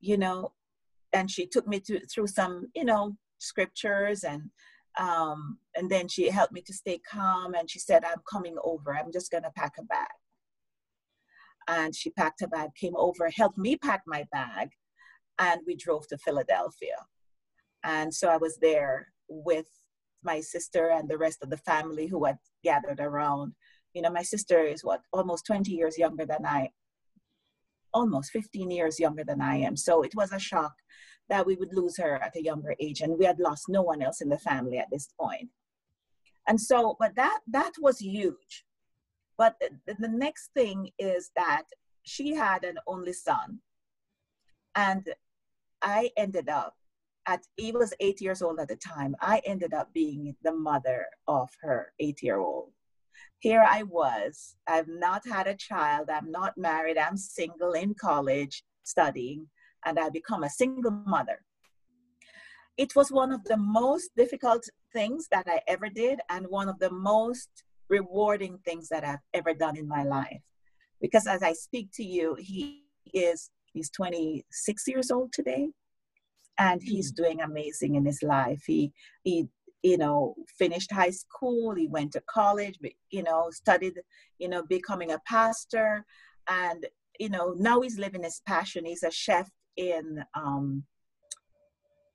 you 0.00 0.16
know 0.16 0.52
and 1.12 1.30
she 1.30 1.46
took 1.46 1.66
me 1.66 1.80
to, 1.80 2.00
through 2.06 2.26
some 2.26 2.66
you 2.74 2.84
know 2.84 3.16
scriptures 3.38 4.24
and 4.24 4.42
um 4.98 5.58
and 5.76 5.90
then 5.90 6.08
she 6.08 6.28
helped 6.28 6.52
me 6.52 6.60
to 6.60 6.72
stay 6.72 6.98
calm 7.10 7.54
and 7.54 7.70
she 7.70 7.78
said 7.78 8.04
i'm 8.04 8.22
coming 8.30 8.56
over 8.64 8.94
i'm 8.94 9.12
just 9.12 9.30
to 9.30 9.42
pack 9.54 9.74
a 9.78 9.82
bag 9.84 10.08
and 11.68 11.94
she 11.94 12.10
packed 12.10 12.40
her 12.40 12.48
bag, 12.48 12.74
came 12.74 12.96
over, 12.96 13.28
helped 13.28 13.58
me 13.58 13.76
pack 13.76 14.02
my 14.06 14.26
bag, 14.32 14.70
and 15.38 15.60
we 15.66 15.76
drove 15.76 16.08
to 16.08 16.18
Philadelphia. 16.18 16.96
And 17.84 18.12
so 18.12 18.28
I 18.28 18.38
was 18.38 18.56
there 18.60 19.08
with 19.28 19.66
my 20.24 20.40
sister 20.40 20.88
and 20.88 21.08
the 21.08 21.18
rest 21.18 21.38
of 21.42 21.50
the 21.50 21.58
family 21.58 22.06
who 22.06 22.24
had 22.24 22.38
gathered 22.64 23.00
around. 23.00 23.52
You 23.94 24.02
know, 24.02 24.10
my 24.10 24.22
sister 24.22 24.60
is 24.64 24.84
what, 24.84 25.00
almost 25.12 25.46
20 25.46 25.72
years 25.72 25.98
younger 25.98 26.26
than 26.26 26.44
I, 26.46 26.70
almost 27.92 28.30
15 28.30 28.70
years 28.70 29.00
younger 29.00 29.24
than 29.24 29.40
I 29.40 29.56
am. 29.56 29.76
So 29.76 30.02
it 30.02 30.14
was 30.14 30.32
a 30.32 30.38
shock 30.38 30.72
that 31.28 31.46
we 31.46 31.56
would 31.56 31.74
lose 31.74 31.98
her 31.98 32.16
at 32.22 32.36
a 32.36 32.42
younger 32.42 32.74
age, 32.80 33.00
and 33.00 33.18
we 33.18 33.24
had 33.24 33.38
lost 33.38 33.68
no 33.68 33.82
one 33.82 34.02
else 34.02 34.20
in 34.20 34.28
the 34.28 34.38
family 34.38 34.78
at 34.78 34.90
this 34.90 35.08
point. 35.20 35.48
And 36.46 36.58
so, 36.60 36.96
but 36.98 37.14
that 37.16 37.40
that 37.48 37.72
was 37.78 37.98
huge 37.98 38.64
but 39.38 39.54
the 39.86 40.08
next 40.08 40.50
thing 40.52 40.90
is 40.98 41.30
that 41.36 41.62
she 42.02 42.34
had 42.34 42.64
an 42.64 42.76
only 42.88 43.12
son. 43.12 43.60
And 44.74 45.08
I 45.80 46.10
ended 46.16 46.48
up 46.48 46.74
at, 47.26 47.46
he 47.56 47.70
was 47.70 47.94
eight 48.00 48.20
years 48.20 48.42
old 48.42 48.58
at 48.58 48.68
the 48.68 48.76
time. 48.76 49.14
I 49.20 49.40
ended 49.46 49.72
up 49.72 49.92
being 49.94 50.34
the 50.42 50.52
mother 50.52 51.06
of 51.28 51.48
her 51.60 51.92
eight 52.00 52.20
year 52.20 52.38
old. 52.38 52.72
Here 53.40 53.64
I 53.66 53.84
was. 53.84 54.56
I've 54.66 54.88
not 54.88 55.22
had 55.26 55.46
a 55.46 55.54
child. 55.54 56.08
I'm 56.10 56.30
not 56.30 56.56
married. 56.56 56.98
I'm 56.98 57.16
single 57.16 57.72
in 57.72 57.94
college 57.94 58.62
studying, 58.82 59.46
and 59.84 59.98
I 59.98 60.10
become 60.10 60.42
a 60.42 60.50
single 60.50 60.90
mother. 61.06 61.40
It 62.76 62.94
was 62.94 63.10
one 63.10 63.32
of 63.32 63.44
the 63.44 63.56
most 63.56 64.10
difficult 64.16 64.64
things 64.92 65.26
that 65.30 65.46
I 65.48 65.60
ever 65.66 65.88
did, 65.88 66.20
and 66.28 66.46
one 66.48 66.68
of 66.68 66.78
the 66.78 66.90
most 66.90 67.48
rewarding 67.88 68.58
things 68.64 68.88
that 68.88 69.04
I've 69.04 69.24
ever 69.34 69.54
done 69.54 69.76
in 69.76 69.88
my 69.88 70.04
life. 70.04 70.42
Because 71.00 71.26
as 71.26 71.42
I 71.42 71.52
speak 71.52 71.90
to 71.94 72.04
you, 72.04 72.36
he 72.38 72.84
is 73.14 73.50
he's 73.72 73.90
26 73.90 74.88
years 74.88 75.10
old 75.10 75.32
today 75.32 75.68
and 76.58 76.82
he's 76.82 77.10
hmm. 77.10 77.22
doing 77.22 77.40
amazing 77.40 77.94
in 77.94 78.04
his 78.04 78.22
life. 78.22 78.62
He 78.66 78.92
he 79.22 79.48
you 79.82 79.98
know 79.98 80.34
finished 80.58 80.92
high 80.92 81.10
school, 81.10 81.74
he 81.74 81.86
went 81.86 82.12
to 82.12 82.22
college, 82.28 82.78
you 83.10 83.22
know, 83.22 83.50
studied, 83.50 83.94
you 84.38 84.48
know, 84.48 84.62
becoming 84.62 85.12
a 85.12 85.20
pastor. 85.26 86.04
And 86.48 86.86
you 87.18 87.28
know, 87.28 87.54
now 87.56 87.80
he's 87.80 87.98
living 87.98 88.22
his 88.22 88.40
passion. 88.46 88.84
He's 88.84 89.02
a 89.02 89.10
chef 89.10 89.50
in 89.76 90.24
um 90.34 90.84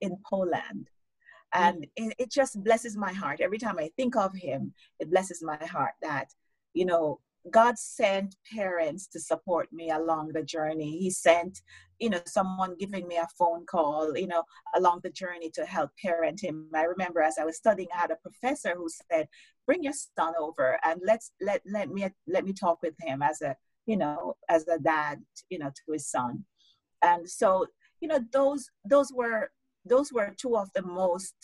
in 0.02 0.18
Poland. 0.30 0.90
And 1.56 1.86
it, 1.96 2.16
it 2.18 2.32
just 2.32 2.64
blesses 2.64 2.98
my 2.98 3.14
heart. 3.14 3.40
Every 3.40 3.60
time 3.60 3.78
i 3.80 3.90
think 3.96 4.16
of 4.16 4.36
him 4.36 4.74
it 5.00 5.10
blesses 5.10 5.42
my 5.44 5.64
heart 5.66 5.94
that 6.02 6.28
you 6.74 6.86
know 6.86 7.20
god 7.52 7.78
sent 7.78 8.36
parents 8.54 9.08
to 9.08 9.20
support 9.20 9.72
me 9.74 9.90
along 9.90 10.30
the 10.30 10.44
journey. 10.44 10.98
He 10.98 11.10
sent 11.10 11.62
you 12.00 12.10
know 12.10 12.22
someone 12.26 12.76
giving 12.80 13.08
me 13.08 13.18
a 13.18 13.28
phone 13.38 13.66
call 13.66 14.18
you 14.18 14.28
know 14.28 14.44
along 14.76 15.02
the 15.04 15.10
journey 15.10 15.50
to 15.52 15.66
help 15.66 15.92
parent 16.02 16.42
him. 16.42 16.70
I 16.74 16.84
remember 16.84 17.22
as 17.22 17.38
i 17.38 17.46
was 17.46 17.58
studying 17.58 17.90
i 17.94 18.00
had 18.00 18.12
a 18.12 18.16
professor 18.16 18.74
who 18.76 18.88
said 18.90 19.28
bring 19.66 19.84
your 19.84 19.94
son 19.94 20.34
over 20.40 20.80
and 20.84 21.02
let's 21.06 21.32
let 21.42 21.62
let 21.66 21.90
me 21.90 22.08
let 22.28 22.46
me 22.46 22.54
talk 22.54 22.82
with 22.82 22.96
him 23.02 23.22
as 23.22 23.42
a 23.42 23.56
you 23.86 23.98
know 23.98 24.36
as 24.50 24.68
a 24.68 24.80
dad 24.80 25.22
you 25.50 25.60
know 25.60 25.70
to 25.70 25.94
his 25.94 26.08
son. 26.08 26.46
And 27.02 27.30
so 27.30 27.68
you 28.00 28.08
know 28.08 28.20
those 28.32 28.70
those 28.86 29.12
were 29.14 29.52
those 29.86 30.14
were 30.14 30.34
two 30.38 30.56
of 30.58 30.70
the 30.74 30.82
most 30.82 31.36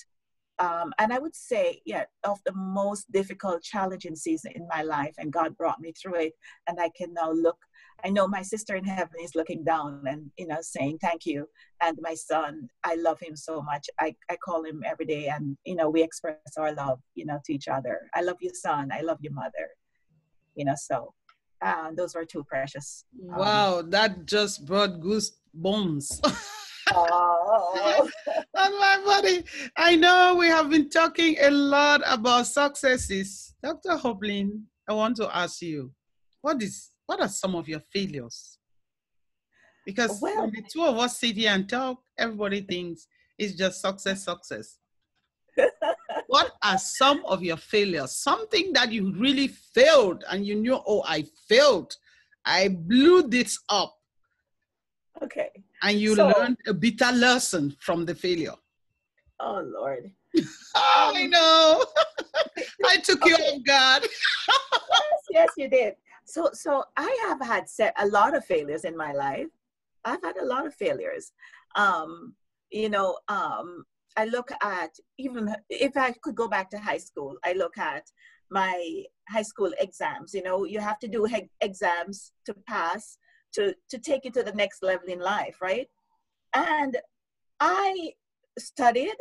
um, 0.59 0.91
and 0.99 1.13
I 1.13 1.19
would 1.19 1.35
say, 1.35 1.81
yeah, 1.85 2.03
of 2.25 2.39
the 2.45 2.53
most 2.53 3.09
difficult, 3.13 3.63
challenging 3.63 4.15
season 4.15 4.51
in 4.55 4.67
my 4.67 4.81
life, 4.83 5.15
and 5.17 5.31
God 5.31 5.57
brought 5.57 5.79
me 5.79 5.93
through 5.93 6.15
it. 6.15 6.33
And 6.67 6.79
I 6.79 6.89
can 6.97 7.13
now 7.13 7.31
look. 7.31 7.57
I 8.03 8.09
know 8.09 8.27
my 8.27 8.41
sister 8.41 8.75
in 8.75 8.83
heaven 8.83 9.15
is 9.21 9.35
looking 9.35 9.63
down 9.63 10.03
and 10.07 10.31
you 10.37 10.47
know 10.47 10.57
saying 10.61 10.99
thank 11.01 11.25
you. 11.25 11.47
And 11.81 11.97
my 12.01 12.13
son, 12.13 12.69
I 12.83 12.95
love 12.95 13.19
him 13.21 13.35
so 13.37 13.61
much. 13.61 13.89
I, 13.99 14.15
I 14.29 14.35
call 14.35 14.63
him 14.65 14.83
every 14.85 15.05
day, 15.05 15.27
and 15.27 15.57
you 15.65 15.75
know 15.75 15.89
we 15.89 16.03
express 16.03 16.37
our 16.57 16.73
love, 16.73 16.99
you 17.15 17.25
know, 17.25 17.39
to 17.45 17.53
each 17.53 17.69
other. 17.69 18.09
I 18.13 18.21
love 18.21 18.37
you, 18.41 18.51
son. 18.53 18.91
I 18.91 18.99
love 19.01 19.19
your 19.21 19.33
mother. 19.33 19.69
You 20.55 20.65
know, 20.65 20.75
so 20.75 21.13
uh, 21.61 21.91
those 21.95 22.15
were 22.15 22.25
two 22.25 22.43
precious. 22.43 23.05
Um, 23.31 23.39
wow, 23.39 23.81
that 23.81 24.25
just 24.25 24.65
brought 24.65 24.99
goosebumps. 24.99 26.55
Oh. 26.91 28.09
my 28.55 29.01
buddy, 29.05 29.43
I 29.75 29.95
know 29.95 30.35
we 30.37 30.47
have 30.47 30.69
been 30.69 30.89
talking 30.89 31.35
a 31.41 31.51
lot 31.51 32.01
about 32.05 32.47
successes. 32.47 33.53
Dr. 33.63 33.97
Hoblin, 33.97 34.63
I 34.87 34.93
want 34.93 35.17
to 35.17 35.35
ask 35.35 35.61
you, 35.61 35.91
what 36.41 36.61
is 36.61 36.91
what 37.05 37.21
are 37.21 37.27
some 37.27 37.55
of 37.55 37.67
your 37.67 37.79
failures? 37.79 38.57
Because 39.85 40.19
well, 40.21 40.41
when 40.41 40.51
the 40.51 40.63
two 40.71 40.83
of 40.83 40.97
us 40.97 41.19
sit 41.19 41.35
here 41.35 41.51
and 41.51 41.67
talk, 41.67 42.01
everybody 42.17 42.61
thinks 42.61 43.07
it's 43.37 43.55
just 43.55 43.81
success, 43.81 44.23
success. 44.25 44.77
what 46.27 46.51
are 46.63 46.77
some 46.77 47.23
of 47.25 47.41
your 47.41 47.57
failures? 47.57 48.11
Something 48.11 48.73
that 48.73 48.91
you 48.91 49.13
really 49.15 49.47
failed 49.47 50.23
and 50.29 50.45
you 50.45 50.55
knew, 50.55 50.79
oh, 50.85 51.03
I 51.07 51.25
failed. 51.47 51.95
I 52.45 52.67
blew 52.67 53.27
this 53.27 53.59
up. 53.69 53.95
Okay. 55.23 55.49
And 55.83 55.99
you 55.99 56.15
so, 56.15 56.27
learned 56.27 56.57
a 56.67 56.73
bitter 56.73 57.11
lesson 57.11 57.75
from 57.79 58.05
the 58.05 58.15
failure. 58.15 58.55
Oh 59.39 59.61
Lord. 59.65 60.11
oh, 60.35 60.43
I 61.15 61.25
know. 61.27 61.85
I 62.85 62.97
took 62.97 63.21
okay. 63.21 63.29
you 63.29 63.35
off 63.35 63.63
guard. 63.65 64.03
yes, 64.51 65.21
yes, 65.31 65.49
you 65.57 65.69
did. 65.69 65.95
So, 66.25 66.49
so 66.53 66.83
I 66.97 67.25
have 67.27 67.41
had 67.41 67.69
set 67.69 67.93
a 67.99 68.07
lot 68.07 68.35
of 68.35 68.45
failures 68.45 68.83
in 68.83 68.95
my 68.95 69.13
life. 69.13 69.47
I've 70.05 70.21
had 70.21 70.37
a 70.37 70.45
lot 70.45 70.67
of 70.67 70.75
failures. 70.75 71.31
Um, 71.75 72.35
you 72.71 72.89
know, 72.89 73.17
um, 73.27 73.85
I 74.17 74.25
look 74.25 74.51
at 74.61 74.91
even 75.17 75.55
if 75.69 75.95
I 75.97 76.11
could 76.21 76.35
go 76.35 76.47
back 76.47 76.69
to 76.71 76.79
high 76.79 76.97
school, 76.97 77.37
I 77.43 77.53
look 77.53 77.77
at 77.77 78.03
my 78.51 79.03
high 79.29 79.43
school 79.43 79.71
exams. 79.79 80.33
You 80.33 80.43
know, 80.43 80.65
you 80.65 80.79
have 80.79 80.99
to 80.99 81.07
do 81.07 81.25
he- 81.25 81.49
exams 81.61 82.31
to 82.45 82.53
pass 82.67 83.17
to 83.53 83.73
to 83.89 83.97
take 83.97 84.25
you 84.25 84.31
to 84.31 84.43
the 84.43 84.53
next 84.53 84.83
level 84.83 85.07
in 85.07 85.19
life 85.19 85.57
right 85.61 85.87
and 86.53 86.97
i 87.59 88.11
studied 88.57 89.15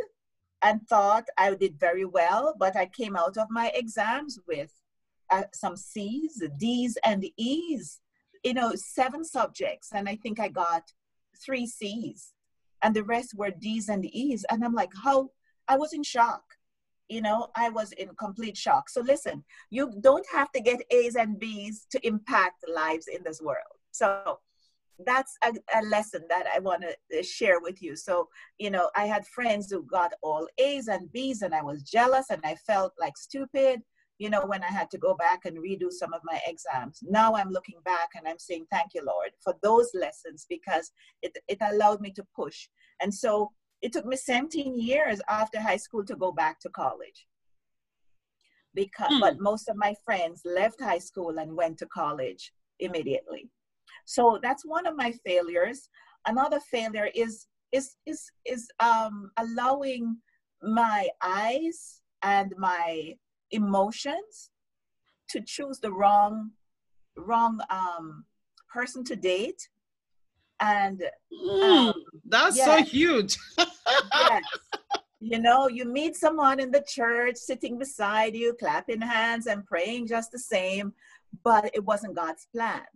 and 0.63 0.87
thought 0.89 1.27
i 1.39 1.55
did 1.55 1.79
very 1.79 2.05
well 2.05 2.55
but 2.59 2.77
i 2.77 2.87
came 2.87 3.17
out 3.17 3.37
of 3.37 3.47
my 3.51 3.71
exams 3.75 4.39
with 4.47 4.73
uh, 5.31 5.43
some 5.53 5.77
c's 5.77 6.43
d's 6.57 6.97
and 7.05 7.25
e's 7.37 8.01
you 8.45 8.55
know 8.55 8.73
seven 8.75 9.25
subjects 9.25 9.91
and 9.93 10.09
i 10.09 10.17
think 10.17 10.41
i 10.41 10.49
got 10.49 10.93
three 11.45 11.67
c's 11.67 12.33
and 12.83 12.95
the 12.95 13.05
rest 13.05 13.35
were 13.37 13.51
d's 13.51 13.89
and 13.89 14.05
e's 14.07 14.45
and 14.51 14.65
i'm 14.65 14.75
like 14.75 14.93
how 15.05 15.31
i 15.69 15.77
was 15.77 15.93
in 15.93 16.03
shock 16.03 16.43
you 17.09 17.23
know, 17.23 17.49
I 17.57 17.71
was 17.71 17.93
in 17.93 18.09
complete 18.19 18.57
shock. 18.57 18.89
So 18.89 19.01
listen, 19.01 19.45
you 19.71 19.93
don't 20.01 20.27
have 20.33 20.53
to 20.53 20.61
get 20.61 20.83
A's 20.91 21.17
and 21.17 21.39
B's 21.39 21.87
to 21.91 22.07
impact 22.07 22.65
lives 22.69 23.09
in 23.09 23.23
this 23.25 23.41
world. 23.41 23.78
So 23.99 24.39
that's 25.05 25.37
a, 25.43 25.53
a 25.79 25.83
lesson 25.83 26.23
that 26.29 26.47
I 26.55 26.61
want 26.61 26.85
to 27.11 27.23
share 27.23 27.61
with 27.61 27.83
you. 27.83 27.97
So, 27.97 28.29
you 28.59 28.71
know, 28.71 28.91
I 28.97 29.07
had 29.07 29.27
friends 29.27 29.71
who 29.71 29.83
got 29.83 30.13
all 30.23 30.47
A's 30.59 30.89
and 30.89 31.11
B's, 31.13 31.43
and 31.43 31.55
I 31.55 31.63
was 31.63 31.83
jealous 31.83 32.27
and 32.31 32.41
I 32.45 32.55
felt 32.67 32.93
like 32.99 33.17
stupid, 33.17 33.83
you 34.19 34.31
know, 34.31 34.45
when 34.47 34.63
I 34.63 34.69
had 34.69 34.91
to 34.93 34.99
go 34.99 35.15
back 35.15 35.45
and 35.45 35.59
redo 35.59 35.91
some 35.91 36.13
of 36.13 36.21
my 36.25 36.41
exams. 36.47 37.01
Now 37.03 37.35
I'm 37.35 37.51
looking 37.51 37.81
back 37.85 38.11
and 38.17 38.27
I'm 38.27 38.39
saying, 38.39 38.67
thank 38.71 38.95
you, 38.95 39.03
Lord, 39.05 39.31
for 39.43 39.55
those 39.63 39.91
lessons 39.95 40.47
because 40.49 40.93
it, 41.23 41.37
it 41.49 41.59
allowed 41.61 42.01
me 42.01 42.13
to 42.13 42.25
push. 42.35 42.69
And 43.01 43.13
so 43.13 43.53
it 43.83 43.93
took 43.93 44.07
me 44.07 44.17
17 44.17 44.79
years 44.81 45.21
after 45.29 45.61
high 45.61 45.77
school 45.77 46.05
to 46.05 46.17
go 46.17 46.33
back 46.33 46.61
to 46.61 46.69
college. 46.69 47.27
Because, 48.75 49.13
hmm. 49.13 49.21
but 49.21 49.41
most 49.41 49.69
of 49.69 49.77
my 49.77 49.95
friends 50.05 50.43
left 50.45 50.81
high 50.81 50.99
school 50.99 51.39
and 51.39 51.57
went 51.57 51.79
to 51.79 51.87
college 51.87 52.53
immediately. 52.81 53.51
So 54.09 54.39
that's 54.43 54.65
one 54.65 54.87
of 54.87 54.97
my 54.97 55.13
failures. 55.27 55.91
Another 56.27 56.61
failure 56.61 57.11
is 57.15 57.47
is 57.73 57.97
is 58.07 58.31
is 58.47 58.67
um, 58.81 59.31
allowing 59.37 60.17
my 60.63 61.09
eyes 61.23 62.01
and 62.23 62.55
my 62.57 63.15
emotions 63.51 64.51
to 65.29 65.43
choose 65.43 65.79
the 65.81 65.93
wrong 65.93 66.53
wrong 67.19 67.61
um, 67.69 68.25
person 68.73 69.05
to 69.05 69.15
date 69.15 69.69
and 70.61 71.03
mm, 71.31 71.63
um, 71.63 71.95
that's 72.25 72.57
yes, 72.57 72.67
so 72.67 72.85
huge 72.85 73.37
yes. 73.59 74.43
you 75.21 75.39
know 75.39 75.69
you 75.69 75.85
meet 75.85 76.17
someone 76.17 76.59
in 76.59 76.71
the 76.71 76.85
church 76.89 77.37
sitting 77.37 77.79
beside 77.79 78.35
you 78.35 78.55
clapping 78.59 79.01
hands 79.01 79.47
and 79.47 79.67
praying 79.67 80.07
just 80.07 80.33
the 80.33 80.39
same 80.39 80.93
but 81.45 81.71
it 81.75 81.85
wasn't 81.85 82.15
god's 82.17 82.47
plan 82.55 82.87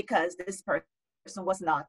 because 0.00 0.36
this 0.36 0.62
person 0.62 1.42
was 1.50 1.60
not 1.60 1.88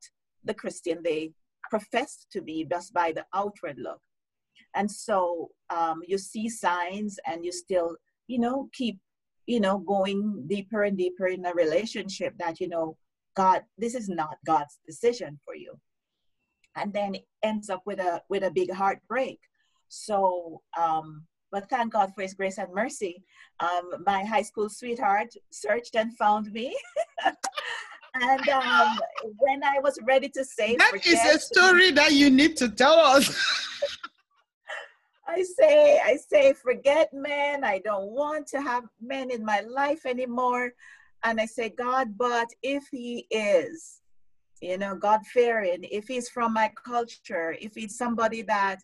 the 0.50 0.54
christian 0.62 0.98
they 1.04 1.32
professed 1.70 2.28
to 2.34 2.42
be 2.42 2.58
just 2.74 2.94
by 2.94 3.12
the 3.12 3.26
outward 3.42 3.78
look 3.78 4.02
and 4.76 4.90
so 4.90 5.50
um, 5.70 5.98
you 6.12 6.18
see 6.18 6.48
signs 6.48 7.20
and 7.28 7.44
you 7.46 7.52
still 7.52 7.90
you 8.28 8.40
know 8.40 8.70
keep 8.80 8.98
you 9.54 9.60
know 9.60 9.78
going 9.80 10.20
deeper 10.48 10.84
and 10.84 10.98
deeper 10.98 11.28
in 11.28 11.46
a 11.46 11.54
relationship 11.54 12.34
that 12.38 12.60
you 12.60 12.68
know 12.68 12.96
God, 13.40 13.64
this 13.78 13.96
is 13.96 14.10
not 14.10 14.36
God's 14.46 14.80
decision 14.86 15.40
for 15.46 15.56
you. 15.56 15.80
And 16.76 16.92
then 16.92 17.16
it 17.16 17.26
ends 17.42 17.70
up 17.70 17.82
with 17.86 18.00
a 18.00 18.22
with 18.30 18.44
a 18.44 18.52
big 18.52 18.72
heartbreak. 18.74 19.40
So 19.88 20.62
um, 20.78 21.26
but 21.50 21.70
thank 21.70 21.94
God 21.94 22.12
for 22.14 22.22
his 22.22 22.34
grace 22.34 22.58
and 22.58 22.74
mercy. 22.74 23.24
Um, 23.62 24.04
my 24.06 24.26
high 24.26 24.44
school 24.44 24.70
sweetheart 24.70 25.34
searched 25.52 25.96
and 25.96 26.16
found 26.18 26.52
me. 26.52 26.76
and 28.16 28.50
um, 28.50 29.00
when 29.38 29.64
I 29.64 29.80
was 29.80 29.98
ready 30.04 30.30
to 30.30 30.44
say 30.44 30.76
that 30.76 30.94
is 31.06 31.26
a 31.26 31.40
story 31.40 31.92
that 31.92 32.14
you 32.14 32.30
need 32.30 32.58
to 32.58 32.70
tell 32.70 33.00
us. 33.00 33.30
I 35.28 35.44
say, 35.44 36.00
I 36.04 36.18
say, 36.18 36.54
forget 36.54 37.14
men. 37.14 37.64
I 37.64 37.80
don't 37.80 38.10
want 38.10 38.48
to 38.48 38.62
have 38.62 38.86
men 39.00 39.30
in 39.30 39.46
my 39.46 39.62
life 39.62 40.08
anymore 40.08 40.74
and 41.24 41.40
I 41.40 41.46
say, 41.46 41.70
God, 41.70 42.18
but 42.18 42.48
if 42.64 42.88
he 42.92 43.28
is, 43.30 44.02
you 44.62 44.78
know, 44.78 44.96
God 44.96 45.26
fearing, 45.26 45.84
if 45.84 46.08
he's 46.08 46.30
from 46.30 46.54
my 46.54 46.72
culture, 46.86 47.56
if 47.60 47.76
he's 47.76 47.98
somebody 47.98 48.42
that 48.44 48.80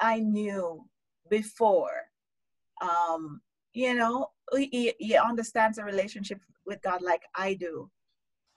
I 0.00 0.20
knew 0.20 0.84
before, 1.28 2.02
um, 2.80 3.40
you 3.72 3.94
know, 3.94 4.28
he, 4.56 4.94
he 4.98 5.16
understands 5.16 5.78
a 5.78 5.84
relationship 5.84 6.40
with 6.66 6.80
God 6.82 7.02
like 7.02 7.22
I 7.34 7.54
do, 7.54 7.90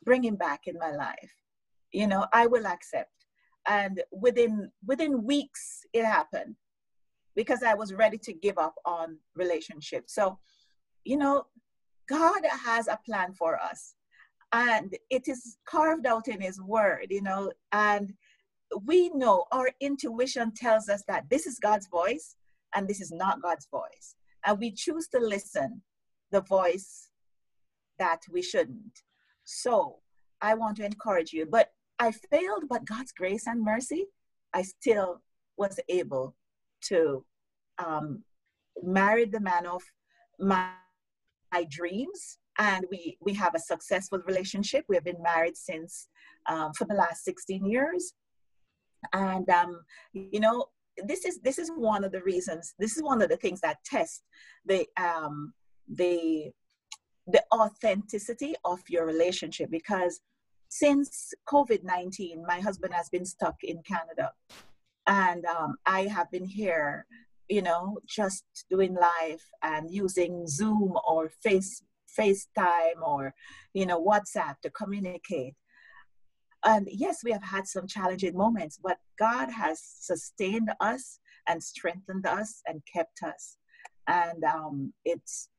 bring 0.04 0.24
him 0.24 0.36
back 0.36 0.62
in 0.68 0.78
my 0.78 0.92
life. 0.92 1.34
You 1.92 2.08
know, 2.08 2.26
I 2.34 2.48
will 2.48 2.66
accept. 2.66 3.12
And 3.68 4.02
within 4.12 4.72
within 4.86 5.24
weeks, 5.24 5.82
it 5.94 6.06
happened 6.06 6.56
because 7.36 7.64
I 7.64 7.74
was 7.74 7.94
ready 7.94 8.18
to 8.20 8.34
give 8.34 8.58
up 8.58 8.76
on 8.86 9.18
relationship. 9.36 10.06
So, 10.08 10.38
you 11.06 11.18
know, 11.18 11.46
God 12.10 12.42
has 12.46 12.88
a 12.88 13.00
plan 13.06 13.34
for 13.34 13.60
us 13.60 13.96
and 14.52 14.96
it 15.10 15.28
is 15.28 15.58
carved 15.66 16.06
out 16.06 16.28
in 16.28 16.40
his 16.42 16.62
word, 16.62 17.08
you 17.10 17.22
know, 17.22 17.52
and 17.72 18.14
we 18.86 19.10
know 19.10 19.46
our 19.52 19.70
intuition 19.80 20.52
tells 20.56 20.90
us 20.90 21.04
that 21.08 21.30
this 21.30 21.46
is 21.46 21.60
God's 21.60 21.88
voice 21.88 22.36
and 22.76 22.88
this 22.88 23.02
is 23.02 23.12
not 23.12 23.42
God's 23.42 23.68
voice. 23.72 24.16
And 24.46 24.60
we 24.60 24.72
choose 24.72 25.08
to 25.10 25.20
listen 25.20 25.82
the 26.32 26.42
voice 26.42 27.10
that 28.00 28.22
we 28.32 28.42
shouldn't. 28.42 29.02
So 29.44 30.00
I 30.42 30.56
want 30.56 30.78
to 30.78 30.86
encourage 30.86 31.34
you, 31.34 31.46
but 31.46 31.72
I 32.00 32.12
failed, 32.12 32.66
but 32.70 32.86
God's 32.86 33.12
grace 33.12 33.48
and 33.48 33.64
mercy, 33.64 34.06
I 34.54 34.62
still 34.62 35.22
was 35.58 35.80
able 35.90 36.36
to 36.86 37.26
um, 37.78 38.24
marry 38.82 39.26
the 39.26 39.40
man 39.40 39.66
of 39.66 39.82
my 40.40 40.70
my 41.52 41.66
dreams. 41.70 42.40
And 42.58 42.86
we 42.92 43.18
we 43.22 43.34
have 43.36 43.56
a 43.56 43.60
successful 43.60 44.20
relationship. 44.26 44.86
We 44.88 44.96
have 44.96 45.04
been 45.04 45.22
married 45.22 45.58
since 45.58 46.08
um, 46.48 46.72
for 46.74 46.86
the 46.86 46.94
last 46.96 47.24
16 47.24 47.66
years. 47.66 48.14
And 49.14 49.50
um, 49.50 49.82
you 50.14 50.40
know 50.40 50.66
this 50.98 51.26
is 51.26 51.40
this 51.42 51.58
is 51.58 51.72
one 51.76 52.04
of 52.04 52.12
the 52.12 52.22
reasons 52.22 52.76
this 52.78 52.96
is 52.96 53.02
one 53.02 53.22
of 53.24 53.30
the 53.30 53.38
things 53.38 53.60
that 53.62 53.84
test 53.84 54.24
the 54.66 54.86
um, 54.98 55.54
the 55.92 56.52
the 57.28 57.44
authenticity 57.54 58.56
of 58.66 58.80
your 58.90 59.06
relationship 59.06 59.70
because 59.72 60.22
since 60.70 61.34
covid-19 61.48 62.46
my 62.48 62.60
husband 62.60 62.94
has 62.94 63.10
been 63.10 63.26
stuck 63.26 63.56
in 63.64 63.82
canada 63.84 64.32
and 65.08 65.46
um, 65.46 65.76
i 65.86 66.02
have 66.02 66.30
been 66.32 66.46
here 66.46 67.06
you 67.50 67.62
know, 67.62 68.00
just 68.08 68.44
doing 68.70 68.96
live 68.96 69.42
and 69.62 69.92
using 69.92 70.48
Zoom 70.48 70.94
or 71.08 71.30
Face 71.44 71.84
FaceTime 72.18 73.02
or, 73.02 73.34
you 73.74 73.86
know, 73.86 74.04
WhatsApp 74.04 74.56
to 74.62 74.70
communicate. 74.70 75.56
And 76.66 76.88
yes, 76.92 77.24
we 77.24 77.32
have 77.32 77.44
had 77.44 77.68
some 77.68 77.88
challenging 77.88 78.38
moments, 78.38 78.80
but 78.82 78.98
God 79.20 79.50
has 79.52 79.82
sustained 79.82 80.72
us 80.80 81.20
and 81.48 81.62
strengthened 81.62 82.26
us 82.26 82.62
and 82.66 82.82
kept 82.92 83.22
us. 83.24 83.58
And 84.08 84.44
um, 84.44 84.94
it's, 85.04 85.50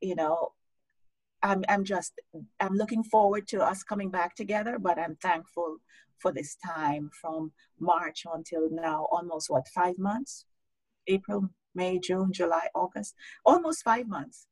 you 0.00 0.14
know, 0.14 0.52
I'm, 1.42 1.64
I'm 1.68 1.84
just, 1.84 2.12
I'm 2.60 2.74
looking 2.74 3.02
forward 3.02 3.48
to 3.48 3.62
us 3.62 3.82
coming 3.82 4.10
back 4.10 4.34
together, 4.34 4.78
but 4.78 4.98
I'm 4.98 5.16
thankful 5.16 5.78
for 6.18 6.32
this 6.32 6.56
time 6.56 7.10
from 7.18 7.52
March 7.78 8.24
until 8.32 8.68
now, 8.70 9.08
almost 9.10 9.48
what, 9.48 9.66
five 9.68 9.98
months? 9.98 10.44
April, 11.06 11.48
May, 11.74 11.98
June, 11.98 12.32
July, 12.32 12.68
August, 12.74 13.14
almost 13.44 13.82
five 13.82 14.06
months, 14.06 14.46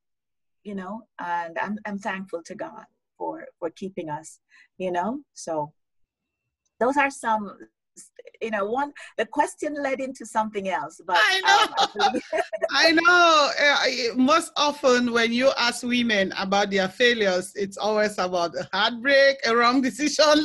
you 0.64 0.74
know, 0.74 1.03
and 1.18 1.59
I'm, 1.59 1.78
I'm 1.84 1.99
thankful 1.99 2.43
to 2.45 2.55
God 2.55 2.84
for, 3.16 3.47
for 3.59 3.70
keeping 3.70 4.09
us, 4.09 4.41
you 4.78 4.91
know, 4.91 5.20
so 5.34 5.72
those 6.80 6.97
are 6.97 7.11
some 7.11 7.57
you 8.40 8.51
know 8.51 8.64
one 8.64 8.92
the 9.16 9.26
question 9.26 9.74
led 9.82 10.01
into 10.01 10.24
something 10.24 10.68
else 10.68 11.01
but 11.07 11.16
i 11.18 11.40
know. 11.40 12.05
um, 12.05 12.20
i 12.70 12.92
know. 13.01 13.51
Uh, 13.61 14.14
most 14.16 14.53
often 14.57 15.12
when 15.12 15.32
you 15.32 15.51
ask 15.59 15.82
women 15.82 16.32
about 16.38 16.70
their 16.70 16.88
failures 16.88 17.53
it's 17.55 17.76
always 17.76 18.16
about 18.18 18.55
a 18.55 18.68
heartbreak 18.72 19.38
a 19.46 19.57
wrong 19.57 19.80
decision 19.88 20.44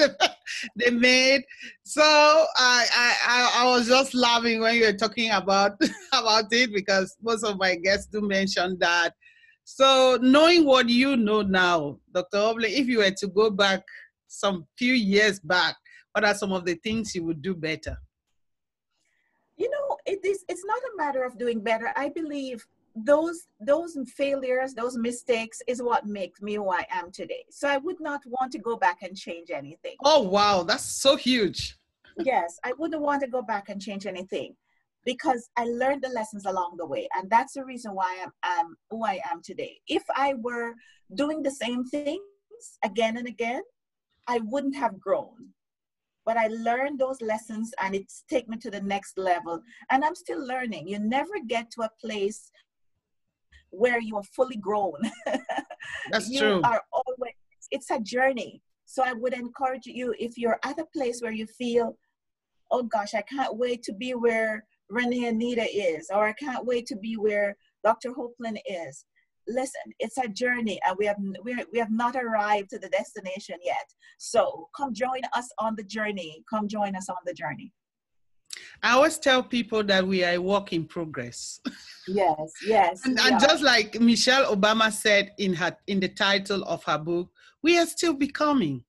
they 0.76 0.92
made. 0.92 1.44
So 1.84 2.02
I, 2.04 2.86
I 2.96 3.52
i 3.64 3.70
was 3.70 3.88
just 3.88 4.14
laughing 4.14 4.62
when 4.62 4.76
you 4.76 4.86
were 4.86 4.94
talking 4.94 5.32
about 5.32 5.74
about 6.14 6.46
it 6.52 6.74
because 6.74 7.16
most 7.22 7.44
of 7.44 7.58
my 7.58 7.76
guests 7.76 8.08
do 8.08 8.22
mention 8.22 8.78
that. 8.80 9.14
So 9.66 10.18
knowing 10.22 10.66
what 10.66 10.90
you 10.90 11.16
know 11.16 11.42
now 11.42 11.98
dr 12.14 12.38
oble 12.38 12.66
if 12.66 12.88
you 12.88 12.98
were 13.00 13.12
to 13.12 13.28
go 13.28 13.50
back 13.50 13.82
some 14.28 14.66
few 14.78 14.94
years 14.94 15.40
back 15.40 15.76
what 16.14 16.24
are 16.24 16.36
some 16.36 16.52
of 16.52 16.64
the 16.64 16.76
things 16.76 17.14
you 17.16 17.24
would 17.26 17.42
do 17.42 17.56
better? 17.56 17.98
You 19.58 19.70
know, 19.70 19.98
it 20.06 20.24
is 20.24 20.46
it's 20.48 20.66
not 20.66 20.80
a 20.80 20.98
matter 20.98 21.24
of 21.24 21.38
doing 21.38 21.60
better. 21.62 21.92
I 21.96 22.10
believe 22.10 22.66
those 22.96 23.48
those 23.60 23.98
failures, 24.16 24.74
those 24.74 24.96
mistakes 24.98 25.62
is 25.68 25.82
what 25.82 26.06
makes 26.06 26.42
me 26.42 26.56
who 26.56 26.72
I 26.72 26.86
am 26.92 27.12
today. 27.12 27.46
So 27.50 27.68
I 27.68 27.78
would 27.78 28.00
not 28.00 28.22
want 28.26 28.52
to 28.54 28.60
go 28.60 28.78
back 28.78 29.00
and 29.02 29.18
change 29.18 29.50
anything. 29.52 29.96
Oh 30.04 30.22
wow, 30.22 30.64
that's 30.64 30.86
so 30.86 31.16
huge. 31.16 31.78
yes, 32.20 32.60
I 32.64 32.74
wouldn't 32.74 33.02
want 33.02 33.22
to 33.22 33.28
go 33.28 33.42
back 33.42 33.70
and 33.70 33.82
change 33.82 34.06
anything 34.06 34.56
because 35.06 35.50
I 35.58 35.66
learned 35.66 36.04
the 36.04 36.10
lessons 36.10 36.46
along 36.46 36.76
the 36.78 36.86
way. 36.86 37.10
And 37.16 37.30
that's 37.30 37.54
the 37.54 37.66
reason 37.66 37.94
why 37.94 38.20
I'm, 38.24 38.32
I'm 38.44 38.78
who 38.90 39.04
I 39.04 39.20
am 39.32 39.42
today. 39.42 39.80
If 39.88 40.04
I 40.16 40.36
were 40.36 40.76
doing 41.16 41.42
the 41.42 41.52
same 41.52 41.84
things 41.86 42.22
again 42.84 43.18
and 43.18 43.28
again, 43.28 43.64
I 44.28 44.40
wouldn't 44.44 44.76
have 44.76 45.00
grown 45.00 45.54
but 46.26 46.38
I 46.38 46.48
learned 46.48 47.00
those 47.00 47.22
lessons 47.22 47.74
and 47.82 47.96
it's 47.96 48.24
taken 48.30 48.52
me 48.52 48.58
to 48.58 48.72
the 48.72 48.82
next 48.82 49.18
level. 49.18 49.62
And 49.90 50.04
I'm 50.04 50.16
still 50.16 50.46
learning. 50.46 50.88
You 50.88 51.00
never 51.00 51.34
get 51.48 51.70
to 51.72 51.82
a 51.82 51.90
place 52.00 52.52
where 53.70 54.00
you 54.00 54.16
are 54.18 54.24
fully 54.36 54.58
grown. 54.58 55.00
That's 56.12 56.30
you 56.30 56.40
true. 56.40 56.62
are 56.64 56.82
always, 56.92 57.34
it's 57.72 57.92
a 57.92 58.00
journey. 58.00 58.62
So 58.86 59.04
I 59.04 59.14
would 59.14 59.34
encourage 59.34 59.86
you 59.86 60.14
if 60.20 60.38
you're 60.38 60.60
at 60.64 60.80
a 60.80 60.86
place 60.96 61.22
where 61.22 61.32
you 61.32 61.48
feel, 61.48 61.98
oh 62.72 62.84
gosh, 62.84 63.14
I 63.14 63.22
can't 63.22 63.58
wait 63.58 63.84
to 63.84 63.94
be 63.94 64.14
where 64.14 64.66
Renee 64.90 65.26
Anita 65.26 65.66
is, 65.76 66.10
or 66.14 66.28
I 66.28 66.34
can't 66.34 66.66
wait 66.66 66.86
to 66.88 66.96
be 66.96 67.16
where 67.16 67.58
Dr. 67.84 68.12
Hopeland 68.12 68.60
is. 68.66 69.06
Listen, 69.48 69.82
it's 70.00 70.18
a 70.18 70.28
journey, 70.28 70.80
and 70.88 70.96
we 70.98 71.06
have 71.06 71.18
we, 71.44 71.56
we 71.72 71.80
have 71.80 71.92
not 71.92 72.16
arrived 72.16 72.70
to 72.72 72.80
the 72.80 72.90
destination 72.90 73.58
yet. 73.64 73.94
So 74.18 74.70
come 74.76 74.94
join 74.94 75.22
us 75.34 75.50
on 75.60 75.76
the 75.76 75.84
journey. 75.84 76.44
Come 76.50 76.68
join 76.68 76.96
us 76.96 77.10
on 77.10 77.18
the 77.26 77.34
journey. 77.34 77.72
I 78.82 78.92
always 78.92 79.18
tell 79.18 79.44
people 79.44 79.84
that 79.86 80.06
we 80.06 80.24
are 80.24 80.34
a 80.34 80.38
work 80.38 80.74
in 80.74 80.86
progress. 80.86 81.60
Yes, 82.06 82.52
yes. 82.68 83.00
and, 83.06 83.18
and 83.18 83.40
just 83.40 83.64
like 83.64 83.98
Michelle 83.98 84.54
Obama 84.54 84.92
said 84.92 85.32
in 85.38 85.54
her 85.54 85.74
in 85.88 86.02
the 86.02 86.10
title 86.10 86.62
of 86.66 86.84
her 86.84 86.98
book, 86.98 87.30
we 87.62 87.80
are 87.80 87.86
still 87.86 88.14
becoming. 88.14 88.84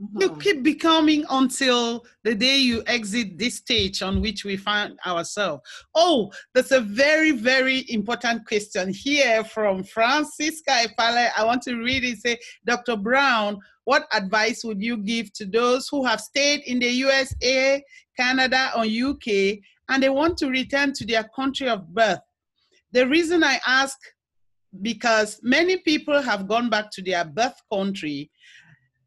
Mm-hmm. 0.00 0.20
You 0.20 0.36
keep 0.36 0.62
becoming 0.62 1.24
until 1.28 2.06
the 2.24 2.34
day 2.34 2.56
you 2.56 2.82
exit 2.86 3.36
this 3.36 3.56
stage 3.56 4.00
on 4.00 4.22
which 4.22 4.44
we 4.44 4.56
find 4.56 4.98
ourselves. 5.06 5.62
Oh, 5.94 6.32
that's 6.54 6.70
a 6.70 6.80
very, 6.80 7.32
very 7.32 7.84
important 7.90 8.46
question 8.46 8.94
here 8.94 9.44
from 9.44 9.84
Francisca 9.84 10.86
Epale. 10.86 11.30
I 11.36 11.44
want 11.44 11.62
to 11.62 11.76
read 11.76 12.04
it. 12.04 12.18
Say, 12.18 12.38
Dr. 12.64 12.96
Brown, 12.96 13.58
what 13.84 14.06
advice 14.14 14.64
would 14.64 14.80
you 14.80 14.96
give 14.96 15.34
to 15.34 15.44
those 15.44 15.88
who 15.88 16.04
have 16.06 16.20
stayed 16.20 16.60
in 16.60 16.78
the 16.78 16.88
USA, 16.88 17.82
Canada, 18.16 18.72
or 18.76 18.84
UK 18.84 19.58
and 19.90 20.02
they 20.02 20.08
want 20.08 20.38
to 20.38 20.48
return 20.48 20.94
to 20.94 21.04
their 21.04 21.24
country 21.36 21.68
of 21.68 21.92
birth? 21.92 22.20
The 22.92 23.06
reason 23.06 23.44
I 23.44 23.60
ask 23.66 23.98
because 24.82 25.40
many 25.42 25.78
people 25.78 26.22
have 26.22 26.46
gone 26.46 26.70
back 26.70 26.90
to 26.92 27.02
their 27.02 27.24
birth 27.24 27.60
country 27.72 28.30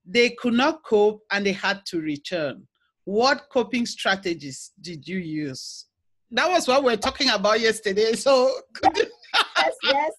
they 0.05 0.31
could 0.31 0.53
not 0.53 0.83
cope 0.83 1.21
and 1.31 1.45
they 1.45 1.53
had 1.53 1.85
to 1.87 2.01
return. 2.01 2.67
What 3.05 3.49
coping 3.51 3.85
strategies 3.85 4.71
did 4.81 5.07
you 5.07 5.17
use? 5.17 5.85
That 6.31 6.49
was 6.49 6.67
what 6.67 6.83
we 6.83 6.93
are 6.93 6.97
talking 6.97 7.29
about 7.29 7.59
yesterday. 7.59 8.13
So, 8.13 8.51
yes, 8.95 9.75
yes. 9.83 10.11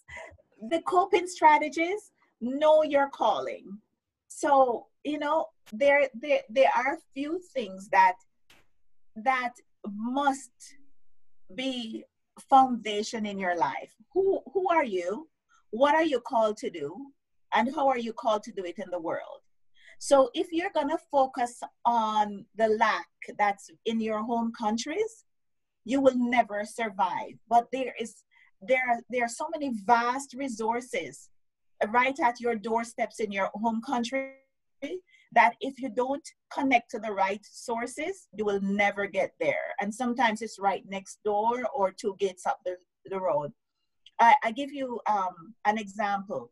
The 0.70 0.80
coping 0.86 1.26
strategies, 1.26 2.12
know 2.40 2.82
your 2.82 3.08
calling. 3.08 3.78
So, 4.28 4.86
you 5.02 5.18
know, 5.18 5.46
there, 5.72 6.08
there, 6.14 6.40
there 6.48 6.70
are 6.76 6.94
a 6.94 6.98
few 7.14 7.40
things 7.52 7.88
that 7.88 8.14
that 9.16 9.52
must 9.86 10.50
be 11.54 12.04
foundation 12.48 13.26
in 13.26 13.38
your 13.38 13.56
life. 13.56 13.94
Who 14.12 14.40
who 14.52 14.68
are 14.68 14.84
you? 14.84 15.28
What 15.70 15.94
are 15.94 16.04
you 16.04 16.20
called 16.20 16.56
to 16.58 16.70
do? 16.70 16.96
And 17.52 17.74
how 17.74 17.88
are 17.88 17.98
you 17.98 18.12
called 18.12 18.42
to 18.44 18.52
do 18.52 18.64
it 18.64 18.78
in 18.78 18.90
the 18.90 18.98
world? 18.98 19.43
So 19.98 20.30
if 20.34 20.48
you're 20.52 20.72
going 20.74 20.90
to 20.90 20.98
focus 21.10 21.60
on 21.84 22.44
the 22.56 22.68
lack 22.68 23.06
that's 23.38 23.70
in 23.84 24.00
your 24.00 24.22
home 24.22 24.52
countries, 24.58 25.24
you 25.84 26.00
will 26.00 26.16
never 26.16 26.64
survive. 26.64 27.34
But 27.48 27.66
there 27.72 27.94
is 28.00 28.24
there 28.66 29.00
there 29.10 29.24
are 29.24 29.28
so 29.28 29.46
many 29.52 29.72
vast 29.84 30.34
resources 30.34 31.28
right 31.88 32.18
at 32.20 32.40
your 32.40 32.54
doorsteps 32.54 33.20
in 33.20 33.30
your 33.30 33.50
home 33.54 33.82
country 33.84 34.32
that 35.32 35.54
if 35.60 35.80
you 35.80 35.90
don't 35.90 36.26
connect 36.52 36.90
to 36.90 36.98
the 36.98 37.10
right 37.10 37.44
sources, 37.44 38.28
you 38.36 38.44
will 38.44 38.60
never 38.60 39.06
get 39.06 39.32
there. 39.40 39.74
And 39.80 39.92
sometimes 39.92 40.42
it's 40.42 40.58
right 40.58 40.84
next 40.88 41.18
door 41.24 41.64
or 41.74 41.92
two 41.92 42.16
gates 42.18 42.46
up 42.46 42.58
the, 42.64 42.76
the 43.06 43.20
road. 43.20 43.52
I, 44.20 44.34
I 44.44 44.52
give 44.52 44.72
you 44.72 45.00
um, 45.10 45.54
an 45.64 45.76
example. 45.78 46.50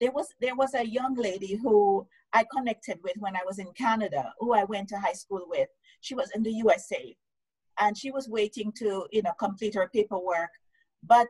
There 0.00 0.12
was 0.12 0.28
there 0.40 0.54
was 0.54 0.74
a 0.74 0.86
young 0.86 1.16
lady 1.16 1.56
who 1.56 2.06
I 2.32 2.44
connected 2.54 2.98
with 3.02 3.14
when 3.18 3.36
I 3.36 3.42
was 3.46 3.58
in 3.58 3.72
Canada, 3.72 4.32
who 4.38 4.54
I 4.54 4.64
went 4.64 4.88
to 4.90 4.98
high 4.98 5.12
school 5.12 5.44
with. 5.48 5.68
She 6.00 6.14
was 6.14 6.30
in 6.34 6.42
the 6.42 6.52
USA 6.52 7.14
and 7.80 7.96
she 7.96 8.10
was 8.10 8.28
waiting 8.28 8.72
to, 8.78 9.06
you 9.10 9.22
know, 9.22 9.32
complete 9.38 9.74
her 9.74 9.90
paperwork. 9.92 10.50
But 11.02 11.28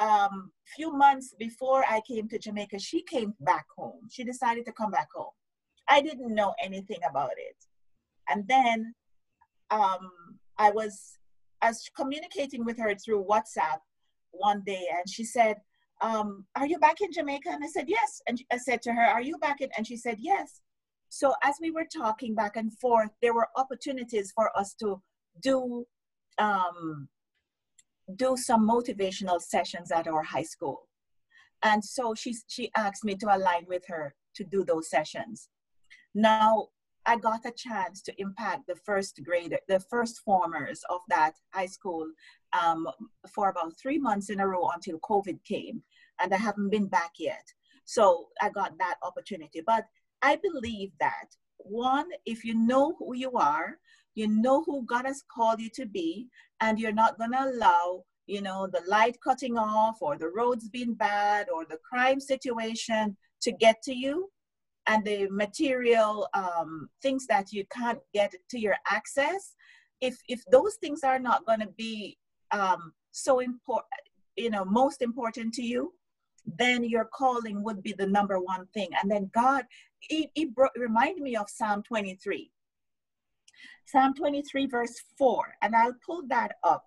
um, 0.00 0.50
a 0.66 0.70
few 0.74 0.92
months 0.92 1.34
before 1.38 1.84
I 1.88 2.00
came 2.08 2.28
to 2.28 2.38
Jamaica, 2.38 2.78
she 2.78 3.02
came 3.02 3.34
back 3.40 3.66
home. 3.76 4.00
She 4.10 4.24
decided 4.24 4.64
to 4.66 4.72
come 4.72 4.90
back 4.90 5.08
home. 5.14 5.32
I 5.88 6.00
didn't 6.00 6.34
know 6.34 6.54
anything 6.62 7.00
about 7.08 7.32
it. 7.36 7.56
And 8.28 8.46
then 8.48 8.94
um, 9.70 10.10
I 10.58 10.70
was 10.70 11.18
I 11.60 11.68
was 11.68 11.88
communicating 11.96 12.64
with 12.64 12.78
her 12.78 12.94
through 12.96 13.24
WhatsApp 13.24 13.78
one 14.32 14.62
day, 14.66 14.84
and 14.92 15.08
she 15.08 15.24
said, 15.24 15.56
um, 16.02 16.44
are 16.56 16.66
you 16.66 16.78
back 16.78 17.00
in 17.00 17.12
Jamaica? 17.12 17.50
And 17.50 17.64
I 17.64 17.68
said, 17.68 17.86
yes. 17.88 18.20
And 18.26 18.42
I 18.52 18.56
said 18.56 18.82
to 18.82 18.92
her, 18.92 19.02
are 19.04 19.22
you 19.22 19.38
back 19.38 19.60
in? 19.60 19.70
And 19.76 19.86
she 19.86 19.96
said, 19.96 20.18
yes. 20.20 20.60
So 21.08 21.34
as 21.42 21.56
we 21.60 21.70
were 21.70 21.86
talking 21.94 22.34
back 22.34 22.56
and 22.56 22.76
forth, 22.78 23.10
there 23.20 23.34
were 23.34 23.48
opportunities 23.56 24.32
for 24.34 24.56
us 24.58 24.74
to 24.80 25.00
do 25.42 25.86
um, 26.38 27.08
do 28.16 28.36
some 28.36 28.68
motivational 28.68 29.40
sessions 29.40 29.92
at 29.92 30.08
our 30.08 30.22
high 30.22 30.42
school. 30.42 30.88
And 31.62 31.84
so 31.84 32.14
she, 32.14 32.34
she 32.48 32.70
asked 32.76 33.04
me 33.04 33.14
to 33.16 33.36
align 33.36 33.66
with 33.68 33.84
her 33.86 34.14
to 34.36 34.44
do 34.44 34.64
those 34.64 34.90
sessions. 34.90 35.48
Now, 36.14 36.68
I 37.06 37.16
got 37.16 37.46
a 37.46 37.52
chance 37.52 38.00
to 38.02 38.14
impact 38.18 38.66
the 38.66 38.76
first 38.76 39.20
grader, 39.24 39.58
the 39.68 39.80
first 39.80 40.20
formers 40.24 40.82
of 40.88 41.00
that 41.08 41.32
high 41.52 41.66
school 41.66 42.06
um, 42.52 42.88
for 43.32 43.48
about 43.48 43.78
three 43.80 43.98
months 43.98 44.30
in 44.30 44.40
a 44.40 44.46
row 44.46 44.68
until 44.74 44.98
COVID 45.00 45.42
came 45.44 45.82
and 46.20 46.32
I 46.32 46.36
haven't 46.36 46.70
been 46.70 46.86
back 46.86 47.12
yet. 47.18 47.44
So 47.84 48.28
I 48.40 48.50
got 48.50 48.78
that 48.78 48.96
opportunity. 49.02 49.62
But 49.66 49.86
I 50.22 50.36
believe 50.36 50.92
that 51.00 51.26
one, 51.58 52.06
if 52.26 52.44
you 52.44 52.54
know 52.54 52.94
who 52.98 53.14
you 53.14 53.32
are, 53.32 53.78
you 54.14 54.28
know 54.28 54.62
who 54.64 54.84
God 54.84 55.06
has 55.06 55.22
called 55.34 55.60
you 55.60 55.70
to 55.74 55.86
be, 55.86 56.28
and 56.60 56.78
you're 56.78 56.92
not 56.92 57.18
going 57.18 57.32
to 57.32 57.44
allow, 57.44 58.04
you 58.26 58.42
know, 58.42 58.66
the 58.66 58.82
light 58.86 59.16
cutting 59.22 59.56
off 59.56 59.98
or 60.00 60.16
the 60.16 60.28
roads 60.28 60.68
being 60.68 60.94
bad 60.94 61.48
or 61.48 61.64
the 61.64 61.78
crime 61.88 62.20
situation 62.20 63.16
to 63.40 63.52
get 63.52 63.82
to 63.82 63.94
you 63.94 64.30
and 64.86 65.04
the 65.04 65.28
material 65.30 66.28
um, 66.34 66.88
things 67.02 67.26
that 67.26 67.52
you 67.52 67.64
can't 67.72 68.00
get 68.12 68.34
to 68.50 68.58
your 68.58 68.76
access. 68.90 69.54
If, 70.00 70.18
if 70.28 70.42
those 70.50 70.76
things 70.76 71.00
are 71.04 71.18
not 71.18 71.46
going 71.46 71.60
to 71.60 71.68
be 71.76 72.18
um, 72.50 72.92
so 73.12 73.38
important, 73.38 73.86
you 74.36 74.50
know, 74.50 74.64
most 74.64 75.00
important 75.02 75.54
to 75.54 75.62
you, 75.62 75.92
then 76.46 76.84
your 76.84 77.04
calling 77.04 77.62
would 77.62 77.82
be 77.82 77.92
the 77.92 78.06
number 78.06 78.38
one 78.38 78.66
thing. 78.74 78.88
And 79.00 79.10
then 79.10 79.30
God, 79.34 79.64
it, 80.08 80.30
it 80.34 80.54
brought, 80.54 80.72
reminded 80.76 81.22
me 81.22 81.36
of 81.36 81.48
Psalm 81.48 81.82
23. 81.82 82.50
Psalm 83.86 84.14
23, 84.14 84.66
verse 84.66 85.02
4, 85.18 85.54
and 85.62 85.74
I'll 85.74 85.94
pull 86.04 86.22
that 86.28 86.52
up. 86.64 86.84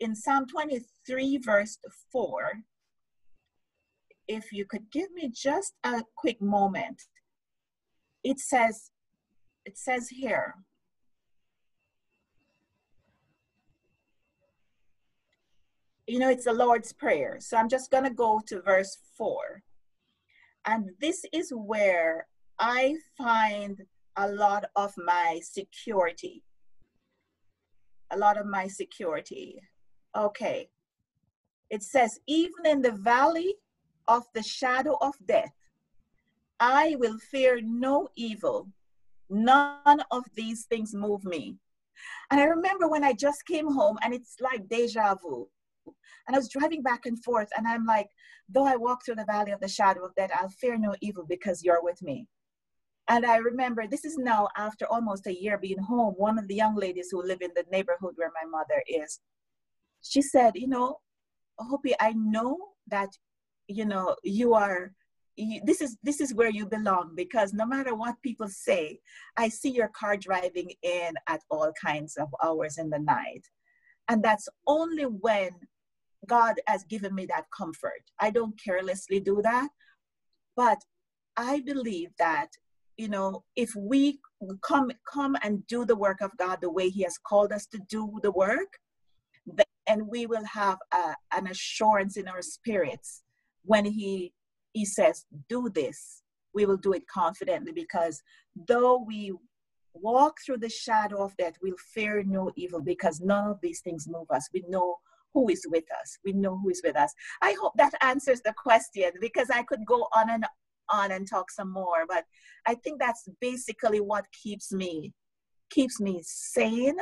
In 0.00 0.14
Psalm 0.14 0.46
23, 0.46 1.38
verse 1.38 1.78
4, 2.12 2.52
if 4.28 4.52
you 4.52 4.64
could 4.66 4.90
give 4.92 5.10
me 5.12 5.30
just 5.34 5.74
a 5.84 6.02
quick 6.16 6.40
moment, 6.40 7.02
it 8.22 8.38
says, 8.38 8.90
it 9.64 9.78
says 9.78 10.08
here, 10.08 10.54
you 16.08 16.18
know, 16.18 16.30
it's 16.30 16.44
the 16.44 16.52
Lord's 16.52 16.92
Prayer. 16.92 17.36
So 17.40 17.56
I'm 17.56 17.68
just 17.68 17.90
going 17.90 18.04
to 18.04 18.10
go 18.10 18.40
to 18.46 18.62
verse 18.62 18.96
4. 19.16 19.62
And 20.66 20.90
this 21.00 21.22
is 21.32 21.52
where 21.54 22.26
I 22.58 22.96
find 23.16 23.82
a 24.16 24.28
lot 24.28 24.64
of 24.74 24.92
my 24.96 25.40
security. 25.42 26.42
A 28.10 28.16
lot 28.16 28.38
of 28.38 28.46
my 28.46 28.66
security. 28.66 29.60
Okay. 30.16 30.68
It 31.70 31.82
says, 31.82 32.18
even 32.26 32.64
in 32.64 32.82
the 32.82 32.92
valley 32.92 33.54
of 34.08 34.24
the 34.34 34.42
shadow 34.42 34.96
of 35.02 35.14
death, 35.26 35.52
I 36.58 36.96
will 36.98 37.18
fear 37.30 37.60
no 37.62 38.08
evil. 38.16 38.68
None 39.30 40.02
of 40.10 40.24
these 40.34 40.64
things 40.64 40.94
move 40.94 41.24
me. 41.24 41.56
And 42.30 42.40
I 42.40 42.44
remember 42.44 42.88
when 42.88 43.04
I 43.04 43.12
just 43.12 43.46
came 43.46 43.70
home, 43.70 43.98
and 44.02 44.14
it's 44.14 44.36
like 44.40 44.68
deja 44.68 45.14
vu. 45.16 45.48
And 46.26 46.34
I 46.34 46.38
was 46.38 46.48
driving 46.48 46.82
back 46.82 47.06
and 47.06 47.22
forth, 47.22 47.48
and 47.56 47.66
I'm 47.66 47.84
like, 47.84 48.08
though 48.48 48.66
I 48.66 48.76
walk 48.76 49.04
through 49.04 49.16
the 49.16 49.24
valley 49.24 49.52
of 49.52 49.60
the 49.60 49.68
shadow 49.68 50.04
of 50.04 50.14
death, 50.14 50.30
I'll 50.34 50.48
fear 50.48 50.76
no 50.76 50.94
evil 51.00 51.24
because 51.28 51.64
you're 51.64 51.82
with 51.82 52.00
me. 52.02 52.26
And 53.08 53.24
I 53.24 53.36
remember 53.36 53.86
this 53.86 54.04
is 54.04 54.18
now 54.18 54.48
after 54.56 54.86
almost 54.86 55.26
a 55.26 55.40
year 55.40 55.56
being 55.56 55.78
home. 55.78 56.14
One 56.16 56.38
of 56.38 56.46
the 56.46 56.54
young 56.54 56.76
ladies 56.76 57.08
who 57.10 57.22
live 57.22 57.40
in 57.40 57.50
the 57.56 57.64
neighborhood 57.72 58.14
where 58.16 58.30
my 58.34 58.48
mother 58.48 58.82
is, 58.86 59.20
she 60.02 60.20
said, 60.20 60.52
You 60.56 60.68
know, 60.68 60.98
Hopi, 61.58 61.94
I 62.00 62.12
know 62.12 62.58
that, 62.88 63.08
you 63.66 63.86
know, 63.86 64.14
you 64.22 64.54
are 64.54 64.92
this 65.64 65.80
is 65.80 65.96
this 66.02 66.20
is 66.20 66.34
where 66.34 66.50
you 66.50 66.66
belong 66.66 67.12
because 67.14 67.52
no 67.52 67.64
matter 67.64 67.94
what 67.94 68.20
people 68.22 68.48
say 68.48 68.98
i 69.36 69.48
see 69.48 69.70
your 69.70 69.88
car 69.88 70.16
driving 70.16 70.70
in 70.82 71.14
at 71.28 71.40
all 71.50 71.72
kinds 71.80 72.16
of 72.16 72.28
hours 72.42 72.78
in 72.78 72.90
the 72.90 72.98
night 72.98 73.42
and 74.08 74.22
that's 74.22 74.48
only 74.66 75.04
when 75.04 75.50
god 76.26 76.54
has 76.66 76.84
given 76.84 77.14
me 77.14 77.26
that 77.26 77.44
comfort 77.56 78.02
i 78.20 78.30
don't 78.30 78.58
carelessly 78.62 79.20
do 79.20 79.40
that 79.42 79.68
but 80.56 80.78
i 81.36 81.60
believe 81.60 82.10
that 82.18 82.48
you 82.96 83.08
know 83.08 83.44
if 83.56 83.74
we 83.76 84.18
come 84.62 84.90
come 85.10 85.36
and 85.42 85.66
do 85.66 85.84
the 85.84 85.96
work 85.96 86.20
of 86.20 86.36
god 86.36 86.58
the 86.60 86.70
way 86.70 86.88
he 86.88 87.02
has 87.02 87.18
called 87.18 87.52
us 87.52 87.66
to 87.66 87.78
do 87.88 88.18
the 88.22 88.32
work 88.32 88.78
then 89.46 89.64
and 89.90 90.06
we 90.06 90.26
will 90.26 90.44
have 90.44 90.76
a, 90.92 91.14
an 91.32 91.46
assurance 91.46 92.18
in 92.18 92.28
our 92.28 92.42
spirits 92.42 93.22
when 93.64 93.86
he 93.86 94.32
he 94.72 94.84
says, 94.84 95.26
Do 95.48 95.68
this, 95.68 96.22
we 96.54 96.66
will 96.66 96.76
do 96.76 96.92
it 96.92 97.06
confidently 97.08 97.72
because 97.72 98.22
though 98.66 99.04
we 99.06 99.32
walk 99.94 100.36
through 100.44 100.58
the 100.58 100.68
shadow 100.68 101.24
of 101.24 101.36
death, 101.36 101.54
we'll 101.62 101.74
fear 101.94 102.22
no 102.22 102.50
evil 102.56 102.80
because 102.80 103.20
none 103.20 103.50
of 103.50 103.58
these 103.60 103.80
things 103.80 104.06
move 104.08 104.30
us. 104.30 104.48
We 104.52 104.64
know 104.68 104.96
who 105.38 105.48
is 105.48 105.64
with 105.68 105.84
us. 106.00 106.18
We 106.24 106.32
know 106.32 106.58
who 106.58 106.70
is 106.70 106.82
with 106.84 106.96
us. 106.96 107.12
I 107.42 107.54
hope 107.60 107.72
that 107.76 107.94
answers 108.00 108.40
the 108.44 108.54
question 108.54 109.10
because 109.20 109.50
I 109.50 109.62
could 109.62 109.84
go 109.86 110.08
on 110.14 110.30
and 110.30 110.44
on 110.90 111.12
and 111.12 111.28
talk 111.28 111.50
some 111.50 111.70
more, 111.70 112.06
but 112.08 112.24
I 112.66 112.74
think 112.74 112.98
that's 112.98 113.28
basically 113.40 114.00
what 114.00 114.24
keeps 114.32 114.72
me 114.72 115.12
keeps 115.70 116.00
me 116.00 116.20
sane, 116.24 116.96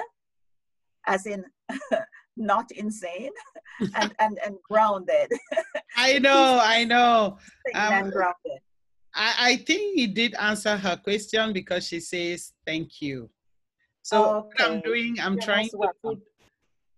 as 1.07 1.25
in 1.25 1.45
not 2.37 2.69
insane 2.73 3.31
and, 3.95 4.13
and, 4.19 4.39
and 4.45 4.57
grounded. 4.69 5.31
I 5.97 6.19
know, 6.27 6.59
I 6.61 6.85
know. 6.85 7.39
Um, 7.75 8.11
grounded. 8.11 8.61
I, 9.15 9.35
I 9.39 9.57
think 9.57 9.95
he 9.95 10.09
did 10.09 10.35
answer 10.35 10.77
her 10.77 10.97
question 10.97 11.53
because 11.53 11.87
she 11.87 12.01
says 12.01 12.53
thank 12.67 13.01
you. 13.01 13.31
So 14.03 14.25
okay. 14.25 14.65
what 14.65 14.71
I'm 14.71 14.81
doing, 14.81 15.17
I'm 15.21 15.35
You're 15.35 15.43
trying 15.43 15.69
to 15.69 15.91
put 16.03 16.19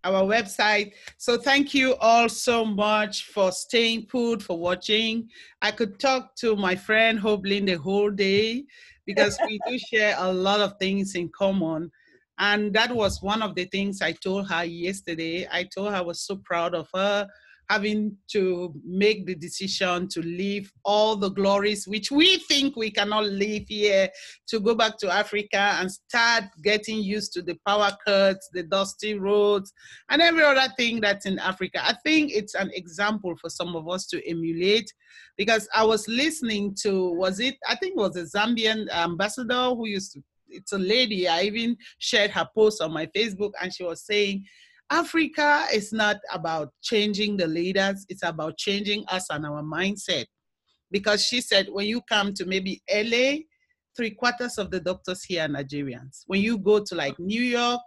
our 0.05 0.22
website. 0.22 0.92
So 1.16 1.36
thank 1.38 1.74
you 1.74 1.94
all 1.96 2.28
so 2.28 2.64
much 2.64 3.24
for 3.24 3.53
staying 3.53 4.07
put, 4.07 4.42
for 4.42 4.59
watching. 4.59 5.28
I 5.61 5.70
could 5.70 5.99
talk 5.99 6.34
to 6.36 6.57
my 6.57 6.76
friend 6.76 7.18
Hoblin 7.18 7.66
the 7.66 7.74
whole 7.74 8.11
day 8.11 8.64
because 9.07 9.38
we 9.46 9.61
do 9.66 9.78
share 9.92 10.14
a 10.18 10.32
lot 10.32 10.61
of 10.61 10.78
things 10.78 11.14
in 11.14 11.28
common. 11.30 11.90
And 12.38 12.72
that 12.74 12.94
was 12.94 13.20
one 13.20 13.42
of 13.42 13.57
the 13.57 13.64
things 13.64 14.01
I 14.01 14.12
told 14.12 14.49
her 14.49 14.64
yesterday. 14.64 15.49
I 15.51 15.64
told 15.64 15.90
her 15.90 15.96
I 15.96 16.03
was 16.03 16.20
so 16.20 16.36
proud 16.44 16.74
of 16.74 16.88
her 16.94 17.26
having 17.69 18.16
to 18.29 18.75
make 18.85 19.27
the 19.27 19.35
decision 19.35 20.09
to 20.09 20.21
leave 20.23 20.73
all 20.85 21.16
the 21.16 21.29
glories 21.29 21.87
which 21.87 22.11
we 22.11 22.39
think 22.39 22.77
we 22.77 22.91
cannot 22.91 23.25
leave 23.25 23.66
here 23.69 24.09
to 24.47 24.59
go 24.59 24.75
back 24.75 24.97
to 24.99 25.12
Africa 25.12 25.77
and 25.79 25.91
start 25.91 26.45
getting 26.62 27.03
used 27.03 27.33
to 27.35 27.43
the 27.43 27.59
power 27.66 27.91
cuts, 28.07 28.49
the 28.53 28.62
dusty 28.62 29.19
roads, 29.19 29.73
and 30.09 30.23
every 30.23 30.43
other 30.43 30.73
thing 30.77 31.01
that's 31.01 31.27
in 31.27 31.39
Africa. 31.39 31.81
I 31.85 31.95
think 32.05 32.33
it's 32.33 32.55
an 32.55 32.71
example 32.75 33.35
for 33.41 33.51
some 33.51 33.77
of 33.77 33.89
us 33.89 34.07
to 34.09 34.29
emulate 34.29 34.91
because 35.37 35.69
I 35.75 35.85
was 35.85 36.09
listening 36.09 36.75
to, 36.83 37.12
was 37.12 37.39
it, 37.39 37.57
I 37.69 37.75
think 37.77 37.97
it 37.97 38.01
was 38.01 38.16
a 38.16 38.25
Zambian 38.25 38.91
ambassador 38.91 39.75
who 39.75 39.87
used 39.87 40.12
to 40.12 40.23
it's 40.51 40.73
a 40.73 40.79
lady. 40.79 41.29
I 41.29 41.43
even 41.43 41.77
shared 41.99 42.31
her 42.31 42.49
post 42.55 42.81
on 42.81 42.93
my 42.93 43.07
Facebook, 43.07 43.53
and 43.61 43.73
she 43.73 43.85
was 43.85 44.05
saying, 44.05 44.45
Africa 44.91 45.66
is 45.72 45.93
not 45.93 46.16
about 46.32 46.72
changing 46.82 47.36
the 47.36 47.47
leaders, 47.47 48.07
it's 48.09 48.22
about 48.22 48.57
changing 48.57 49.05
us 49.09 49.26
and 49.30 49.45
our 49.45 49.62
mindset. 49.62 50.26
Because 50.91 51.24
she 51.24 51.41
said, 51.41 51.68
when 51.70 51.86
you 51.86 52.01
come 52.09 52.32
to 52.34 52.47
maybe 52.47 52.82
LA, 52.91 53.41
three 53.97 54.11
quarters 54.12 54.57
of 54.59 54.70
the 54.70 54.80
doctors 54.80 55.24
here 55.24 55.45
are 55.45 55.49
Nigerians. 55.49 56.22
When 56.26 56.41
you 56.41 56.57
go 56.57 56.82
to 56.82 56.95
like 56.95 57.18
New 57.18 57.43
York, 57.43 57.80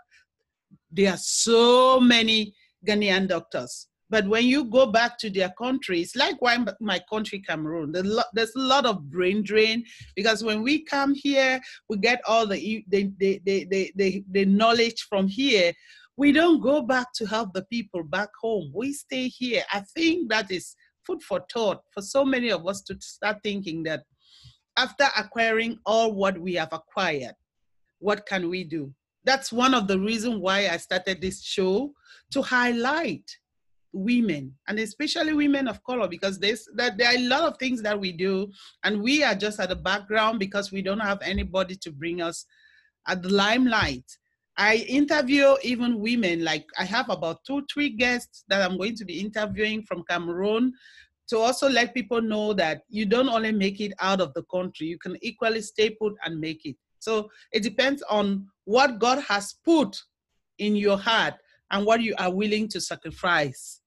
there 0.92 1.14
are 1.14 1.18
so 1.18 2.00
many 2.00 2.54
Ghanaian 2.86 3.28
doctors. 3.28 3.88
But 4.12 4.28
when 4.28 4.46
you 4.46 4.66
go 4.66 4.88
back 4.88 5.18
to 5.20 5.30
their 5.30 5.54
countries, 5.58 6.18
like 6.18 6.36
why 6.42 6.58
my 6.82 7.00
country, 7.10 7.40
Cameroon, 7.40 7.94
there's 7.94 8.56
a 8.56 8.60
lot 8.60 8.86
of 8.86 9.10
brain 9.10 9.42
drain 9.42 9.86
because 10.18 10.44
when 10.44 10.64
we 10.64 10.84
come 10.84 11.14
here, 11.16 11.62
we 11.88 11.96
get 11.96 12.22
all 12.28 12.46
the, 12.46 12.84
the, 12.90 13.10
the, 13.20 13.42
the, 13.46 13.92
the, 13.96 14.24
the 14.32 14.46
knowledge 14.46 15.08
from 15.10 15.30
here. 15.30 15.72
We 16.18 16.32
don't 16.32 16.62
go 16.62 16.82
back 16.82 17.14
to 17.16 17.26
help 17.26 17.54
the 17.54 17.64
people 17.64 18.04
back 18.04 18.30
home. 18.40 18.72
We 18.76 18.94
stay 18.94 19.28
here. 19.28 19.64
I 19.72 19.82
think 19.96 20.30
that 20.30 20.52
is 20.52 20.76
food 21.06 21.24
for 21.24 21.44
thought 21.52 21.82
for 21.94 22.02
so 22.02 22.24
many 22.24 22.52
of 22.52 22.68
us 22.68 22.82
to 22.84 22.98
start 23.00 23.38
thinking 23.44 23.84
that 23.84 24.04
after 24.78 25.06
acquiring 25.18 25.80
all 25.86 26.14
what 26.14 26.38
we 26.38 26.54
have 26.56 26.72
acquired, 26.72 27.36
what 28.00 28.26
can 28.26 28.50
we 28.50 28.64
do? 28.64 28.94
That's 29.24 29.52
one 29.52 29.74
of 29.74 29.88
the 29.88 30.00
reasons 30.00 30.38
why 30.38 30.68
I 30.68 30.78
started 30.78 31.22
this 31.22 31.44
show 31.44 31.94
to 32.32 32.42
highlight 32.42 33.30
women 33.94 34.56
and 34.68 34.80
especially 34.80 35.34
women 35.34 35.68
of 35.68 35.84
color 35.84 36.08
because 36.08 36.40
there's 36.40 36.68
that 36.76 36.98
there 36.98 37.10
are 37.10 37.16
a 37.16 37.28
lot 37.28 37.42
of 37.44 37.58
things 37.58 37.82
that 37.82 38.00
we 38.00 38.12
do 38.12 38.50
and 38.84 39.02
we 39.02 39.22
are 39.24 39.36
just 39.36 39.60
at 39.60 39.70
the 39.70 39.76
background 39.76 40.40
because 40.40 40.72
we 40.72 40.82
don't 40.82 41.00
have 41.00 41.20
anybody 41.22 41.76
to 41.76 41.92
bring 41.92 42.22
us 42.22 42.46
at 43.08 43.22
the 43.22 43.30
limelight 43.30 44.06
i 44.62 44.76
interview 44.88 45.56
even 45.64 46.00
women 46.00 46.44
like 46.44 46.66
i 46.78 46.86
have 46.86 47.10
about 47.10 47.44
two 47.44 47.62
three 47.72 47.90
guests 47.90 48.44
that 48.48 48.62
i'm 48.62 48.78
going 48.78 48.96
to 48.96 49.06
be 49.06 49.20
interviewing 49.20 49.82
from 49.84 50.04
cameroon 50.10 50.74
to 51.28 51.38
also 51.38 51.70
let 51.70 51.94
people 51.94 52.22
know 52.22 52.54
that 52.54 52.84
you 52.90 53.06
don't 53.06 53.30
only 53.30 53.52
make 53.52 53.80
it 53.80 53.94
out 54.00 54.22
of 54.22 54.34
the 54.34 54.44
country 54.44 54.88
you 54.88 54.98
can 54.98 55.18
equally 55.22 55.62
stay 55.62 55.90
put 55.90 56.14
and 56.26 56.40
make 56.40 56.66
it 56.66 56.76
so 57.00 57.30
it 57.52 57.64
depends 57.64 58.02
on 58.04 58.46
what 58.66 59.00
god 59.00 59.20
has 59.20 59.56
put 59.66 60.02
in 60.60 60.76
your 60.76 60.98
heart 60.98 61.34
and 61.72 61.86
what 61.86 62.02
you 62.02 62.14
are 62.20 62.32
willing 62.32 62.68
to 62.68 62.80
sacrifice 62.80 63.82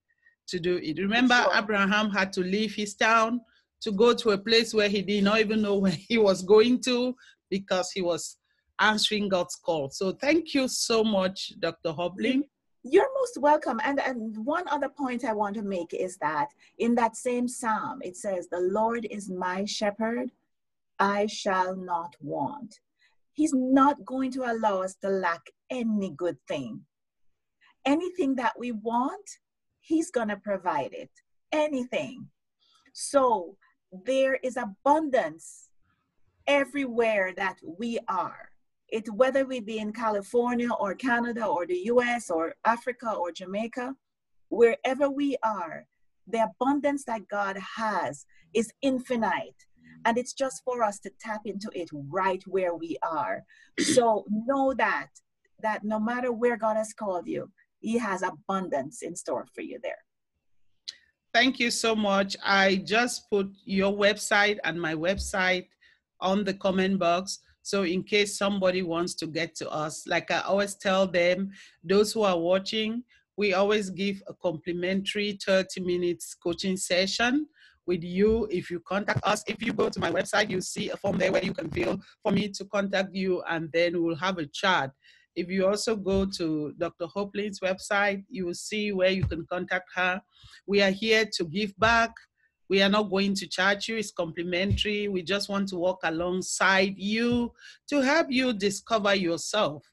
to 0.47 0.61
do 0.61 0.77
it. 0.83 0.99
Remember, 0.99 1.35
sure. 1.35 1.57
Abraham 1.57 2.11
had 2.11 2.33
to 2.35 2.41
leave 2.41 2.75
his 2.75 2.95
town 2.95 3.41
to 3.83 3.93
go 3.93 4.15
to 4.15 4.31
a 4.31 4.39
place 4.39 4.75
where 4.75 4.89
he 4.89 5.03
did 5.03 5.25
not 5.25 5.41
even 5.41 5.63
know 5.63 5.77
where 5.79 5.93
he 5.93 6.19
was 6.19 6.43
going 6.43 6.81
to 6.83 7.15
because 7.51 7.91
he 7.93 8.03
was 8.03 8.37
answering 8.81 9.29
God's 9.29 9.57
call. 9.57 9.91
So 9.91 10.13
thank 10.13 10.55
you 10.55 10.69
so 10.69 11.05
much, 11.05 11.53
Dr. 11.61 11.93
Hobling. 11.93 12.45
You're 12.83 13.09
most 13.19 13.39
welcome. 13.39 13.81
And, 13.83 14.01
and 14.01 14.37
one 14.45 14.69
other 14.69 14.89
point 14.89 15.25
I 15.25 15.33
want 15.33 15.55
to 15.57 15.63
make 15.63 15.95
is 15.95 16.17
that 16.19 16.49
in 16.79 16.95
that 16.97 17.17
same 17.17 17.49
psalm, 17.49 18.01
it 18.03 18.17
says, 18.17 18.49
The 18.49 18.61
Lord 18.61 19.07
is 19.11 19.31
my 19.31 19.65
shepherd, 19.65 20.31
I 20.99 21.27
shall 21.27 21.75
not 21.75 22.15
want. 22.21 22.81
He's 23.33 23.55
not 23.55 24.05
going 24.05 24.31
to 24.33 24.45
allow 24.45 24.83
us 24.83 24.95
to 24.97 25.09
lack 25.09 25.41
any 25.71 26.11
good 26.11 26.37
thing. 26.47 26.83
Anything 27.85 28.35
that 28.37 28.53
we 28.59 28.73
want, 28.73 29.29
He's 29.81 30.11
going 30.11 30.29
to 30.29 30.37
provide 30.37 30.93
it. 30.93 31.11
Anything. 31.53 32.29
So 32.93 33.57
there 34.05 34.37
is 34.37 34.57
abundance 34.57 35.69
everywhere 36.47 37.33
that 37.37 37.57
we 37.63 37.99
are. 38.09 38.51
It 38.89 39.13
whether 39.13 39.45
we 39.45 39.61
be 39.61 39.79
in 39.79 39.93
California 39.93 40.71
or 40.71 40.95
Canada 40.95 41.47
or 41.47 41.67
the 41.67 41.81
US 41.87 42.31
or 42.31 42.55
Africa 42.65 43.13
or 43.13 43.33
Jamaica, 43.33 43.95
wherever 44.49 45.11
we 45.11 45.37
are, 45.43 45.87
the 46.27 46.49
abundance 46.51 47.05
that 47.05 47.29
God 47.29 47.57
has 47.77 48.27
is 48.55 48.73
infinite. 48.83 49.57
And 50.05 50.19
it's 50.19 50.35
just 50.35 50.63
for 50.65 50.83
us 50.83 50.99
to 51.01 51.11
tap 51.21 51.43
into 51.45 51.71
it 51.73 51.89
right 51.93 52.43
where 52.47 52.75
we 52.75 52.97
are. 53.03 53.43
So 53.81 54.25
know 54.31 54.75
that 54.75 55.09
that 55.63 55.83
no 55.83 55.99
matter 55.99 56.31
where 56.31 56.57
God 56.57 56.77
has 56.77 56.93
called 56.93 57.27
you, 57.27 57.51
he 57.81 57.99
has 57.99 58.23
abundance 58.23 59.03
in 59.03 59.17
store 59.17 59.47
for 59.55 59.63
you 59.63 59.79
there. 59.83 60.03
Thank 61.33 61.59
you 61.59 61.71
so 61.71 61.97
much. 61.97 62.37
I 62.45 62.77
just 62.77 63.29
put 63.31 63.51
your 63.65 63.93
website 63.93 64.59
and 64.63 64.81
my 64.81 64.95
website 64.95 65.67
on 66.21 66.45
the 66.45 66.55
comment 66.55 66.99
box. 66.99 67.41
So 67.65 67.85
in 67.85 68.03
case 68.03 68.37
somebody 68.37 68.83
wants 68.83 69.15
to 69.15 69.27
get 69.27 69.55
to 69.57 69.71
us, 69.71 70.07
like 70.07 70.31
I 70.31 70.41
always 70.41 70.75
tell 70.75 71.07
them, 71.07 71.51
those 71.83 72.13
who 72.13 72.23
are 72.23 72.39
watching, 72.39 73.03
we 73.39 73.55
always 73.55 73.89
give 73.89 74.23
a 74.29 74.35
complimentary 74.35 75.39
30 75.43 75.81
minutes 75.81 76.35
coaching 76.35 76.77
session 76.77 77.47
with 77.87 78.05
you 78.05 78.47
if 78.51 78.71
you 78.71 78.81
contact 78.81 79.21
us. 79.25 79.43
If 79.47 79.63
you 79.63 79.73
go 79.73 79.89
to 79.89 79.99
my 79.99 80.13
website, 80.13 80.51
you 80.51 80.61
see 80.61 80.91
a 80.91 80.97
form 80.99 81.17
there 81.17 81.33
where 81.33 81.43
you 81.43 81.55
can 81.55 81.71
fill 81.71 81.99
for 82.23 82.33
me 82.33 82.51
to 82.51 82.67
contact 82.67 83.15
you 83.15 83.43
and 83.49 83.73
then 83.73 84.03
we'll 84.03 84.17
have 84.17 84.37
a 84.37 84.47
chat. 84.47 84.91
If 85.35 85.49
you 85.49 85.67
also 85.67 85.97
go 85.97 86.27
to 86.37 86.75
Dr. 86.79 87.07
Hopling's 87.07 87.61
website, 87.61 88.25
you 88.29 88.45
will 88.45 88.55
see 88.55 88.93
where 88.93 89.11
you 89.11 89.25
can 89.25 89.47
contact 89.51 89.89
her. 89.95 90.21
We 90.67 90.83
are 90.83 90.91
here 90.91 91.25
to 91.37 91.45
give 91.47 91.75
back. 91.79 92.11
We 92.69 92.83
are 92.83 92.89
not 92.89 93.11
going 93.11 93.35
to 93.35 93.47
charge 93.47 93.89
you, 93.89 93.97
it's 93.97 94.11
complimentary. 94.11 95.09
We 95.09 95.23
just 95.23 95.49
want 95.49 95.69
to 95.69 95.77
walk 95.77 96.01
alongside 96.05 96.95
you 96.97 97.53
to 97.89 98.01
help 98.01 98.29
you 98.31 98.53
discover 98.53 99.15
yourself 99.15 99.85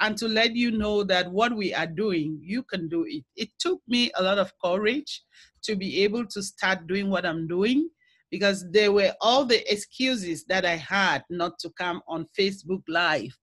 and 0.00 0.16
to 0.18 0.28
let 0.28 0.56
you 0.56 0.70
know 0.70 1.04
that 1.04 1.30
what 1.30 1.54
we 1.54 1.72
are 1.74 1.86
doing, 1.86 2.38
you 2.42 2.62
can 2.62 2.88
do 2.88 3.04
it. 3.08 3.24
It 3.36 3.50
took 3.58 3.80
me 3.86 4.10
a 4.16 4.22
lot 4.22 4.38
of 4.38 4.52
courage 4.62 5.22
to 5.62 5.76
be 5.76 6.02
able 6.02 6.26
to 6.26 6.42
start 6.42 6.86
doing 6.86 7.10
what 7.10 7.24
I'm 7.24 7.46
doing 7.46 7.88
because 8.30 8.68
there 8.72 8.90
were 8.90 9.12
all 9.20 9.44
the 9.44 9.72
excuses 9.72 10.44
that 10.46 10.64
I 10.64 10.76
had 10.76 11.22
not 11.30 11.58
to 11.60 11.70
come 11.78 12.02
on 12.08 12.26
Facebook 12.38 12.82
Live. 12.88 13.36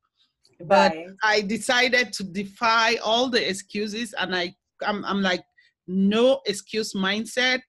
But 0.59 0.93
Right. 0.93 1.07
I 1.23 1.41
decided 1.41 2.13
to 2.13 2.23
defy 2.23 2.95
all 2.97 3.29
the 3.29 3.49
excuses 3.49 4.13
and 4.19 4.36
I 4.36 4.53
I'm, 4.86 5.05
I'm 5.05 5.21
like 5.21 5.43
no 5.88 6.41
excuse 6.45 6.93
mindset. 6.93 7.61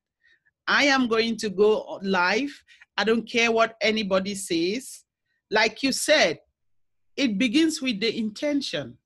I 0.66 0.84
am 0.84 1.08
going 1.08 1.36
to 1.38 1.50
go 1.50 1.98
live. 2.02 2.52
I 2.96 3.04
don't 3.04 3.28
care 3.28 3.50
what 3.50 3.76
anybody 3.80 4.34
says. 4.34 5.04
Like 5.50 5.82
you 5.82 5.92
said, 5.92 6.38
it 7.16 7.38
begins 7.38 7.82
with 7.82 8.00
the 8.00 8.16
intention. 8.16 8.96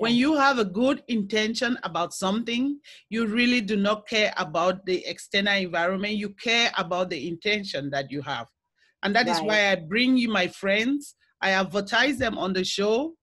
When 0.00 0.14
you 0.14 0.36
have 0.38 0.58
a 0.58 0.64
good 0.64 1.02
intention 1.08 1.78
about 1.82 2.14
something, 2.14 2.80
you 3.10 3.26
really 3.26 3.60
do 3.60 3.76
not 3.76 4.08
care 4.08 4.32
about 4.38 4.86
the 4.86 5.04
external 5.06 5.54
environment. 5.54 6.14
You 6.14 6.30
care 6.30 6.72
about 6.78 7.10
the 7.10 7.28
intention 7.28 7.90
that 7.90 8.10
you 8.10 8.22
have. 8.22 8.46
And 9.02 9.14
that 9.14 9.28
is 9.28 9.38
Right. 9.40 9.46
why 9.46 9.70
I 9.72 9.74
bring 9.74 10.16
you 10.16 10.30
my 10.30 10.48
friends. 10.48 11.14
I 11.42 11.50
advertise 11.50 12.16
them 12.16 12.38
on 12.38 12.54
the 12.54 12.64
show. 12.64 13.14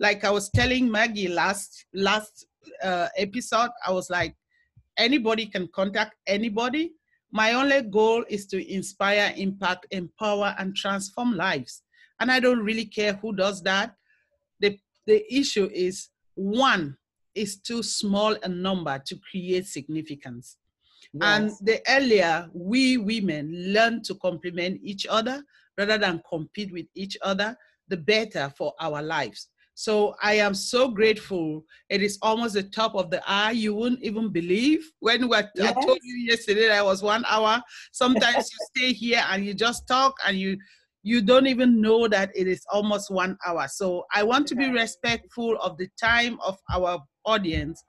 Like 0.00 0.24
I 0.24 0.30
was 0.30 0.50
telling 0.50 0.90
Maggie 0.90 1.28
last 1.28 1.86
last 1.94 2.46
uh, 2.82 3.08
episode, 3.16 3.70
I 3.86 3.92
was 3.92 4.10
like, 4.10 4.34
anybody 4.96 5.46
can 5.46 5.68
contact 5.72 6.16
anybody. 6.26 6.94
My 7.30 7.52
only 7.52 7.82
goal 7.82 8.24
is 8.28 8.46
to 8.46 8.72
inspire, 8.72 9.34
impact, 9.36 9.86
empower, 9.90 10.54
and 10.58 10.74
transform 10.74 11.36
lives. 11.36 11.82
And 12.20 12.30
I 12.30 12.40
don't 12.40 12.60
really 12.60 12.86
care 12.86 13.14
who 13.14 13.34
does 13.34 13.62
that. 13.62 13.94
The, 14.60 14.78
the 15.06 15.22
issue 15.32 15.70
is 15.72 16.08
one 16.34 16.96
is 17.34 17.58
too 17.58 17.82
small 17.82 18.36
a 18.42 18.48
number 18.48 19.00
to 19.06 19.16
create 19.30 19.66
significance. 19.66 20.56
And 21.20 21.50
the 21.62 21.80
earlier 21.88 22.48
we 22.52 22.98
women 22.98 23.72
learn 23.72 24.02
to 24.04 24.14
complement 24.16 24.80
each 24.82 25.06
other 25.08 25.42
rather 25.76 25.96
than 25.96 26.22
compete 26.28 26.72
with 26.72 26.86
each 26.94 27.16
other, 27.22 27.56
the 27.88 27.96
better 27.96 28.52
for 28.56 28.74
our 28.80 29.00
lives. 29.00 29.48
So 29.78 30.16
I 30.20 30.32
am 30.34 30.54
so 30.54 30.88
grateful. 30.88 31.64
It 31.88 32.02
is 32.02 32.18
almost 32.20 32.54
the 32.54 32.64
top 32.64 32.96
of 32.96 33.12
the 33.12 33.22
hour. 33.30 33.52
You 33.52 33.76
wouldn't 33.76 34.02
even 34.02 34.32
believe 34.32 34.90
when 34.98 35.28
we 35.28 35.36
I 35.36 35.42
told 35.72 35.98
you 36.02 36.16
yesterday 36.28 36.66
that 36.66 36.78
I 36.78 36.82
was 36.82 37.00
one 37.00 37.24
hour. 37.28 37.62
Sometimes 37.92 38.50
you 38.50 38.58
stay 38.76 38.92
here 38.92 39.24
and 39.30 39.46
you 39.46 39.54
just 39.54 39.86
talk 39.86 40.16
and 40.26 40.36
you 40.36 40.58
you 41.04 41.22
don't 41.22 41.46
even 41.46 41.80
know 41.80 42.08
that 42.08 42.32
it 42.34 42.48
is 42.48 42.66
almost 42.72 43.08
one 43.08 43.38
hour. 43.46 43.68
So 43.68 44.04
I 44.12 44.24
want 44.24 44.48
to 44.48 44.56
be 44.56 44.68
respectful 44.68 45.56
of 45.62 45.78
the 45.78 45.86
time 45.96 46.40
of 46.44 46.58
our 46.74 46.98
audience. 47.24 47.84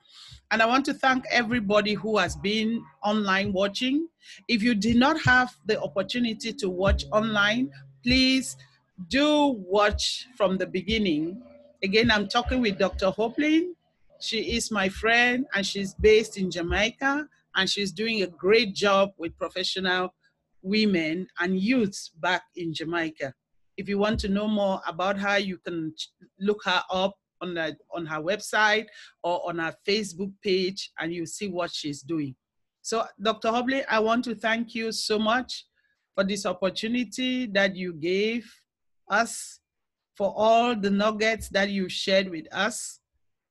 And 0.52 0.62
I 0.62 0.68
want 0.68 0.86
to 0.86 0.94
thank 0.94 1.26
everybody 1.32 1.96
who 1.96 2.20
has 2.20 2.36
been 2.36 2.84
online 3.04 3.52
watching. 3.52 4.08
If 4.48 4.62
you 4.62 4.76
did 4.76 4.98
not 4.98 5.20
have 5.22 5.56
the 5.66 5.82
opportunity 5.82 6.54
to 6.54 6.70
watch 6.70 7.06
online, 7.12 7.72
please 8.04 8.56
do 9.08 9.56
watch 9.58 10.28
from 10.38 10.60
the 10.60 10.68
beginning. 10.68 11.42
Again, 11.82 12.12
I'm 12.12 12.28
talking 12.28 12.60
with 12.60 12.78
Dr. 12.78 13.08
Hoplin. 13.08 13.72
She 14.20 14.56
is 14.58 14.70
my 14.70 14.90
friend 14.90 15.46
and 15.54 15.66
she's 15.66 15.94
based 15.94 16.38
in 16.38 16.52
Jamaica 16.52 17.26
and 17.56 17.70
she's 17.70 17.94
doing 17.94 18.22
a 18.22 18.28
great 18.28 18.76
job 18.76 19.12
with 19.18 19.38
professional 19.38 20.14
women 20.62 21.28
and 21.40 21.58
youths 21.58 22.10
back 22.20 22.44
in 22.58 22.74
Jamaica. 22.74 23.34
If 23.78 23.88
you 23.88 23.98
want 23.98 24.20
to 24.22 24.28
know 24.28 24.48
more 24.48 24.82
about 24.86 25.18
her, 25.20 25.40
you 25.40 25.58
can 25.58 25.94
look 26.38 26.62
her 26.66 26.84
up 26.92 27.16
on, 27.40 27.54
the, 27.54 27.78
on 27.96 28.06
her 28.08 28.22
website 28.22 28.88
or 29.24 29.48
on 29.48 29.60
her 29.60 29.74
Facebook 29.88 30.34
page 30.44 30.92
and 31.00 31.14
you 31.14 31.26
see 31.26 31.48
what 31.48 31.72
she's 31.72 32.02
doing. 32.02 32.36
So, 32.82 33.06
Dr. 33.22 33.50
Hobley, 33.50 33.86
I 33.90 34.00
want 34.00 34.26
to 34.26 34.36
thank 34.36 34.76
you 34.76 34.92
so 34.92 35.18
much 35.18 35.66
for 36.14 36.26
this 36.26 36.46
opportunity 36.46 37.46
that 37.46 37.78
you 37.78 37.94
gave 37.94 38.52
us, 39.10 39.59
for 40.20 40.34
all 40.36 40.76
the 40.76 40.90
nuggets 40.90 41.48
that 41.48 41.70
you 41.70 41.88
shared 41.88 42.30
with 42.30 42.46
us. 42.52 43.00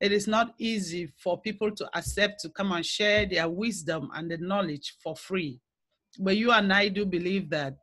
It 0.03 0.13
is 0.13 0.29
not 0.29 0.55
easy 0.59 1.11
for 1.17 1.41
people 1.41 1.75
to 1.75 1.89
accept 1.95 2.41
to 2.43 2.51
come 2.51 2.73
and 2.73 2.85
share 2.85 3.25
their 3.25 3.49
wisdom 3.49 4.11
and 4.15 4.31
the 4.31 4.37
knowledge 4.37 4.95
for 5.03 5.17
free. 5.17 5.61
But 6.19 6.37
you 6.37 6.53
and 6.53 6.71
I 6.71 6.89
do 6.89 7.07
believe 7.07 7.49
that 7.51 7.79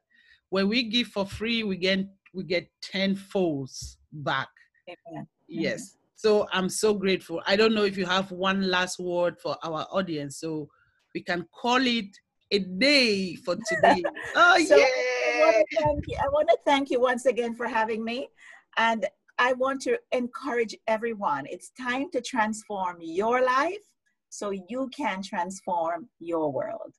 when 0.49 0.69
we 0.69 0.83
give 0.83 1.07
for 1.07 1.25
free, 1.25 1.63
we 1.63 1.77
get 1.77 2.05
we 2.35 2.43
get 2.43 2.69
tenfold 2.83 3.71
back. 4.11 4.49
Amen. 4.87 5.25
Yes. 5.47 5.81
Mm-hmm. 5.81 5.99
So 6.17 6.47
I'm 6.53 6.69
so 6.69 6.93
grateful. 6.93 7.41
I 7.47 7.55
don't 7.55 7.73
know 7.73 7.85
if 7.85 7.97
you 7.97 8.05
have 8.05 8.29
one 8.31 8.69
last 8.69 8.99
word 8.99 9.39
for 9.39 9.57
our 9.63 9.87
audience, 9.91 10.37
so 10.39 10.69
we 11.15 11.21
can 11.21 11.47
call 11.59 11.81
it 11.81 12.11
a 12.51 12.59
day 12.59 13.33
for 13.33 13.55
today. 13.55 14.03
oh 14.35 14.59
So, 14.59 14.75
I 14.75 14.79
yeah! 14.79 15.51
want 15.81 16.05
you. 16.07 16.17
I 16.23 16.27
want 16.29 16.49
to 16.49 16.57
thank 16.65 16.91
you 16.91 16.99
once 17.01 17.25
again 17.25 17.55
for 17.55 17.67
having 17.67 18.03
me, 18.03 18.29
and 18.77 19.05
I 19.37 19.53
want 19.53 19.81
to 19.81 19.99
encourage 20.11 20.75
everyone. 20.87 21.45
It's 21.49 21.71
time 21.71 22.09
to 22.11 22.21
transform 22.21 22.97
your 23.01 23.43
life 23.43 23.83
so 24.29 24.51
you 24.51 24.89
can 24.95 25.21
transform 25.21 26.09
your 26.19 26.51
world. 26.51 26.93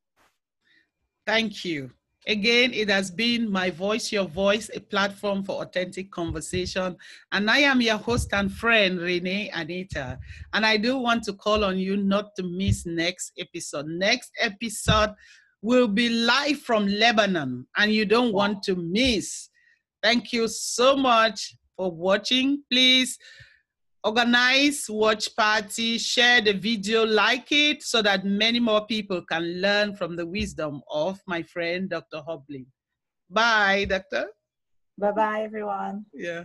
Thank 1.26 1.64
you. 1.64 1.90
Again, 2.28 2.72
it 2.72 2.90
has 2.90 3.10
been 3.10 3.50
My 3.50 3.70
Voice, 3.70 4.10
Your 4.10 4.26
Voice, 4.26 4.68
a 4.74 4.80
platform 4.80 5.44
for 5.44 5.62
authentic 5.62 6.10
conversation. 6.10 6.96
And 7.30 7.48
I 7.48 7.58
am 7.58 7.80
your 7.80 7.98
host 7.98 8.32
and 8.32 8.50
friend, 8.50 8.98
Renee 8.98 9.50
Anita. 9.54 10.18
And 10.52 10.66
I 10.66 10.76
do 10.76 10.98
want 10.98 11.22
to 11.24 11.34
call 11.34 11.62
on 11.62 11.78
you 11.78 11.96
not 11.96 12.34
to 12.36 12.42
miss 12.42 12.84
next 12.84 13.32
episode. 13.38 13.86
Next 13.86 14.32
episode 14.40 15.14
will 15.62 15.88
be 15.88 16.08
live 16.08 16.60
from 16.60 16.86
Lebanon, 16.86 17.66
and 17.76 17.92
you 17.92 18.04
don't 18.04 18.32
want 18.32 18.62
to 18.64 18.74
miss. 18.74 19.48
Thank 20.02 20.32
you 20.32 20.48
so 20.48 20.96
much 20.96 21.56
for 21.76 21.90
watching. 21.90 22.62
Please 22.70 23.18
organize 24.02 24.86
watch 24.88 25.34
party, 25.36 25.98
share 25.98 26.40
the 26.40 26.52
video, 26.52 27.04
like 27.04 27.50
it 27.50 27.82
so 27.82 28.00
that 28.02 28.24
many 28.24 28.60
more 28.60 28.86
people 28.86 29.22
can 29.22 29.60
learn 29.60 29.94
from 29.94 30.16
the 30.16 30.26
wisdom 30.26 30.80
of 30.90 31.20
my 31.26 31.42
friend 31.42 31.90
Dr. 31.90 32.22
Hobling. 32.26 32.66
Bye, 33.28 33.86
doctor. 33.88 34.26
Bye 34.98 35.12
bye 35.12 35.42
everyone. 35.42 36.06
Yeah. 36.14 36.44